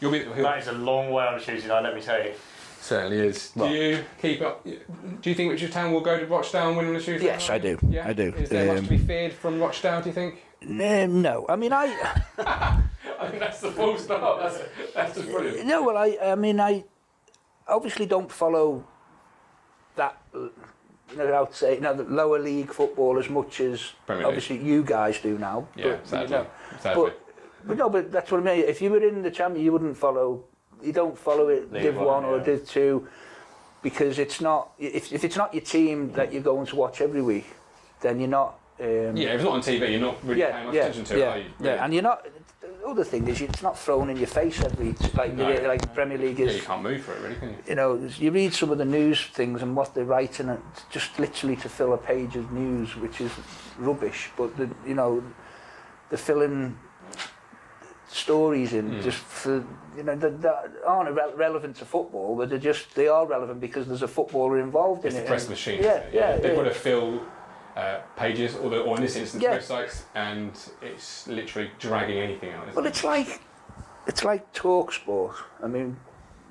You'll 0.00 0.12
be, 0.12 0.18
That 0.24 0.58
is 0.58 0.68
a 0.68 0.72
long 0.72 1.10
way 1.10 1.24
on 1.24 1.34
a 1.36 1.40
Tuesday 1.40 1.68
night, 1.68 1.82
let 1.84 1.94
me 1.94 2.02
tell 2.02 2.22
you. 2.22 2.34
certainly 2.80 3.18
is. 3.18 3.50
Well- 3.56 3.68
do 3.70 3.74
you 3.74 4.04
keep 4.20 4.42
up? 4.42 4.62
Do 4.64 5.30
you 5.30 5.34
think 5.34 5.50
Richard 5.52 5.72
Town 5.72 5.92
will 5.92 6.02
go 6.02 6.18
to 6.20 6.26
Rochdale 6.26 6.68
and 6.68 6.76
win 6.76 6.86
on 6.88 6.94
the 6.94 7.00
Tuesday? 7.00 7.24
Yes, 7.26 7.48
night? 7.48 7.54
I 7.54 7.58
do. 7.58 7.78
Yeah? 7.88 8.08
I 8.08 8.12
do. 8.12 8.34
Is 8.36 8.50
there 8.50 8.66
much 8.66 8.78
Um, 8.78 8.84
to 8.84 8.90
be 8.90 8.98
feared 8.98 9.32
from 9.32 9.58
Rochdale, 9.58 10.02
do 10.02 10.08
you 10.10 10.12
think? 10.14 10.42
Um, 10.62 11.22
no, 11.22 11.46
I 11.48 11.56
mean, 11.56 11.72
I. 11.72 11.86
I 13.18 13.26
think 13.28 13.38
that's 13.40 13.60
the 13.60 13.70
full 13.72 13.96
stop. 13.96 14.40
That's, 14.40 14.58
that's 14.94 15.14
just 15.16 15.30
brilliant. 15.30 15.66
No, 15.66 15.82
well, 15.84 15.96
I, 15.96 16.18
I 16.22 16.34
mean, 16.34 16.60
I 16.60 16.84
obviously 17.66 18.04
don't 18.06 18.30
follow 18.30 18.84
that, 19.96 20.20
uh, 20.34 20.48
you 21.12 21.18
know, 21.18 21.42
I'd 21.42 21.54
say, 21.54 21.74
you 21.74 21.80
know, 21.80 21.94
the 21.94 22.04
lower 22.04 22.38
league 22.38 22.72
football 22.72 23.18
as 23.18 23.28
much 23.28 23.60
as 23.60 23.92
Premier 24.06 24.24
League. 24.24 24.26
obviously 24.28 24.58
you 24.58 24.82
guys 24.82 25.18
do 25.20 25.38
now. 25.38 25.68
Yeah, 25.76 25.98
but, 26.10 26.22
you 26.22 26.28
know, 26.28 26.46
sadly. 26.80 27.02
but, 27.04 27.20
but 27.64 27.76
no, 27.76 27.88
but 27.88 28.10
that's 28.10 28.30
what 28.30 28.40
I 28.40 28.44
mean. 28.44 28.64
If 28.64 28.82
you 28.82 28.90
were 28.90 29.02
in 29.02 29.22
the 29.22 29.30
champion, 29.30 29.64
you 29.64 29.72
wouldn't 29.72 29.96
follow. 29.96 30.44
You 30.82 30.92
don't 30.92 31.16
follow 31.16 31.48
it 31.48 31.72
League 31.72 31.82
Div 31.82 31.96
One, 31.96 32.06
One 32.06 32.24
or 32.24 32.38
yeah. 32.38 32.44
Div 32.44 32.68
Two 32.68 33.08
because 33.82 34.18
it's 34.18 34.40
not. 34.40 34.72
If, 34.78 35.12
if 35.12 35.24
it's 35.24 35.36
not 35.36 35.52
your 35.52 35.62
team 35.62 36.12
that 36.12 36.32
you're 36.32 36.42
going 36.42 36.66
to 36.66 36.76
watch 36.76 37.00
every 37.00 37.22
week, 37.22 37.46
then 38.00 38.20
you're 38.20 38.28
not. 38.28 38.58
Um, 38.80 39.16
yeah, 39.16 39.28
if 39.28 39.34
it's 39.34 39.44
not 39.44 39.52
on 39.52 39.60
TV, 39.60 39.90
you're 39.90 40.00
not 40.00 40.24
really 40.24 40.42
paying 40.42 40.66
much 40.66 40.74
yeah, 40.74 40.80
attention 40.82 41.04
to 41.04 41.18
yeah, 41.18 41.24
it, 41.24 41.28
are 41.28 41.38
you? 41.38 41.50
yeah, 41.60 41.84
and 41.84 41.94
you're 41.94 42.02
not. 42.02 42.26
The 42.62 42.86
other 42.86 43.02
thing 43.04 43.26
is, 43.26 43.40
it's 43.40 43.62
not 43.62 43.76
thrown 43.76 44.08
in 44.08 44.16
your 44.16 44.28
face 44.28 44.60
every 44.62 44.94
like 45.14 45.34
No. 45.34 45.48
like 45.66 45.80
the 45.80 45.88
Premier 45.88 46.16
League 46.18 46.38
Yeah, 46.38 46.46
is. 46.46 46.56
you 46.56 46.62
can't 46.62 46.82
move 46.82 47.02
for 47.02 47.12
it, 47.14 47.20
really, 47.22 47.34
can 47.36 47.48
you? 47.50 47.56
you 47.68 47.74
know, 47.74 48.08
you 48.18 48.30
read 48.30 48.54
some 48.54 48.70
of 48.70 48.78
the 48.78 48.84
news 48.84 49.24
things 49.26 49.62
and 49.62 49.74
what 49.74 49.94
they're 49.94 50.04
writing, 50.04 50.48
and 50.48 50.62
just 50.90 51.18
literally 51.18 51.56
to 51.56 51.68
fill 51.68 51.92
a 51.94 51.98
page 51.98 52.36
of 52.36 52.52
news, 52.52 52.94
which 52.96 53.20
is 53.20 53.32
rubbish. 53.78 54.30
But 54.36 54.56
the, 54.56 54.70
you 54.86 54.94
know, 54.94 55.24
they're 56.08 56.18
filling 56.18 56.78
stories 58.08 58.74
in 58.74 58.90
Mm. 58.90 59.02
just 59.02 59.18
for 59.18 59.64
you 59.96 60.02
know 60.04 60.14
that, 60.16 60.42
that 60.42 60.70
aren't 60.86 61.08
irre- 61.08 61.36
relevant 61.36 61.76
to 61.76 61.84
football, 61.84 62.36
but 62.36 62.48
they're 62.50 62.58
just 62.58 62.94
they 62.94 63.08
are 63.08 63.26
relevant 63.26 63.58
because 63.60 63.86
there's 63.88 64.02
a 64.02 64.08
footballer 64.08 64.58
involved 64.60 65.04
It's 65.04 65.14
in 65.14 65.20
the 65.22 65.24
it. 65.24 65.28
press 65.28 65.48
machine. 65.48 65.82
Yeah, 65.82 65.96
isn't 65.96 66.08
it? 66.08 66.14
yeah. 66.14 66.36
They've 66.36 66.50
yeah. 66.52 66.56
got 66.56 66.64
to 66.64 66.74
fill 66.74 67.22
uh, 67.76 68.00
pages, 68.16 68.54
or, 68.56 68.70
the, 68.70 68.80
or 68.80 68.96
in 68.96 69.02
this 69.02 69.16
instance, 69.16 69.42
Yeah. 69.42 69.58
websites, 69.58 70.02
and 70.14 70.52
it's 70.82 71.26
literally 71.26 71.70
dragging 71.78 72.18
anything 72.18 72.52
out. 72.52 72.74
Well, 72.74 72.84
it? 72.84 72.88
it's 72.90 73.04
like 73.04 73.40
it's 74.06 74.24
like 74.24 74.52
talk 74.52 74.92
sport. 74.92 75.36
I 75.62 75.68
mean, 75.68 75.96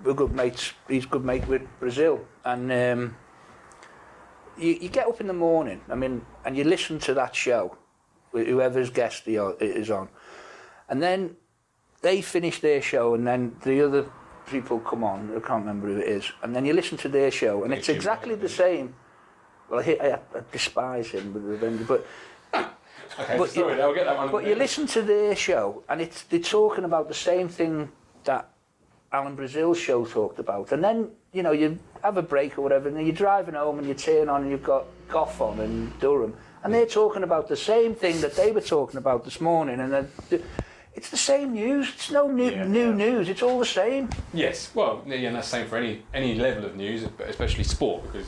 we're 0.04 0.14
good 0.14 0.34
mates. 0.34 0.74
He's 0.88 1.06
good 1.06 1.24
mate 1.24 1.48
with 1.48 1.62
Brazil, 1.80 2.26
and 2.46 2.72
um, 2.72 3.16
you, 4.58 4.78
you 4.82 4.90
get 4.90 5.08
up 5.08 5.22
in 5.22 5.28
the 5.28 5.34
morning. 5.34 5.82
I 5.90 5.96
mean, 5.96 6.26
and 6.46 6.58
you 6.58 6.64
listen 6.64 7.00
to 7.00 7.14
that 7.16 7.36
show, 7.36 7.78
whoever's 8.32 8.90
guest 8.90 9.24
he 9.26 9.36
is 9.36 9.92
on, 9.92 10.10
and 10.90 11.02
then 11.02 11.36
they 12.02 12.22
finish 12.22 12.62
their 12.62 12.82
show, 12.82 13.14
and 13.14 13.28
then 13.28 13.56
the 13.64 13.82
other 13.86 14.06
people 14.48 14.80
come 14.80 15.04
on. 15.04 15.30
I 15.36 15.40
can't 15.40 15.66
remember 15.66 15.88
who 15.88 15.98
it 15.98 16.08
is, 16.08 16.32
and 16.42 16.56
then 16.56 16.66
you 16.66 16.74
listen 16.74 16.98
to 17.00 17.10
their 17.10 17.32
show, 17.32 17.64
and 17.64 17.74
it's 17.74 17.90
exactly 17.90 18.36
the 18.36 18.50
same. 18.50 18.96
Well, 19.72 19.80
I, 19.80 19.84
hate- 19.84 20.02
I, 20.02 20.12
I 20.16 20.20
despise 20.52 21.08
him, 21.12 21.32
but, 21.32 21.88
but 21.88 22.06
okay, 23.20 23.38
but 23.38 23.50
sorry, 23.50 23.78
you- 23.78 23.82
I'll 23.82 23.94
get 23.96 24.06
that 24.06 24.18
one. 24.18 24.30
but 24.30 24.46
you 24.46 24.54
listen 24.56 24.86
to 24.88 25.02
their 25.02 25.34
show, 25.34 25.82
and 25.88 26.02
it's 26.02 26.24
they're 26.24 26.42
talking 26.42 26.84
about 26.84 27.08
the 27.08 27.14
same 27.14 27.48
thing 27.48 27.90
that 28.26 28.50
Alan 29.14 29.36
Brazil's 29.36 29.78
show 29.80 30.04
talked 30.06 30.40
about. 30.40 30.74
And 30.74 30.84
then, 30.84 31.10
you 31.32 31.42
know, 31.42 31.54
you 31.54 31.80
have 32.04 32.18
a 32.18 32.22
break 32.22 32.58
or 32.58 32.62
whatever, 32.64 32.90
and 32.90 32.98
then 32.98 33.06
you're 33.06 33.16
driving 33.16 33.56
home 33.56 33.80
and 33.80 33.88
you 33.88 33.94
turn 33.94 34.28
on 34.28 34.42
and 34.42 34.52
you've 34.52 34.64
got 34.64 34.86
Gough 35.08 35.40
on 35.42 35.62
and 35.62 35.98
Durham, 36.02 36.36
and 36.66 36.74
they're 36.74 36.86
talking 36.86 37.24
about 37.24 37.48
the 37.48 37.56
same 37.56 37.96
thing 37.96 38.20
that 38.20 38.36
they 38.36 38.52
were 38.52 38.60
talking 38.62 38.98
about 38.98 39.24
this 39.24 39.40
morning. 39.40 39.80
And 39.80 40.10
it's 40.94 41.10
the 41.10 41.18
same 41.18 41.54
news. 41.54 41.90
It's 41.96 42.12
no 42.12 42.28
new, 42.28 42.52
Yeah, 42.52 42.66
new 42.68 42.90
yeah. 42.90 42.96
news. 42.96 43.30
It's 43.30 43.42
all 43.42 43.60
the 43.60 43.66
same. 43.66 44.10
Yes, 44.34 44.70
well, 44.76 45.02
yeah, 45.08 45.16
and 45.16 45.36
that's 45.38 45.50
the 45.50 45.58
same 45.60 45.68
for 45.68 45.78
any 45.78 46.04
any 46.14 46.36
level 46.36 46.66
of 46.66 46.76
news, 46.76 47.06
but 47.18 47.30
especially 47.30 47.64
sport, 47.64 48.04
because 48.04 48.28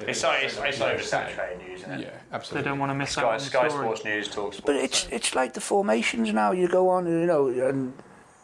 It's, 0.00 0.20
so, 0.20 0.32
it's, 0.32 0.58
it's 0.58 0.78
Yeah, 0.78 0.94
oversaturated 0.94 1.58
news, 1.68 1.80
isn't 1.80 1.92
it? 1.92 2.00
Yeah, 2.00 2.10
absolutely. 2.32 2.62
They 2.62 2.68
don't 2.70 2.78
want 2.78 2.90
to 2.90 2.94
miss 2.94 3.10
Sky, 3.10 3.22
out 3.22 3.32
on 3.32 3.38
the 3.38 3.44
Sky 3.44 3.68
story. 3.68 3.84
Sports 3.84 4.04
News 4.04 4.28
talks. 4.28 4.60
But 4.60 4.76
it's 4.76 5.06
it's 5.10 5.34
like 5.34 5.54
the 5.54 5.60
formations 5.60 6.32
now. 6.32 6.52
You 6.52 6.68
go 6.68 6.88
on, 6.88 7.06
you 7.06 7.26
know, 7.26 7.48
and 7.48 7.92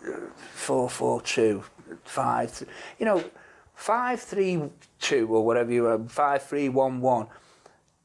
uh, 0.06 0.12
four 0.54 0.88
four 0.88 1.20
two, 1.22 1.64
five, 2.04 2.56
th- 2.56 2.70
you 2.98 3.06
know, 3.06 3.24
five 3.74 4.20
three 4.20 4.62
two 5.00 5.26
or 5.28 5.44
whatever 5.44 5.72
you 5.72 5.86
are, 5.86 5.98
five 6.08 6.42
three 6.44 6.68
one 6.68 7.00
one. 7.00 7.26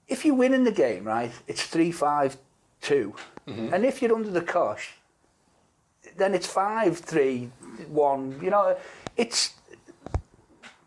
If 0.07 0.25
you 0.25 0.33
win 0.33 0.53
in 0.53 0.63
the 0.63 0.71
game, 0.71 1.03
right, 1.05 1.31
it's 1.47 1.63
three 1.63 1.91
five 1.91 2.37
two, 2.81 3.13
and 3.47 3.85
if 3.85 4.01
you're 4.01 4.15
under 4.15 4.31
the 4.31 4.41
cosh, 4.41 4.93
then 6.17 6.33
it's 6.33 6.47
five 6.47 6.97
three 6.97 7.51
one. 7.89 8.39
You 8.41 8.49
know, 8.49 8.75
it's. 9.17 9.53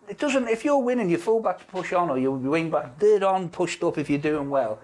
It 0.08 0.18
doesn't. 0.18 0.48
If 0.48 0.64
you're 0.64 0.78
winning, 0.78 1.10
your 1.10 1.18
fullbacks 1.18 1.66
push 1.68 1.92
on, 1.92 2.10
or 2.10 2.18
your 2.18 2.32
wing 2.32 2.70
back, 2.70 2.98
they're 2.98 3.24
on 3.26 3.48
pushed 3.50 3.82
up. 3.82 3.98
If 3.98 4.08
you're 4.08 4.18
doing 4.18 4.48
well, 4.50 4.78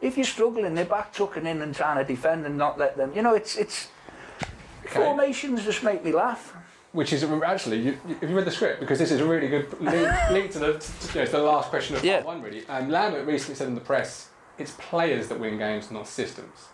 if 0.00 0.16
you're 0.16 0.24
struggling, 0.26 0.74
they're 0.74 0.84
back 0.84 1.12
tucking 1.12 1.46
in 1.46 1.60
and 1.62 1.74
trying 1.74 1.98
to 1.98 2.04
defend 2.04 2.46
and 2.46 2.56
not 2.56 2.78
let 2.78 2.96
them. 2.96 3.12
You 3.14 3.22
know, 3.22 3.34
it's 3.34 3.56
it's 3.56 3.88
Okay. 4.86 4.94
formations 5.04 5.64
just 5.64 5.82
make 5.84 6.04
me 6.04 6.10
laugh. 6.12 6.54
Which 6.92 7.12
is 7.12 7.22
actually, 7.22 7.76
you, 7.82 7.96
you- 8.08 8.16
have 8.20 8.30
you 8.30 8.34
read 8.36 8.46
the 8.46 8.50
script? 8.50 8.80
Because 8.80 8.98
this 8.98 9.12
is 9.12 9.20
a 9.20 9.24
really 9.24 9.46
good 9.48 9.80
link, 9.80 10.10
link 10.32 10.50
to 10.52 10.58
the 10.58 10.72
to, 10.78 11.08
you 11.08 11.14
know, 11.14 11.22
it's 11.22 11.30
the 11.30 11.38
last 11.38 11.68
question 11.70 11.94
of 11.94 12.04
Yeah. 12.04 12.14
part 12.22 12.26
one, 12.26 12.42
really. 12.42 12.66
Um, 12.68 12.88
Lambert 12.90 13.26
recently 13.26 13.54
said 13.54 13.68
in 13.68 13.74
the 13.76 13.80
press, 13.80 14.30
"It's 14.58 14.72
players 14.72 15.28
that 15.28 15.38
win 15.38 15.58
games, 15.58 15.90
not 15.92 16.08
systems." 16.08 16.68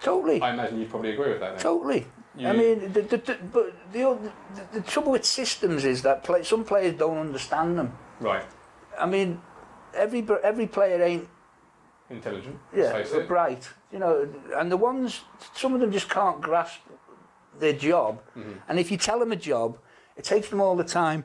Totally, 0.00 0.40
I 0.40 0.52
imagine 0.52 0.78
you'd 0.78 0.90
probably 0.90 1.10
agree 1.12 1.30
with 1.30 1.40
that. 1.40 1.54
Then. 1.54 1.62
totally. 1.62 2.06
I 2.38 2.52
mean, 2.52 2.92
the, 2.92 3.02
the, 3.02 3.16
the, 3.18 3.38
but 3.52 3.92
the, 3.92 4.02
old- 4.02 4.22
the 4.54 4.80
the 4.80 4.80
trouble 4.80 5.12
with 5.12 5.24
systems 5.24 5.84
is 5.84 6.02
that 6.02 6.24
play, 6.24 6.42
some 6.42 6.64
players 6.64 6.94
don't 6.94 7.18
understand 7.18 7.78
them. 7.78 7.96
Right, 8.20 8.44
I 8.98 9.06
mean, 9.06 9.40
every 9.94 10.26
every 10.42 10.66
player 10.66 11.02
ain't 11.02 11.28
intelligent. 12.10 12.58
yeah 12.74 13.04
bright. 13.26 13.68
You 13.92 13.98
know, 13.98 14.28
and 14.56 14.70
the 14.70 14.76
ones 14.78 15.20
some 15.54 15.74
of 15.74 15.80
them 15.80 15.92
just 15.92 16.08
can't 16.08 16.40
grasp 16.40 16.80
their 17.58 17.74
job. 17.74 18.22
Mm-hmm. 18.36 18.52
And 18.68 18.78
if 18.78 18.90
you 18.90 18.96
tell 18.96 19.18
them 19.18 19.32
a 19.32 19.36
job, 19.36 19.78
it 20.16 20.24
takes 20.24 20.48
them 20.48 20.60
all 20.60 20.76
the 20.76 20.84
time 20.84 21.24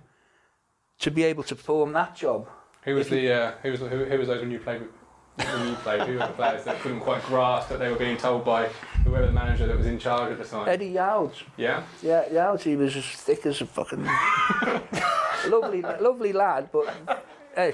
to 0.99 1.11
be 1.11 1.23
able 1.23 1.43
to 1.43 1.55
perform 1.55 1.93
that 1.93 2.15
job. 2.15 2.49
Who 2.83 2.95
was 2.95 3.09
the 3.09 3.31
uh, 3.31 3.51
who 3.63 3.71
was 3.71 3.79
who, 3.79 4.05
who 4.05 4.17
was 4.17 4.27
those 4.27 4.41
when 4.41 4.51
you 4.51 4.59
played 4.59 4.81
with, 4.81 4.89
when 5.37 5.67
you 5.69 5.75
played? 5.75 6.01
Who 6.01 6.13
were 6.13 6.19
the 6.19 6.33
players 6.33 6.63
that 6.65 6.79
couldn't 6.81 6.99
quite 7.01 7.23
grasp 7.23 7.69
that 7.69 7.79
they 7.79 7.89
were 7.89 7.95
being 7.97 8.17
told 8.17 8.43
by 8.43 8.67
whoever 9.05 9.25
the 9.27 9.31
manager 9.31 9.67
that 9.67 9.77
was 9.77 9.85
in 9.85 9.99
charge 9.99 10.31
at 10.31 10.37
the 10.37 10.45
time? 10.45 10.67
Eddie 10.67 10.87
Youds. 10.89 11.43
Yeah. 11.57 11.83
Yeah, 12.01 12.31
Youds, 12.31 12.63
he 12.63 12.75
was 12.75 12.95
as 12.95 13.05
thick 13.05 13.45
as 13.45 13.61
a 13.61 13.65
fucking 13.65 14.03
lovely, 15.49 15.81
lovely 15.81 16.33
lad, 16.33 16.69
but 16.71 17.23
hey, 17.55 17.73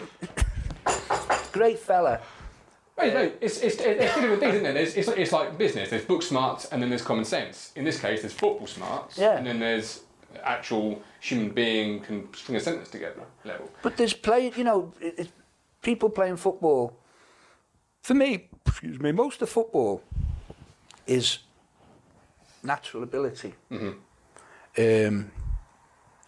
great 1.51 1.79
fella. 1.79 2.19
Well, 2.97 3.11
no, 3.11 3.31
it's, 3.41 3.57
it's, 3.61 3.77
it's 3.77 4.15
different 4.15 4.39
things, 4.39 4.53
isn't 4.55 4.65
it? 4.67 4.75
It's, 4.77 4.95
it's, 4.95 5.07
it's 5.07 5.31
like 5.31 5.57
business. 5.57 5.89
There's 5.89 6.05
book 6.05 6.21
smarts 6.21 6.65
and 6.65 6.81
then 6.81 6.89
there's 6.89 7.01
common 7.01 7.25
sense. 7.25 7.71
In 7.75 7.85
this 7.85 7.99
case, 7.99 8.21
there's 8.21 8.33
football 8.33 8.67
smarts 8.67 9.17
Yeah. 9.17 9.35
and 9.37 9.47
then 9.47 9.59
there's 9.59 10.01
actual 10.43 11.01
human 11.19 11.49
being 11.49 12.01
can 12.01 12.31
string 12.33 12.55
a 12.55 12.59
sentence 12.59 12.89
together 12.89 13.21
level. 13.45 13.69
But 13.81 13.97
there's 13.97 14.13
play, 14.13 14.51
you 14.55 14.63
know, 14.63 14.93
it, 15.01 15.19
it, 15.19 15.31
people 15.81 16.09
playing 16.09 16.37
football. 16.37 16.95
For 18.03 18.13
me, 18.13 18.49
excuse 18.65 18.99
me, 18.99 19.13
most 19.13 19.41
of 19.41 19.49
football 19.49 20.03
is 21.07 21.39
natural 22.61 23.03
ability. 23.03 23.53
Um, 23.71 25.31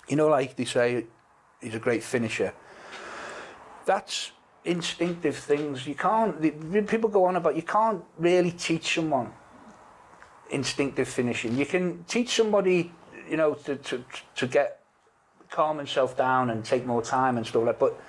you 0.08 0.16
know, 0.16 0.28
like 0.30 0.56
they 0.56 0.64
say, 0.64 1.06
he's 1.62 1.76
a 1.76 1.80
great 1.80 2.02
finisher. 2.02 2.54
That's 3.86 4.32
instinctive 4.64 5.36
things. 5.36 5.86
You 5.86 5.96
can't. 5.96 6.42
the- 6.42 6.82
People 6.84 7.10
go 7.10 7.26
on 7.26 7.36
about 7.36 7.56
you 7.58 7.62
can't 7.64 8.02
really 8.18 8.52
teach 8.52 8.96
someone 8.96 9.34
instinctive 10.50 11.10
finishing. 11.10 11.58
You 11.58 11.66
can 11.66 12.04
teach 12.06 12.36
somebody, 12.38 12.94
you 13.30 13.36
know, 13.36 13.54
to 13.66 13.76
to 13.76 14.04
to 14.36 14.48
get 14.48 14.82
calm 15.50 15.78
himself 15.78 16.16
down 16.16 16.52
and 16.52 16.64
take 16.64 16.86
more 16.86 17.02
time 17.02 17.36
and 17.38 17.46
stuff 17.46 17.66
like. 17.66 17.80
But 17.80 18.00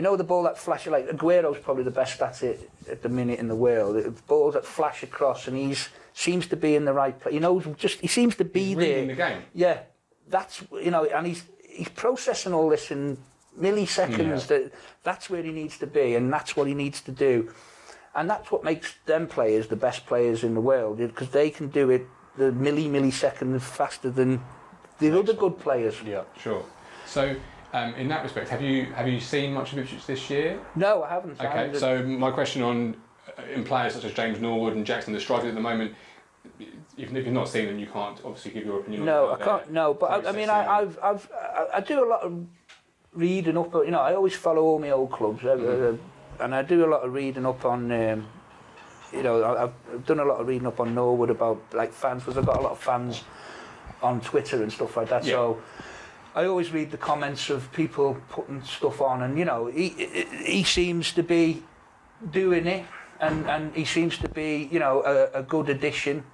you 0.00 0.04
know, 0.04 0.16
the 0.16 0.24
ball 0.24 0.44
that 0.44 0.56
flashes 0.56 0.90
like 0.90 1.06
Aguero's 1.10 1.58
probably 1.58 1.84
the 1.84 1.90
best 1.90 2.22
at 2.22 2.42
it 2.42 2.70
at 2.90 3.02
the 3.02 3.10
minute 3.10 3.38
in 3.38 3.48
the 3.48 3.54
world. 3.54 3.96
The 3.96 4.10
balls 4.26 4.54
that 4.54 4.64
flash 4.64 5.02
across 5.02 5.46
and 5.46 5.54
he's 5.54 5.90
seems 6.14 6.46
to 6.46 6.56
be 6.56 6.74
in 6.74 6.86
the 6.86 6.94
right 6.94 7.20
place. 7.20 7.34
He 7.34 7.38
knows 7.38 7.66
just 7.76 8.00
he 8.00 8.06
seems 8.06 8.34
to 8.36 8.46
be 8.46 8.68
He's 8.68 8.76
there. 8.78 9.06
the 9.06 9.14
game. 9.14 9.42
Yeah, 9.52 9.80
that's 10.26 10.64
you 10.72 10.90
know, 10.90 11.04
and 11.04 11.26
he's 11.26 11.44
he's 11.62 11.90
processing 11.90 12.54
all 12.54 12.70
this 12.70 12.90
in 12.90 13.18
milliseconds. 13.58 14.46
That 14.46 14.72
that's 15.02 15.28
where 15.28 15.42
he 15.42 15.52
needs 15.52 15.76
to 15.80 15.86
be, 15.86 16.14
and 16.14 16.32
that's 16.32 16.56
what 16.56 16.66
he 16.66 16.72
needs 16.72 17.02
to 17.02 17.12
do, 17.12 17.52
and 18.14 18.30
that's 18.30 18.50
what 18.50 18.64
makes 18.64 18.94
them 19.04 19.26
players 19.26 19.66
the 19.66 19.76
best 19.76 20.06
players 20.06 20.42
in 20.42 20.54
the 20.54 20.62
world 20.62 20.96
because 20.96 21.28
they 21.28 21.50
can 21.50 21.68
do 21.68 21.90
it 21.90 22.06
the 22.38 22.50
milli 22.52 22.88
millisecond 22.88 23.60
faster 23.60 24.08
than 24.08 24.40
the 24.98 25.18
other 25.18 25.34
good 25.34 25.58
players. 25.58 25.96
Yeah. 26.02 26.22
Sure. 26.38 26.64
So 27.04 27.36
Um, 27.72 27.94
in 27.94 28.08
that 28.08 28.22
respect, 28.24 28.48
have 28.48 28.60
you 28.62 28.86
have 28.94 29.06
you 29.06 29.20
seen 29.20 29.52
much 29.54 29.72
of 29.72 29.78
Ipswich 29.78 30.04
this 30.06 30.28
year? 30.28 30.58
No, 30.74 31.04
I 31.04 31.10
haven't. 31.10 31.40
I 31.40 31.46
Okay, 31.46 31.58
haven't. 31.58 31.78
so 31.78 32.02
my 32.02 32.30
question 32.32 32.62
on 32.62 32.96
uh, 33.38 33.42
in 33.54 33.62
players 33.64 33.94
such 33.94 34.04
as 34.04 34.12
James 34.12 34.40
Norwood 34.40 34.74
and 34.74 34.84
Jackson 34.84 35.12
the 35.12 35.20
strikers 35.20 35.48
at 35.50 35.54
the 35.54 35.60
moment, 35.60 35.94
even 36.96 37.16
if 37.16 37.24
you've 37.24 37.34
not 37.34 37.48
seen 37.48 37.66
them, 37.66 37.78
you 37.78 37.86
can't 37.86 38.18
obviously 38.24 38.50
give 38.50 38.64
your 38.66 38.80
opinion. 38.80 39.04
No, 39.04 39.32
I 39.32 39.36
can't. 39.36 39.70
No, 39.70 39.94
but 39.94 40.26
I, 40.26 40.30
I 40.30 40.32
mean. 40.32 40.50
I, 40.50 40.66
I've, 40.80 40.98
I've, 41.02 41.30
I, 41.32 41.66
I 41.74 41.80
do 41.80 42.04
a 42.04 42.08
lot 42.08 42.22
of 42.22 42.44
reading 43.12 43.56
up. 43.56 43.72
You 43.72 43.90
know, 43.92 44.00
I 44.00 44.14
always 44.14 44.34
follow 44.34 44.62
all 44.62 44.78
my 44.80 44.90
old 44.90 45.12
clubs, 45.12 45.44
uh, 45.44 45.48
Mhm. 45.56 45.94
uh, 45.94 46.44
and 46.44 46.54
I 46.54 46.62
do 46.62 46.84
a 46.84 46.88
lot 46.88 47.02
of 47.02 47.12
reading 47.12 47.46
up 47.46 47.64
on. 47.64 47.92
Um, 47.92 48.26
you 49.12 49.22
know, 49.22 49.42
I- 49.42 49.64
I've 49.64 50.06
done 50.06 50.18
a 50.20 50.24
lot 50.24 50.40
of 50.40 50.46
reading 50.48 50.66
up 50.66 50.80
on 50.80 50.92
Norwood 50.94 51.30
about 51.30 51.60
like 51.72 51.92
fans 51.92 52.22
because 52.24 52.36
I've 52.38 52.46
got 52.46 52.56
a 52.58 52.62
lot 52.62 52.72
of 52.72 52.78
fans 52.78 53.22
on 54.02 54.20
Twitter 54.20 54.60
and 54.62 54.72
stuff 54.72 54.96
like 54.96 55.08
that. 55.10 55.24
Yeah. 55.24 55.32
So 55.34 55.58
I 56.34 56.46
always 56.46 56.72
read 56.72 56.90
the 56.90 56.96
comments 56.96 57.50
of 57.50 57.72
people 57.72 58.16
putting 58.28 58.62
stuff 58.62 59.00
on, 59.00 59.22
and 59.22 59.38
you 59.38 59.44
know, 59.44 59.66
he 59.66 59.88
he 60.44 60.64
seems 60.64 61.12
to 61.12 61.22
be 61.22 61.62
doing 62.30 62.66
it, 62.66 62.84
and 63.20 63.48
and 63.48 63.74
he 63.74 63.84
seems 63.84 64.18
to 64.18 64.28
be, 64.28 64.68
you 64.70 64.78
know, 64.78 65.02
a, 65.02 65.40
a 65.40 65.42
good 65.42 65.68
addition 65.68 66.24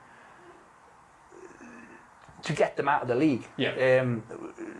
to 2.46 2.52
get 2.52 2.76
them 2.76 2.88
out 2.88 3.02
of 3.02 3.08
the 3.08 3.14
league. 3.14 3.44
Yeah. 3.56 4.00
Um, 4.00 4.22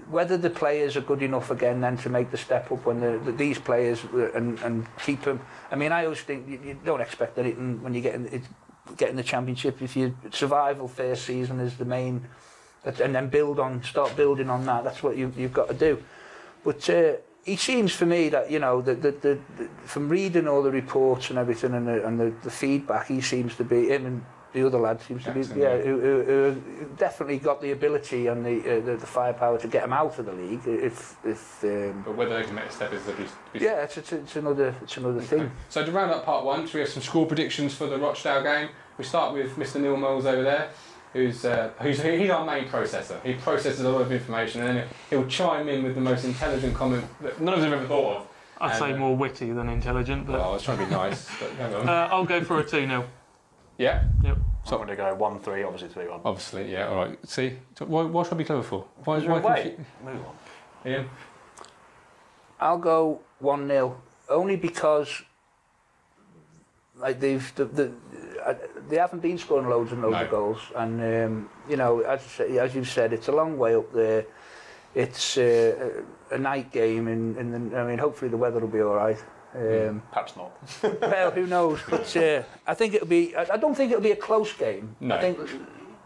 whether 0.09 0.37
the 0.37 0.51
players 0.51 0.97
are 0.97 1.01
good 1.01 1.23
enough 1.23 1.51
again 1.51 1.81
then 1.81 1.97
to 1.99 2.09
make 2.09 2.31
the 2.31 2.37
step 2.37 2.71
up 2.71 2.87
when 2.87 3.01
the, 3.01 3.19
the, 3.25 3.33
these 3.33 3.59
players 3.59 4.05
and, 4.35 4.61
and 4.61 4.87
keep 5.05 5.23
them. 5.23 5.41
I 5.73 5.75
mean, 5.75 5.91
I 5.91 6.05
always 6.05 6.21
think 6.21 6.49
you, 6.49 6.61
you 6.65 6.79
don't 6.85 7.01
expect 7.01 7.39
anything 7.39 7.83
when 7.83 7.93
you 7.93 8.01
get 8.01 8.15
in, 8.15 8.27
it, 8.27 8.43
get 8.97 9.11
in 9.11 9.17
the 9.17 9.25
championship. 9.25 9.83
If 9.83 9.97
you 9.97 10.17
survival 10.31 10.87
first 10.87 11.25
season 11.25 11.59
is 11.59 11.77
the 11.77 11.85
main, 11.85 12.29
and 12.87 13.15
then 13.15 13.29
build 13.29 13.59
on, 13.59 13.83
start 13.83 14.17
building 14.17 14.49
on 14.49 14.65
that. 14.67 14.85
That's 14.85 15.03
what 15.03 15.17
you, 15.17 15.33
you've 15.37 15.53
got 15.53 15.69
to 15.69 15.75
do. 15.75 16.03
But 16.65 16.89
uh, 16.89 17.15
he 17.45 17.57
seems 17.57 17.93
for 17.95 18.07
me 18.07 18.29
that 18.31 18.51
you 18.51 18.59
know 18.59 18.81
the, 18.83 18.95
the, 18.95 19.11
the, 19.13 19.39
the 19.57 19.69
from 19.85 20.09
reading 20.09 20.49
all 20.49 20.63
the 20.63 20.71
reports 20.71 21.31
and 21.31 21.39
everything 21.39 21.75
and 21.75 21.87
the, 21.87 22.07
and 22.07 22.19
the, 22.19 22.35
the 22.43 22.51
feedback, 22.51 23.07
he 23.07 23.21
seems 23.21 23.57
to 23.57 23.65
be 23.65 23.89
him 23.89 24.07
and 24.07 24.25
the 24.53 24.67
other 24.67 24.79
lad 24.79 25.03
seems 25.03 25.23
Jackson, 25.23 25.49
to 25.49 25.55
be 25.55 25.61
yeah, 25.61 25.77
yeah. 25.77 25.83
Who, 25.83 26.01
who, 26.01 26.23
who 26.23 26.89
definitely 26.97 27.39
got 27.39 27.61
the 27.61 27.73
ability 27.73 28.29
and 28.29 28.45
the, 28.45 28.61
uh, 28.61 28.81
the 28.81 28.97
the 28.97 29.07
firepower 29.07 29.59
to 29.59 29.69
get 29.69 29.85
him 29.85 29.93
out 29.93 30.19
of 30.19 30.27
the 30.27 30.33
league 30.33 30.63
if 30.67 31.17
if 31.25 31.63
um, 31.65 32.03
But 32.05 32.17
whether 32.17 32.37
they 32.39 32.45
can 32.45 32.55
make 32.55 32.65
a 32.65 32.73
step 32.73 32.93
is 32.93 33.05
the. 33.05 33.15
yeah 33.55 33.83
it's, 33.83 33.99
it's, 33.99 34.13
it's 34.13 34.37
another 34.37 34.75
it's 34.83 34.97
another 34.97 35.21
thing. 35.21 35.51
So 35.69 35.85
to 35.85 35.93
round 35.93 36.11
up 36.11 36.25
part 36.25 36.45
one, 36.45 36.67
so 36.67 36.75
we 36.75 36.81
have 36.81 36.89
some 36.89 37.03
score 37.03 37.27
predictions 37.27 37.75
for 37.75 37.87
the 37.87 37.99
Rochdale 37.99 38.43
game. 38.43 38.71
We 38.97 39.05
start 39.05 39.35
with 39.35 39.57
Mr. 39.57 39.79
Neil 39.79 39.97
Moles 39.97 40.25
over 40.25 40.43
there, 40.43 40.71
who's 41.17 41.45
uh, 41.45 41.71
who's 41.81 42.03
he's 42.03 42.31
our 42.31 42.45
main 42.45 42.69
processor. 42.69 43.23
He 43.25 43.35
processes 43.35 43.81
a 43.81 43.89
lot 43.89 44.03
of 44.03 44.13
information 44.13 44.63
and 44.63 44.79
then 44.79 44.89
he'll 45.11 45.27
chime 45.27 45.69
in 45.69 45.83
with 45.83 45.95
the 45.95 46.01
most 46.01 46.25
intelligent 46.25 46.75
comment 46.75 47.05
that 47.23 47.41
none 47.41 47.55
of 47.55 47.61
us 47.61 47.65
have 47.65 47.73
ever 47.75 47.87
thought 47.87 48.17
of. 48.19 48.29
I'd 48.61 48.79
say 48.79 48.87
And, 48.87 48.95
uh, 48.95 48.99
more 48.99 49.17
witty 49.17 49.53
than 49.53 49.69
intelligent, 49.69 50.29
Well, 50.29 50.43
I 50.43 50.53
was 50.53 50.63
trying 50.63 50.79
to 50.79 50.85
be 50.87 50.91
nice, 50.91 51.29
but 51.41 51.51
hang 51.53 51.75
on. 51.75 51.89
uh, 51.89 52.09
I'll 52.11 52.25
go 52.25 52.43
for 52.43 52.59
a 52.61 52.63
2 52.65 52.87
0. 52.87 53.05
yeah, 53.79 54.05
Yep. 54.23 54.39
So 54.65 54.73
I'm 54.81 54.87
going 54.87 54.89
to 54.89 54.97
go 54.97 55.15
1 55.15 55.39
3, 55.41 55.63
obviously 55.63 55.89
3 55.89 56.09
1. 56.09 56.21
obviously, 56.25 56.73
yeah. 56.73 56.89
All 56.89 56.97
right. 56.97 57.19
See, 57.29 57.59
so 57.79 57.85
why, 57.85 58.03
why 58.05 58.23
should 58.25 58.33
I 58.33 58.37
be 58.37 58.45
clever 58.45 58.63
for? 58.63 58.85
Why, 59.05 59.17
Is 59.19 59.23
there 59.25 59.33
a 59.33 59.41
way? 59.41 59.77
Move 60.05 60.15
on. 60.17 60.23
confu- 60.83 60.89
Ian? 60.89 61.11
I'll 62.61 62.79
go 62.79 63.21
one 63.39 63.69
0 63.69 64.01
only 64.29 64.57
because 64.57 65.23
like 66.97 67.21
they've 67.21 67.55
the, 67.57 67.67
the 67.67 67.93
uh, 68.47 68.55
they 68.89 68.97
haven't 68.97 69.21
been 69.23 69.39
scoring 69.39 69.69
loads 69.69 69.93
and 69.93 70.01
loads 70.03 70.15
No. 70.15 70.25
of 70.25 70.31
goals, 70.31 70.61
and 70.77 71.01
um, 71.01 71.51
you 71.69 71.77
know 71.77 72.01
as 72.01 72.41
as 72.41 72.75
you've 72.75 72.89
said, 72.89 73.13
it's 73.13 73.29
a 73.29 73.33
long 73.33 73.59
way 73.59 73.75
up 73.75 73.93
there. 73.93 74.25
It's 74.95 75.37
uh, 75.37 76.03
a 76.31 76.39
night 76.39 76.73
game, 76.73 77.07
and, 77.09 77.37
and 77.37 77.77
I 77.77 77.85
mean 77.87 77.99
hopefully 77.99 78.31
the 78.31 78.37
weather 78.39 78.61
will 78.61 78.69
be 78.69 78.81
all 78.81 78.95
right. 78.95 79.23
Um, 79.55 80.03
Perhaps 80.13 80.37
not. 80.37 80.53
well, 81.01 81.31
who 81.31 81.47
knows? 81.47 81.81
But 81.89 82.17
uh, 82.17 82.43
I 82.67 82.75
think 82.75 82.95
it'll 82.95 83.07
be. 83.07 83.35
I, 83.37 83.47
I 83.55 83.57
don't 83.57 83.75
think 83.75 83.91
it'll 83.93 84.03
be 84.03 84.13
a 84.13 84.17
close 84.17 84.53
game. 84.53 84.97
No. 85.01 85.15
I 85.17 85.21
think 85.21 85.39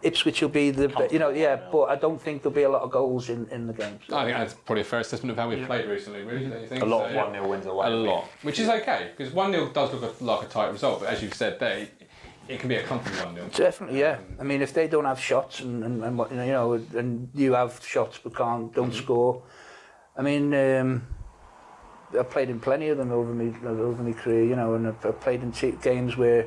Ipswich 0.03 0.41
will 0.43 0.49
be 0.51 0.70
the. 0.70 0.88
You 1.11 1.18
know, 1.18 1.30
yeah, 1.30 1.57
Comfortable, 1.57 1.86
but 1.86 1.91
I 1.91 1.97
don't 1.97 2.20
think 2.20 2.43
there'll 2.43 2.55
be 2.55 2.62
a 2.62 2.68
lot 2.70 2.82
of 2.82 2.91
goals 2.91 3.28
in 3.28 3.47
in 3.51 3.66
the 3.66 3.72
game. 3.72 3.99
So. 4.09 4.16
I 4.16 4.24
think 4.24 4.36
that's 4.36 4.55
probably 4.55 4.82
a 4.82 4.84
fair 4.84 5.01
assessment 5.01 5.32
of 5.32 5.36
how 5.38 5.49
we've 5.49 5.59
Yeah. 5.59 5.66
played 5.66 5.86
recently, 5.88 6.22
really, 6.22 6.47
don't 6.47 6.61
you 6.62 6.66
think? 6.68 6.82
A 6.82 6.86
lot 6.86 7.05
So, 7.05 7.11
of 7.11 7.14
1 7.16 7.32
0 7.32 7.49
wins 7.49 7.66
away. 7.66 7.86
A 7.86 7.91
lot, 7.91 8.24
which 8.43 8.59
is 8.59 8.68
okay 8.68 9.11
because 9.16 9.32
one 9.32 9.53
0 9.53 9.68
does 9.72 9.93
look 9.95 10.20
like 10.20 10.43
a 10.43 10.49
tight 10.49 10.70
result, 10.72 11.01
but 11.01 11.09
as 11.11 11.22
you've 11.22 11.34
said 11.34 11.59
there, 11.61 11.86
it 12.51 12.59
can 12.59 12.68
be 12.68 12.76
a 12.76 12.82
comfy 12.82 13.24
one 13.24 13.34
0 13.34 13.48
Definitely, 13.55 14.01
yeah. 14.01 14.18
Um, 14.18 14.36
I 14.40 14.42
mean, 14.42 14.61
if 14.61 14.74
they 14.74 14.88
don't 14.88 15.05
have 15.05 15.20
shots 15.20 15.61
and, 15.61 15.84
and, 15.84 16.03
and 16.03 16.18
what- 16.18 16.30
you 16.30 16.36
know, 16.36 16.72
and 16.72 17.28
you 17.34 17.53
have 17.55 17.80
shots 17.84 18.18
but 18.22 18.34
can't, 18.34 18.74
don't 18.74 18.90
mm-hmm. 18.90 18.98
score. 18.98 19.42
I 20.16 20.22
mean, 20.22 20.53
um, 20.55 21.07
I've 22.18 22.28
played 22.28 22.51
in 22.51 22.59
plenty 22.59 22.88
of 22.88 22.98
them 22.98 23.12
over 23.12 23.32
me 23.32 23.55
over 23.64 24.03
my 24.03 24.12
career, 24.12 24.44
you 24.44 24.57
know, 24.57 24.74
and 24.74 24.88
I've, 24.88 25.20
played 25.20 25.42
in 25.42 25.53
t- 25.53 25.78
games 25.80 26.16
where 26.16 26.46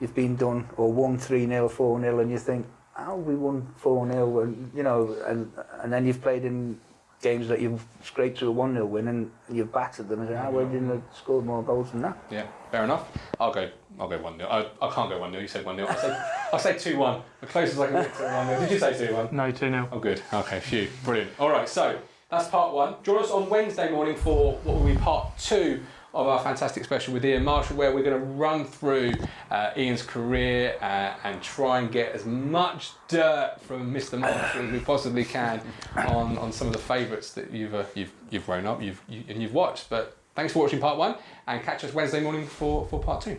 you've 0.00 0.14
been 0.14 0.34
done 0.34 0.68
or 0.76 0.92
won 0.92 1.16
three 1.16 1.46
0 1.46 1.68
four 1.68 2.00
0 2.00 2.18
and 2.18 2.30
you 2.30 2.38
think, 2.38 2.66
how 2.94 3.16
have 3.16 3.26
we 3.26 3.36
won 3.36 3.72
four 3.76 4.10
0 4.10 4.40
and 4.40 4.72
you 4.74 4.82
know, 4.82 5.16
and 5.26 5.52
and 5.80 5.92
then 5.92 6.06
you've 6.06 6.20
played 6.20 6.44
in 6.44 6.80
games 7.22 7.48
that 7.48 7.60
you've 7.60 7.84
scraped 8.02 8.38
to 8.38 8.48
a 8.48 8.50
one 8.50 8.72
0 8.72 8.86
win 8.86 9.06
and 9.08 9.30
you've 9.50 9.72
battered 9.72 10.08
them 10.08 10.20
and 10.20 10.28
say, 10.28 10.36
ah, 10.36 10.50
how 10.50 10.58
didn't 10.58 10.88
they 10.88 11.00
score 11.14 11.40
more 11.40 11.62
goals 11.62 11.92
than 11.92 12.02
that? 12.02 12.18
Yeah, 12.30 12.46
fair 12.72 12.84
enough. 12.84 13.08
I'll 13.38 13.52
go. 13.52 13.70
I'll 14.00 14.08
go 14.08 14.18
one 14.18 14.38
0 14.38 14.48
I, 14.48 14.86
I 14.86 14.90
can't 14.90 15.10
go 15.10 15.18
one 15.18 15.30
0 15.30 15.42
You 15.42 15.48
said 15.48 15.64
one 15.64 15.76
0 15.76 15.86
I 15.86 15.94
said, 15.94 16.24
I 16.54 16.58
say 16.58 16.78
two 16.78 16.96
one. 16.96 17.20
The 17.40 17.46
closest 17.46 17.78
I 17.78 17.86
can 17.86 18.02
get 18.02 18.16
to 18.16 18.22
one 18.24 18.46
0 18.46 18.60
Did 18.60 18.70
you 18.70 18.78
say 18.78 19.06
two 19.06 19.14
one? 19.14 19.28
No, 19.30 19.50
2 19.50 19.58
0. 19.58 19.88
Oh, 19.92 19.98
good. 19.98 20.22
Okay, 20.32 20.60
phew. 20.60 20.88
Brilliant. 21.04 21.30
All 21.38 21.50
right, 21.50 21.68
so 21.68 21.98
that's 22.30 22.48
part 22.48 22.72
one. 22.72 22.94
Join 23.02 23.22
us 23.22 23.30
on 23.30 23.50
Wednesday 23.50 23.90
morning 23.90 24.16
for 24.16 24.54
what 24.64 24.76
will 24.76 24.86
be 24.86 24.96
part 24.96 25.38
two 25.38 25.82
of 26.12 26.26
our 26.26 26.40
fantastic 26.42 26.84
special 26.84 27.14
with 27.14 27.24
Ian 27.24 27.44
Marshall, 27.44 27.76
where 27.76 27.94
we're 27.94 28.02
going 28.02 28.18
to 28.18 28.26
run 28.26 28.64
through 28.64 29.12
uh, 29.50 29.70
Ian's 29.76 30.02
career 30.02 30.76
uh, 30.80 31.14
and 31.22 31.40
try 31.40 31.78
and 31.78 31.92
get 31.92 32.12
as 32.12 32.24
much 32.24 32.92
dirt 33.06 33.56
from 33.60 33.94
Mr. 33.94 34.18
Marshall 34.18 34.62
as 34.66 34.72
we 34.72 34.80
possibly 34.80 35.24
can 35.24 35.60
on, 35.96 36.36
on 36.38 36.50
some 36.50 36.66
of 36.66 36.72
the 36.72 36.80
favourites 36.80 37.32
that 37.34 37.52
you've, 37.52 37.74
uh, 37.74 37.84
you've, 37.94 38.12
you've 38.30 38.44
grown 38.46 38.66
up 38.66 38.82
you've, 38.82 39.00
you, 39.08 39.22
and 39.28 39.40
you've 39.40 39.54
watched. 39.54 39.88
But 39.88 40.16
thanks 40.34 40.52
for 40.52 40.60
watching 40.60 40.80
part 40.80 40.98
one, 40.98 41.14
and 41.46 41.62
catch 41.62 41.84
us 41.84 41.92
Wednesday 41.94 42.20
morning 42.20 42.46
for, 42.46 42.86
for 42.86 42.98
part 42.98 43.20
two. 43.20 43.38